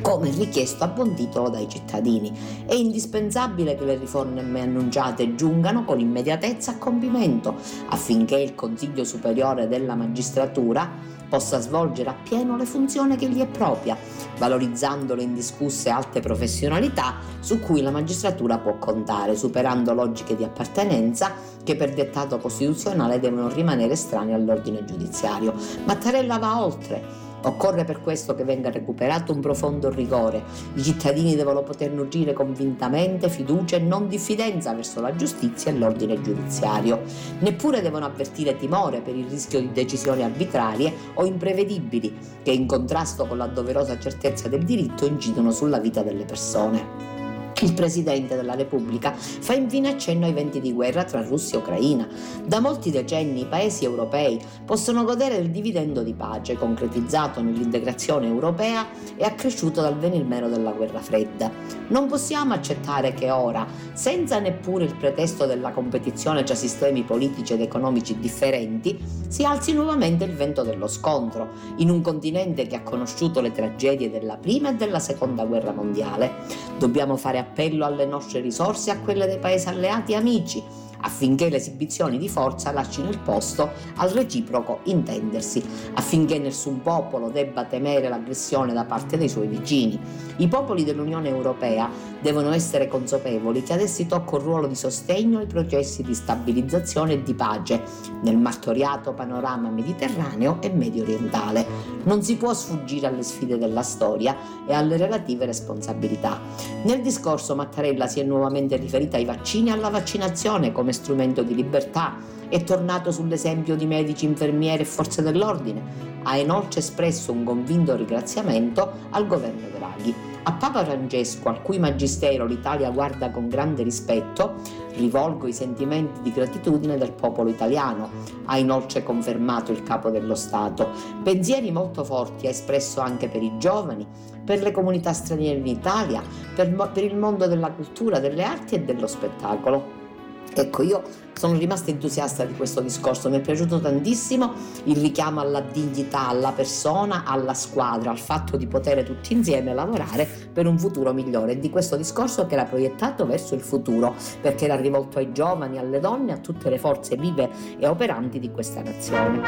come 0.00 0.30
richiesto 0.30 0.84
a 0.84 0.88
buon 0.88 1.14
titolo 1.14 1.48
dai 1.48 1.68
cittadini. 1.68 2.32
È 2.66 2.74
indispensabile 2.74 3.76
che 3.76 3.84
le 3.84 3.96
riforme 3.96 4.60
annunciate 4.60 5.34
giungano 5.34 5.84
con 5.84 5.98
immediatezza 5.98 6.72
a 6.72 6.78
compimento 6.78 7.54
affinché 7.88 8.36
il 8.36 8.54
Consiglio 8.54 9.04
Superiore 9.04 9.66
della 9.68 9.94
Magistratura 9.94 10.90
possa 11.28 11.58
svolgere 11.58 12.10
appieno 12.10 12.56
le 12.56 12.64
funzioni 12.64 13.16
che 13.16 13.28
gli 13.28 13.40
è 13.40 13.46
propria, 13.46 13.96
valorizzando 14.38 15.14
le 15.14 15.22
indiscusse 15.22 15.90
alte 15.90 16.20
professionalità 16.20 17.16
su 17.40 17.60
cui 17.60 17.82
la 17.82 17.90
magistratura 17.90 18.58
può 18.58 18.78
contare, 18.78 19.36
superando 19.36 19.94
logiche 19.94 20.36
di 20.36 20.44
appartenenza 20.44 21.32
che 21.64 21.76
per 21.76 21.92
dettato 21.92 22.38
costituzionale 22.38 23.18
devono 23.18 23.48
rimanere 23.48 23.94
estranee 23.94 24.34
all'ordine 24.34 24.84
giudiziario. 24.84 25.54
Mattarella 25.84 26.38
va 26.38 26.62
oltre 26.62 27.23
Occorre 27.46 27.84
per 27.84 28.00
questo 28.00 28.34
che 28.34 28.42
venga 28.42 28.70
recuperato 28.70 29.32
un 29.32 29.40
profondo 29.40 29.90
rigore. 29.90 30.42
I 30.74 30.82
cittadini 30.82 31.36
devono 31.36 31.62
poter 31.62 31.90
nutrire 31.90 32.32
convintamente 32.32 33.28
fiducia 33.28 33.76
e 33.76 33.80
non 33.80 34.08
diffidenza 34.08 34.72
verso 34.72 35.02
la 35.02 35.14
giustizia 35.14 35.70
e 35.70 35.76
l'ordine 35.76 36.20
giudiziario. 36.22 37.02
Neppure 37.40 37.82
devono 37.82 38.06
avvertire 38.06 38.56
timore 38.56 39.00
per 39.00 39.14
il 39.14 39.26
rischio 39.26 39.60
di 39.60 39.72
decisioni 39.72 40.22
arbitrarie 40.22 40.92
o 41.14 41.26
imprevedibili 41.26 42.16
che 42.42 42.50
in 42.50 42.66
contrasto 42.66 43.26
con 43.26 43.36
la 43.36 43.46
doverosa 43.46 43.98
certezza 43.98 44.48
del 44.48 44.64
diritto 44.64 45.04
incidono 45.04 45.50
sulla 45.50 45.78
vita 45.78 46.02
delle 46.02 46.24
persone. 46.24 47.13
Il 47.60 47.72
Presidente 47.72 48.36
della 48.36 48.54
Repubblica 48.54 49.12
fa 49.14 49.54
infine 49.54 49.90
accenno 49.90 50.26
ai 50.26 50.32
venti 50.32 50.60
di 50.60 50.72
guerra 50.72 51.04
tra 51.04 51.22
Russia 51.22 51.56
e 51.56 51.60
Ucraina. 51.60 52.06
Da 52.44 52.60
molti 52.60 52.90
decenni 52.90 53.42
i 53.42 53.46
paesi 53.46 53.84
europei 53.84 54.38
possono 54.64 55.04
godere 55.04 55.36
del 55.36 55.50
dividendo 55.50 56.02
di 56.02 56.14
pace 56.14 56.56
concretizzato 56.56 57.40
nell'integrazione 57.40 58.26
europea 58.26 58.86
e 59.16 59.24
accresciuto 59.24 59.80
dal 59.80 59.96
venir 59.96 60.24
meno 60.24 60.48
della 60.48 60.72
guerra 60.72 61.00
fredda. 61.00 61.50
Non 61.88 62.06
possiamo 62.06 62.54
accettare 62.54 63.14
che 63.14 63.30
ora, 63.30 63.66
senza 63.92 64.38
neppure 64.40 64.84
il 64.84 64.96
pretesto 64.96 65.46
della 65.46 65.70
competizione 65.70 66.42
tra 66.42 66.54
sistemi 66.54 67.02
politici 67.02 67.52
ed 67.52 67.60
economici 67.60 68.18
differenti, 68.18 68.98
si 69.28 69.44
alzi 69.44 69.72
nuovamente 69.72 70.24
il 70.24 70.34
vento 70.34 70.62
dello 70.62 70.86
scontro, 70.86 71.48
in 71.76 71.90
un 71.90 72.02
continente 72.02 72.66
che 72.66 72.76
ha 72.76 72.82
conosciuto 72.82 73.40
le 73.40 73.52
tragedie 73.52 74.10
della 74.10 74.36
prima 74.36 74.70
e 74.70 74.74
della 74.74 74.98
seconda 74.98 75.44
guerra 75.44 75.72
mondiale. 75.72 76.32
Dobbiamo 76.78 77.16
fare 77.16 77.43
appello 77.44 77.84
alle 77.84 78.06
nostre 78.06 78.40
risorse 78.40 78.90
e 78.90 78.94
a 78.94 78.98
quelle 78.98 79.26
dei 79.26 79.38
paesi 79.38 79.68
alleati 79.68 80.12
e 80.12 80.16
amici, 80.16 80.62
affinché 81.00 81.48
le 81.48 81.56
esibizioni 81.56 82.18
di 82.18 82.28
forza 82.28 82.72
lasciino 82.72 83.08
il 83.08 83.18
posto 83.18 83.70
al 83.96 84.10
reciproco 84.10 84.80
intendersi, 84.84 85.62
affinché 85.94 86.38
nessun 86.38 86.82
popolo 86.82 87.30
debba 87.30 87.64
temere 87.64 88.08
l'aggressione 88.08 88.72
da 88.72 88.84
parte 88.84 89.16
dei 89.16 89.28
suoi 89.28 89.46
vicini. 89.46 89.98
I 90.36 90.48
popoli 90.48 90.84
dell'Unione 90.84 91.28
Europea 91.28 91.88
devono 92.20 92.52
essere 92.52 92.88
consapevoli 92.88 93.62
che 93.62 93.74
ad 93.74 93.80
essi 93.80 94.06
tocca 94.06 94.36
un 94.36 94.42
ruolo 94.42 94.66
di 94.66 94.74
sostegno 94.74 95.38
ai 95.38 95.46
processi 95.46 96.02
di 96.02 96.14
stabilizzazione 96.14 97.12
e 97.14 97.22
di 97.22 97.34
pace 97.34 97.82
nel 98.22 98.36
martoriato 98.36 99.12
panorama 99.12 99.68
mediterraneo 99.68 100.58
e 100.60 100.70
medio 100.70 101.02
orientale. 101.02 101.66
Non 102.04 102.22
si 102.22 102.36
può 102.36 102.52
sfuggire 102.54 103.06
alle 103.06 103.22
sfide 103.22 103.58
della 103.58 103.82
storia 103.82 104.36
e 104.66 104.74
alle 104.74 104.96
relative 104.96 105.46
responsabilità. 105.46 106.40
Nel 106.84 107.00
discorso 107.00 107.54
Mattarella 107.54 108.06
si 108.06 108.20
è 108.20 108.22
nuovamente 108.24 108.76
riferita 108.76 109.16
ai 109.16 109.24
vaccini 109.24 109.68
e 109.68 109.72
alla 109.72 109.90
vaccinazione 109.90 110.72
come 110.72 110.83
strumento 110.92 111.42
di 111.42 111.54
libertà, 111.54 112.16
è 112.48 112.62
tornato 112.62 113.10
sull'esempio 113.10 113.74
di 113.74 113.86
medici, 113.86 114.24
infermieri 114.24 114.82
e 114.82 114.86
forze 114.86 115.22
dell'ordine, 115.22 116.12
ha 116.22 116.36
inoltre 116.36 116.80
espresso 116.80 117.32
un 117.32 117.44
convinto 117.44 117.96
ringraziamento 117.96 118.92
al 119.10 119.26
governo 119.26 119.66
Draghi. 119.76 120.14
A 120.46 120.52
Papa 120.52 120.84
Francesco, 120.84 121.48
al 121.48 121.62
cui 121.62 121.78
magistero 121.78 122.44
l'Italia 122.44 122.90
guarda 122.90 123.30
con 123.30 123.48
grande 123.48 123.82
rispetto, 123.82 124.56
rivolgo 124.96 125.46
i 125.46 125.54
sentimenti 125.54 126.20
di 126.20 126.32
gratitudine 126.32 126.98
del 126.98 127.12
popolo 127.12 127.48
italiano, 127.48 128.10
ha 128.44 128.58
inoltre 128.58 129.02
confermato 129.02 129.72
il 129.72 129.82
capo 129.82 130.10
dello 130.10 130.34
Stato. 130.34 130.90
Pensieri 131.22 131.72
molto 131.72 132.04
forti 132.04 132.46
ha 132.46 132.50
espresso 132.50 133.00
anche 133.00 133.28
per 133.28 133.42
i 133.42 133.52
giovani, 133.58 134.06
per 134.44 134.62
le 134.62 134.70
comunità 134.70 135.14
straniere 135.14 135.58
in 135.58 135.66
Italia, 135.66 136.22
per, 136.54 136.70
per 136.92 137.04
il 137.04 137.16
mondo 137.16 137.46
della 137.46 137.70
cultura, 137.70 138.18
delle 138.18 138.44
arti 138.44 138.74
e 138.74 138.80
dello 138.82 139.06
spettacolo. 139.06 140.03
Ecco, 140.52 140.82
io 140.82 141.02
sono 141.32 141.58
rimasta 141.58 141.90
entusiasta 141.90 142.44
di 142.44 142.54
questo 142.54 142.80
discorso, 142.80 143.28
mi 143.28 143.38
è 143.38 143.40
piaciuto 143.40 143.80
tantissimo 143.80 144.52
il 144.84 144.96
richiamo 144.96 145.40
alla 145.40 145.60
dignità, 145.60 146.28
alla 146.28 146.52
persona, 146.52 147.24
alla 147.26 147.54
squadra, 147.54 148.10
al 148.10 148.18
fatto 148.18 148.56
di 148.56 148.66
poter 148.66 149.02
tutti 149.02 149.32
insieme 149.32 149.74
lavorare 149.74 150.28
per 150.52 150.66
un 150.66 150.78
futuro 150.78 151.12
migliore 151.12 151.58
di 151.58 151.70
questo 151.70 151.96
discorso 151.96 152.46
che 152.46 152.54
era 152.54 152.64
proiettato 152.64 153.26
verso 153.26 153.54
il 153.54 153.62
futuro, 153.62 154.14
perché 154.40 154.66
era 154.66 154.76
rivolto 154.76 155.18
ai 155.18 155.32
giovani, 155.32 155.78
alle 155.78 155.98
donne, 155.98 156.32
a 156.32 156.38
tutte 156.38 156.70
le 156.70 156.78
forze 156.78 157.16
vive 157.16 157.50
e 157.78 157.86
operanti 157.86 158.38
di 158.38 158.50
questa 158.50 158.80
nazione. 158.82 159.42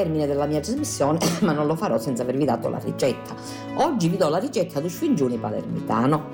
Termine 0.00 0.26
della 0.26 0.46
mia 0.46 0.60
trasmissione, 0.60 1.18
ma 1.40 1.52
non 1.52 1.66
lo 1.66 1.76
farò 1.76 1.98
senza 1.98 2.22
avervi 2.22 2.44
dato 2.46 2.70
la 2.70 2.78
ricetta. 2.78 3.34
Oggi 3.74 4.08
vi 4.08 4.16
do 4.16 4.28
la 4.28 4.38
ricetta 4.38 4.80
di 4.80 4.88
sfingiuni 4.88 5.36
palermitano. 5.36 6.28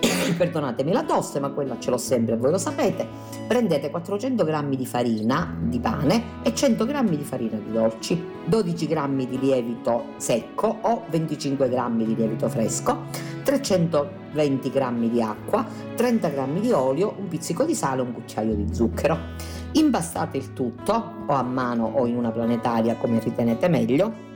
Perdonatemi 0.36 0.92
la 0.92 1.04
tosse, 1.04 1.40
ma 1.40 1.48
quella 1.48 1.78
ce 1.78 1.90
l'ho 1.90 1.96
sempre, 1.96 2.36
voi 2.36 2.50
lo 2.50 2.58
sapete. 2.58 3.19
Prendete 3.50 3.90
400 3.90 4.44
g 4.44 4.76
di 4.76 4.86
farina 4.86 5.56
di 5.60 5.80
pane 5.80 6.22
e 6.44 6.54
100 6.54 6.86
g 6.86 7.02
di 7.16 7.24
farina 7.24 7.58
di 7.58 7.72
dolci, 7.72 8.24
12 8.44 8.86
g 8.86 9.26
di 9.26 9.40
lievito 9.40 10.04
secco 10.18 10.78
o 10.82 11.02
25 11.10 11.68
g 11.68 11.90
di 11.96 12.14
lievito 12.14 12.48
fresco, 12.48 13.06
320 13.42 14.70
g 14.70 15.08
di 15.10 15.20
acqua, 15.20 15.66
30 15.96 16.28
g 16.28 16.60
di 16.60 16.70
olio, 16.70 17.12
un 17.18 17.26
pizzico 17.26 17.64
di 17.64 17.74
sale 17.74 18.02
e 18.02 18.04
un 18.04 18.12
cucchiaio 18.12 18.54
di 18.54 18.72
zucchero. 18.72 19.18
Impastate 19.72 20.36
il 20.36 20.52
tutto, 20.52 21.24
o 21.26 21.34
a 21.34 21.42
mano 21.42 21.90
o 21.92 22.06
in 22.06 22.14
una 22.16 22.30
planetaria 22.30 22.94
come 22.94 23.18
ritenete 23.18 23.66
meglio, 23.66 24.28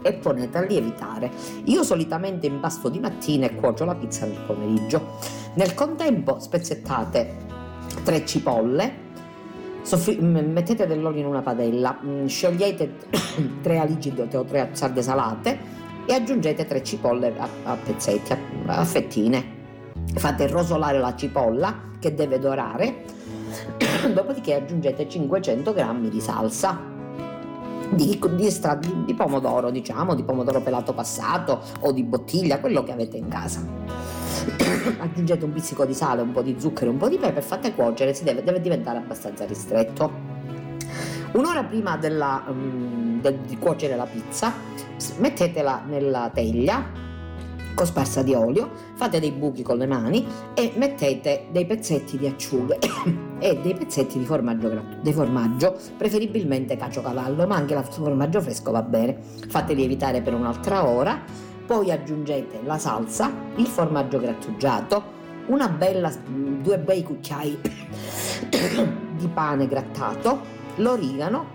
e 0.00 0.14
ponete 0.14 0.56
a 0.56 0.62
lievitare. 0.62 1.30
Io 1.64 1.82
solitamente 1.82 2.46
impasto 2.46 2.88
di 2.88 3.00
mattina 3.00 3.44
e 3.44 3.54
cuocio 3.54 3.84
la 3.84 3.94
pizza 3.94 4.24
nel 4.24 4.40
pomeriggio. 4.46 5.18
Nel 5.56 5.74
contempo 5.74 6.38
spezzettate 6.38 7.44
tre 8.02 8.24
cipolle, 8.24 9.04
soffri- 9.82 10.18
mettete 10.18 10.86
dell'olio 10.86 11.20
in 11.20 11.26
una 11.26 11.42
padella, 11.42 11.98
mm, 12.02 12.26
sciogliete 12.26 12.94
tre 13.62 13.78
alici 13.78 14.12
o 14.16 14.44
tre 14.44 14.70
sarde 14.72 15.02
salate 15.02 15.58
e 16.06 16.14
aggiungete 16.14 16.66
tre 16.66 16.82
cipolle 16.82 17.32
a, 17.36 17.48
a 17.64 17.76
pezzetti, 17.76 18.32
a, 18.32 18.38
a 18.66 18.84
fettine. 18.84 19.54
Fate 20.14 20.46
rosolare 20.46 20.98
la 20.98 21.14
cipolla 21.14 21.90
che 21.98 22.14
deve 22.14 22.38
dorare 22.38 23.04
dopodiché 24.12 24.54
aggiungete 24.54 25.08
500 25.08 25.72
g 25.72 26.08
di 26.08 26.20
salsa 26.20 26.94
di, 27.90 28.18
di, 28.34 28.50
stra, 28.50 28.74
di, 28.74 29.04
di, 29.04 29.14
pomodoro, 29.14 29.70
diciamo, 29.70 30.14
di 30.14 30.24
pomodoro 30.24 30.60
pelato 30.60 30.92
passato 30.92 31.62
o 31.80 31.92
di 31.92 32.02
bottiglia, 32.02 32.58
quello 32.58 32.82
che 32.82 32.92
avete 32.92 33.16
in 33.16 33.28
casa. 33.28 33.64
Aggiungete 34.98 35.44
un 35.44 35.52
pizzico 35.52 35.84
di 35.84 35.94
sale, 35.94 36.22
un 36.22 36.32
po' 36.32 36.42
di 36.42 36.56
zucchero 36.58 36.90
un 36.90 36.96
po' 36.96 37.08
di 37.08 37.18
pepe, 37.18 37.40
fate 37.40 37.74
cuocere, 37.74 38.16
deve, 38.22 38.42
deve 38.42 38.60
diventare 38.60 38.98
abbastanza 38.98 39.44
ristretto. 39.44 40.34
Un'ora 41.32 41.64
prima 41.64 41.96
della, 41.96 42.44
um, 42.46 43.20
del, 43.20 43.38
di 43.40 43.58
cuocere 43.58 43.96
la 43.96 44.06
pizza, 44.06 44.52
mettetela 45.18 45.82
nella 45.86 46.30
teglia 46.32 47.04
cosparsa 47.74 48.22
di 48.22 48.32
olio, 48.32 48.70
fate 48.94 49.20
dei 49.20 49.32
buchi 49.32 49.62
con 49.62 49.76
le 49.76 49.86
mani 49.86 50.26
e 50.54 50.72
mettete 50.76 51.48
dei 51.50 51.66
pezzetti 51.66 52.16
di 52.16 52.26
acciughe 52.26 52.78
e 53.38 53.60
dei 53.60 53.74
pezzetti 53.74 54.18
di 54.18 54.24
formaggio, 54.24 54.82
di 55.02 55.12
formaggio 55.12 55.76
preferibilmente 55.96 56.76
caciocavallo, 56.76 57.46
ma 57.46 57.56
anche 57.56 57.74
il 57.74 57.84
formaggio 57.84 58.40
fresco 58.40 58.70
va 58.70 58.82
bene. 58.82 59.18
Fate 59.48 59.74
lievitare 59.74 60.22
per 60.22 60.32
un'altra 60.32 60.86
ora 60.88 61.22
poi 61.66 61.90
aggiungete 61.90 62.60
la 62.64 62.78
salsa, 62.78 63.30
il 63.56 63.66
formaggio 63.66 64.18
grattugiato, 64.18 65.14
bella, 65.76 66.12
due 66.26 66.78
bei 66.78 67.02
cucchiai 67.02 67.58
di 69.16 69.28
pane 69.28 69.66
grattato, 69.66 70.40
l'origano, 70.76 71.54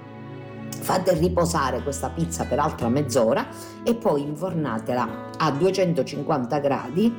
fate 0.70 1.14
riposare 1.14 1.82
questa 1.82 2.09
pizza 2.09 2.45
per 2.45 2.59
altra 2.59 2.89
mezz'ora 2.89 3.47
e 3.84 3.95
poi 3.95 4.24
infornatela 4.24 5.30
a 5.38 5.51
250 5.51 6.59
gradi 6.59 7.14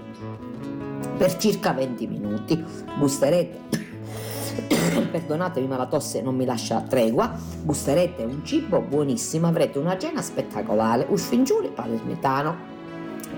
per 1.17 1.37
circa 1.37 1.73
20 1.73 2.07
minuti. 2.07 2.65
Gusterete 2.99 3.61
perdonatemi 5.11 5.67
ma 5.67 5.77
la 5.77 5.87
tosse 5.87 6.21
non 6.21 6.35
mi 6.35 6.45
lascia 6.45 6.81
tregua, 6.83 7.35
gusterete 7.63 8.25
un 8.25 8.45
cibo 8.45 8.81
buonissimo, 8.81 9.47
avrete 9.47 9.79
una 9.79 9.97
cena 9.97 10.21
spettacolare, 10.21 11.07
usfingiuli 11.09 11.69
palermitano. 11.69 12.72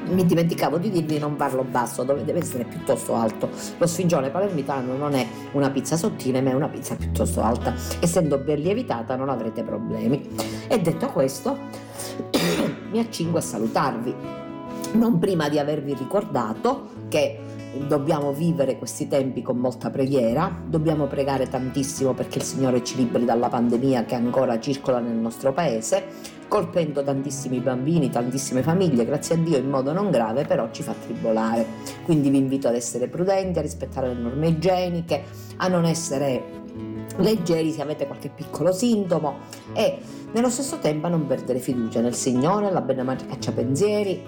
Mi 0.06 0.24
dimenticavo 0.24 0.78
di 0.78 0.90
dirvi 0.90 1.18
non 1.18 1.36
parlo 1.36 1.64
basso, 1.64 2.02
deve 2.02 2.38
essere 2.38 2.64
piuttosto 2.64 3.14
alto. 3.14 3.48
Lo 3.78 3.86
sfingione 3.86 4.30
palermitano 4.30 4.96
non 4.96 5.14
è 5.14 5.26
una 5.52 5.70
pizza 5.70 5.96
sottile, 5.96 6.40
ma 6.40 6.50
è 6.50 6.54
una 6.54 6.68
pizza 6.68 6.94
piuttosto 6.94 7.42
alta. 7.42 7.74
Essendo 8.00 8.38
ben 8.38 8.60
lievitata 8.60 9.16
non 9.16 9.28
avrete 9.28 9.62
problemi. 9.62 10.28
E 10.68 10.80
detto 10.80 11.06
questo, 11.08 11.56
mi 12.90 12.98
accingo 12.98 13.38
a 13.38 13.42
salutarvi. 13.42 14.14
Non 14.92 15.18
prima 15.18 15.48
di 15.48 15.58
avervi 15.58 15.94
ricordato 15.94 16.90
che 17.08 17.38
dobbiamo 17.86 18.32
vivere 18.32 18.78
questi 18.78 19.08
tempi 19.08 19.42
con 19.42 19.58
molta 19.58 19.90
preghiera, 19.90 20.50
dobbiamo 20.66 21.06
pregare 21.06 21.48
tantissimo 21.48 22.12
perché 22.12 22.38
il 22.38 22.44
Signore 22.44 22.84
ci 22.84 22.96
liberi 22.96 23.24
dalla 23.24 23.48
pandemia 23.48 24.04
che 24.04 24.14
ancora 24.14 24.60
circola 24.60 25.00
nel 25.00 25.16
nostro 25.16 25.52
paese, 25.52 26.04
colpendo 26.54 27.02
tantissimi 27.02 27.58
bambini, 27.58 28.10
tantissime 28.10 28.62
famiglie, 28.62 29.04
grazie 29.04 29.34
a 29.34 29.38
Dio 29.38 29.56
in 29.56 29.68
modo 29.68 29.92
non 29.92 30.12
grave, 30.12 30.44
però 30.44 30.70
ci 30.70 30.84
fa 30.84 30.94
tribolare. 30.94 31.66
Quindi 32.04 32.30
vi 32.30 32.38
invito 32.38 32.68
ad 32.68 32.76
essere 32.76 33.08
prudenti, 33.08 33.58
a 33.58 33.62
rispettare 33.62 34.06
le 34.06 34.20
norme 34.20 34.46
igieniche, 34.46 35.24
a 35.56 35.66
non 35.66 35.84
essere 35.84 36.62
leggeri 37.16 37.72
se 37.72 37.82
avete 37.82 38.06
qualche 38.06 38.28
piccolo 38.28 38.72
sintomo 38.72 39.38
e 39.72 39.98
nello 40.32 40.48
stesso 40.48 40.78
tempo 40.78 41.06
a 41.06 41.10
non 41.10 41.26
perdere 41.26 41.58
fiducia 41.58 42.00
nel 42.00 42.14
Signore, 42.14 42.70
la 42.70 42.82
bella 42.82 43.02
madre 43.02 43.26
cacciapensieri, 43.26 44.22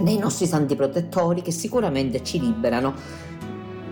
nei 0.00 0.18
nostri 0.18 0.46
santi 0.46 0.74
protettori 0.74 1.40
che 1.40 1.52
sicuramente 1.52 2.24
ci 2.24 2.40
liberano. 2.40 2.94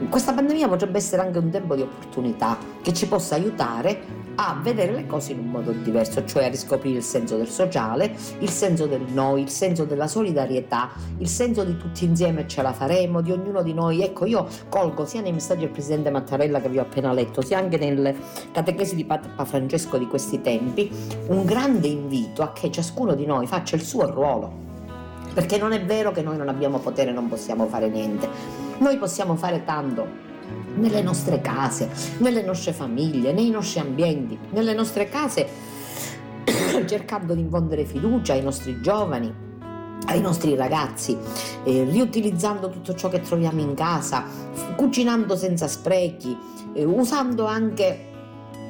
Questa 0.09 0.32
pandemia 0.32 0.68
potrebbe 0.68 0.98
essere 0.98 1.22
anche 1.22 1.38
un 1.38 1.50
tempo 1.50 1.74
di 1.74 1.82
opportunità 1.82 2.59
che 2.82 2.92
ci 2.92 3.07
possa 3.07 3.34
aiutare 3.34 4.20
a 4.36 4.59
vedere 4.62 4.92
le 4.92 5.07
cose 5.07 5.32
in 5.32 5.40
un 5.40 5.50
modo 5.50 5.72
diverso, 5.72 6.24
cioè 6.24 6.44
a 6.44 6.48
riscoprire 6.48 6.98
il 6.98 7.03
senso 7.03 7.36
del 7.36 7.48
sociale, 7.48 8.14
il 8.38 8.48
senso 8.48 8.86
del 8.86 9.03
noi, 9.12 9.42
il 9.42 9.50
senso 9.50 9.84
della 9.84 10.07
solidarietà, 10.07 10.90
il 11.18 11.28
senso 11.28 11.64
di 11.64 11.76
tutti 11.76 12.05
insieme 12.05 12.46
ce 12.48 12.62
la 12.62 12.72
faremo, 12.72 13.20
di 13.20 13.30
ognuno 13.30 13.62
di 13.62 13.74
noi. 13.74 14.03
Ecco, 14.03 14.24
io 14.24 14.46
colgo 14.68 15.05
sia 15.05 15.20
nei 15.20 15.32
messaggi 15.32 15.61
del 15.61 15.70
Presidente 15.70 16.11
Mattarella 16.11 16.61
che 16.61 16.68
vi 16.68 16.78
ho 16.78 16.82
appena 16.82 17.12
letto, 17.12 17.42
sia 17.42 17.59
anche 17.59 17.76
nelle 17.76 18.14
catechesi 18.53 18.94
di 18.94 19.05
Papa 19.05 19.44
Francesco 19.44 19.98
di 19.98 20.07
questi 20.07 20.40
tempi, 20.40 20.90
un 21.28 21.44
grande 21.44 21.88
invito 21.88 22.42
a 22.42 22.53
che 22.53 22.70
ciascuno 22.70 23.14
di 23.14 23.26
noi 23.26 23.46
faccia 23.46 23.76
il 23.76 23.82
suo 23.82 24.11
ruolo 24.11 24.70
perché 25.32 25.58
non 25.58 25.72
è 25.72 25.82
vero 25.84 26.12
che 26.12 26.22
noi 26.22 26.36
non 26.36 26.48
abbiamo 26.48 26.78
potere 26.78 27.10
e 27.10 27.12
non 27.12 27.28
possiamo 27.28 27.66
fare 27.66 27.88
niente. 27.88 28.28
Noi 28.78 28.98
possiamo 28.98 29.36
fare 29.36 29.64
tanto 29.64 30.30
nelle 30.74 31.02
nostre 31.02 31.40
case, 31.40 31.90
nelle 32.18 32.42
nostre 32.42 32.72
famiglie, 32.72 33.32
nei 33.32 33.50
nostri 33.50 33.80
ambienti, 33.80 34.38
nelle 34.50 34.74
nostre 34.74 35.08
case, 35.08 35.46
cercando 36.86 37.34
di 37.34 37.40
infondere 37.40 37.84
fiducia 37.84 38.32
ai 38.32 38.42
nostri 38.42 38.80
giovani, 38.80 39.32
ai 40.06 40.20
nostri 40.20 40.54
ragazzi, 40.56 41.16
eh, 41.64 41.84
riutilizzando 41.84 42.70
tutto 42.70 42.94
ciò 42.94 43.08
che 43.08 43.20
troviamo 43.20 43.60
in 43.60 43.74
casa, 43.74 44.24
cucinando 44.76 45.36
senza 45.36 45.68
sprechi, 45.68 46.36
eh, 46.74 46.84
usando 46.84 47.46
anche 47.46 48.10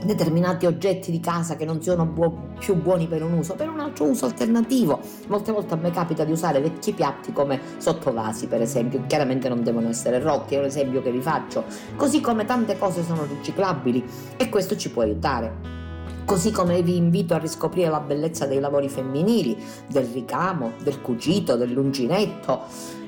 determinati 0.05 0.66
oggetti 0.66 1.11
di 1.11 1.20
casa 1.20 1.57
che 1.57 1.64
non 1.64 1.82
siano 1.82 2.07
buo- 2.07 2.50
più 2.59 2.74
buoni 2.74 3.07
per 3.07 3.22
un 3.22 3.32
uso, 3.32 3.55
per 3.55 3.68
un 3.68 3.80
altro 3.80 4.05
uso 4.07 4.26
alternativo. 4.26 5.00
Molte 5.28 5.53
volte 5.53 5.74
a 5.74 5.76
me 5.76 5.90
capita 5.90 6.24
di 6.24 6.32
usare 6.32 6.61
vecchi 6.61 6.92
piatti 6.92 7.32
come 7.32 7.61
sottovasi, 7.78 8.46
per 8.46 8.61
esempio, 8.61 9.05
chiaramente 9.07 9.48
non 9.48 9.62
devono 9.62 9.88
essere 9.88 10.18
rotti, 10.18 10.55
è 10.55 10.59
un 10.59 10.64
esempio 10.64 11.03
che 11.03 11.11
vi 11.11 11.20
faccio, 11.20 11.64
così 11.96 12.20
come 12.20 12.44
tante 12.44 12.78
cose 12.78 13.03
sono 13.03 13.24
riciclabili 13.24 14.05
e 14.36 14.48
questo 14.48 14.76
ci 14.76 14.90
può 14.90 15.03
aiutare. 15.03 15.82
Così 16.25 16.51
come 16.51 16.83
vi 16.83 16.97
invito 16.97 17.35
a 17.35 17.39
riscoprire 17.39 17.91
la 17.91 18.01
bellezza 18.01 18.47
dei 18.47 18.61
lavori 18.61 18.89
femminili, 18.89 19.57
del 19.89 20.07
ricamo, 20.07 20.73
del 20.83 21.01
cucito, 21.01 21.57
dell'uncinetto 21.57 22.61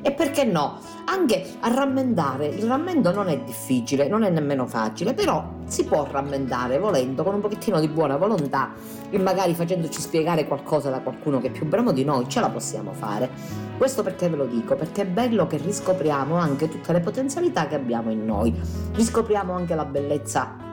e 0.02 0.12
perché 0.12 0.44
no, 0.44 0.78
anche 1.06 1.54
a 1.60 1.72
rammendare. 1.72 2.48
Il 2.48 2.66
rammendo 2.66 3.10
non 3.10 3.28
è 3.28 3.40
difficile, 3.40 4.06
non 4.06 4.22
è 4.22 4.28
nemmeno 4.28 4.66
facile, 4.66 5.14
però 5.14 5.42
si 5.66 5.84
può 5.84 6.06
rammendare 6.10 6.78
volendo, 6.78 7.22
con 7.22 7.34
un 7.34 7.40
pochettino 7.40 7.80
di 7.80 7.88
buona 7.88 8.18
volontà 8.18 8.72
e 9.08 9.18
magari 9.18 9.54
facendoci 9.54 10.00
spiegare 10.00 10.46
qualcosa 10.46 10.90
da 10.90 11.00
qualcuno 11.00 11.40
che 11.40 11.46
è 11.46 11.50
più 11.50 11.66
bravo 11.66 11.92
di 11.92 12.04
noi, 12.04 12.28
ce 12.28 12.40
la 12.40 12.50
possiamo 12.50 12.92
fare. 12.92 13.30
Questo 13.78 14.02
perché 14.02 14.28
ve 14.28 14.36
lo 14.36 14.46
dico? 14.46 14.76
Perché 14.76 15.02
è 15.02 15.06
bello 15.06 15.46
che 15.46 15.56
riscopriamo 15.56 16.36
anche 16.36 16.68
tutte 16.68 16.92
le 16.92 17.00
potenzialità 17.00 17.66
che 17.66 17.76
abbiamo 17.76 18.10
in 18.10 18.26
noi, 18.26 18.54
riscopriamo 18.92 19.54
anche 19.54 19.74
la 19.74 19.86
bellezza 19.86 20.63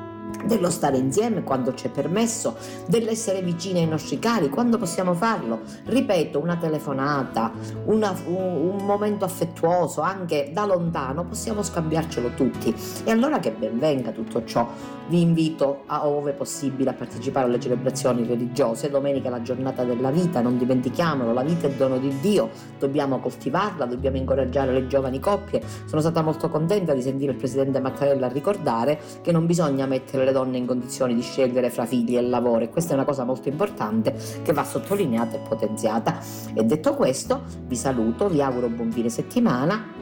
dello 0.45 0.69
stare 0.69 0.97
insieme 0.97 1.43
quando 1.43 1.73
c'è 1.73 1.89
permesso, 1.89 2.55
dell'essere 2.88 3.41
vicini 3.41 3.79
ai 3.79 3.88
nostri 3.88 4.19
cari 4.19 4.49
quando 4.49 4.77
possiamo 4.77 5.13
farlo. 5.13 5.61
Ripeto, 5.86 6.39
una 6.39 6.57
telefonata, 6.57 7.51
una, 7.86 8.13
un, 8.25 8.77
momento 8.82 9.25
affettuoso, 9.25 10.01
anche 10.01 10.49
da 10.53 10.65
lontano, 10.65 11.25
possiamo 11.25 11.61
scambiarcelo 11.63 12.32
tutti. 12.36 12.73
E 13.03 13.11
allora 13.11 13.39
che 13.39 13.51
ben 13.51 13.77
venga 13.79 14.11
tutto 14.11 14.43
ciò. 14.43 14.67
Vi 15.07 15.21
invito 15.21 15.84
a 15.88 16.07
ove 16.07 16.32
possibile 16.32 16.91
a 16.91 16.93
partecipare 16.93 17.45
alle 17.45 17.59
celebrazioni 17.59 18.25
religiose. 18.25 18.89
Domenica 18.89 19.27
è 19.27 19.32
la 19.32 19.41
giornata 19.41 19.84
della 19.84 20.09
vita, 20.09 20.41
non 20.41 20.57
dimentichiamolo, 20.57 21.34
la 21.34 21.43
vita 21.43 21.67
è 21.67 21.71
dono 21.71 21.97
di 21.97 22.17
Dio, 22.21 22.49
dobbiamo 22.79 23.19
coltivarla, 23.19 23.86
dobbiamo 23.86 24.17
incoraggiare 24.17 24.71
le 24.71 24.88
giovani 24.88 25.19
coppie. 25.19 25.61
Sono 25.86 26.01
stata 26.01 26.21
molto 26.21 26.49
contenta 26.49 26.93
di 26.93 27.01
sentire 27.01 27.32
il 27.32 27.38
Presidente 27.38 27.79
Mattarella 27.79 28.27
ricordare 28.27 28.99
che 29.21 29.32
non 29.32 29.45
bisogna 29.45 29.86
mettere 30.22 30.26
le 30.26 30.32
donne 30.32 30.57
in 30.57 30.65
condizioni 30.65 31.15
di 31.15 31.22
scegliere 31.22 31.69
fra 31.69 31.86
figli 31.86 32.15
e 32.15 32.22
lavoro 32.22 32.63
e 32.63 32.69
questa 32.69 32.91
è 32.91 32.93
una 32.93 33.05
cosa 33.05 33.24
molto 33.24 33.49
importante 33.49 34.15
che 34.43 34.53
va 34.53 34.63
sottolineata 34.63 35.36
e 35.36 35.39
potenziata. 35.39 36.19
E 36.53 36.63
detto 36.63 36.93
questo, 36.93 37.43
vi 37.65 37.76
saluto, 37.76 38.30
vi 38.30 38.41
auguro 38.41 38.69
buon 38.69 38.91
fine 38.91 39.09
settimana 39.09 39.99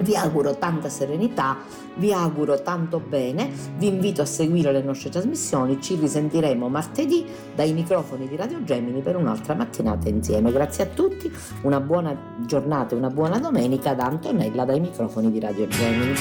vi 0.00 0.14
auguro 0.14 0.56
tanta 0.56 0.88
serenità, 0.88 1.56
vi 1.96 2.12
auguro 2.12 2.62
tanto 2.62 3.00
bene, 3.00 3.50
vi 3.78 3.88
invito 3.88 4.22
a 4.22 4.26
seguire 4.26 4.70
le 4.70 4.82
nostre 4.82 5.10
trasmissioni, 5.10 5.80
ci 5.80 5.96
risentiremo 5.96 6.68
martedì 6.68 7.24
dai 7.52 7.72
microfoni 7.72 8.28
di 8.28 8.36
Radio 8.36 8.62
Gemini 8.62 9.00
per 9.00 9.16
un'altra 9.16 9.54
mattinata 9.54 10.08
insieme. 10.08 10.52
Grazie 10.52 10.84
a 10.84 10.86
tutti, 10.86 11.32
una 11.62 11.80
buona 11.80 12.16
giornata 12.46 12.94
e 12.94 12.98
una 12.98 13.10
buona 13.10 13.40
domenica 13.40 13.94
da 13.94 14.04
Antonella 14.04 14.64
dai 14.64 14.78
microfoni 14.78 15.32
di 15.32 15.40
Radio 15.40 15.66
Gemini. 15.66 16.14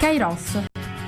Kairos, 0.00 0.58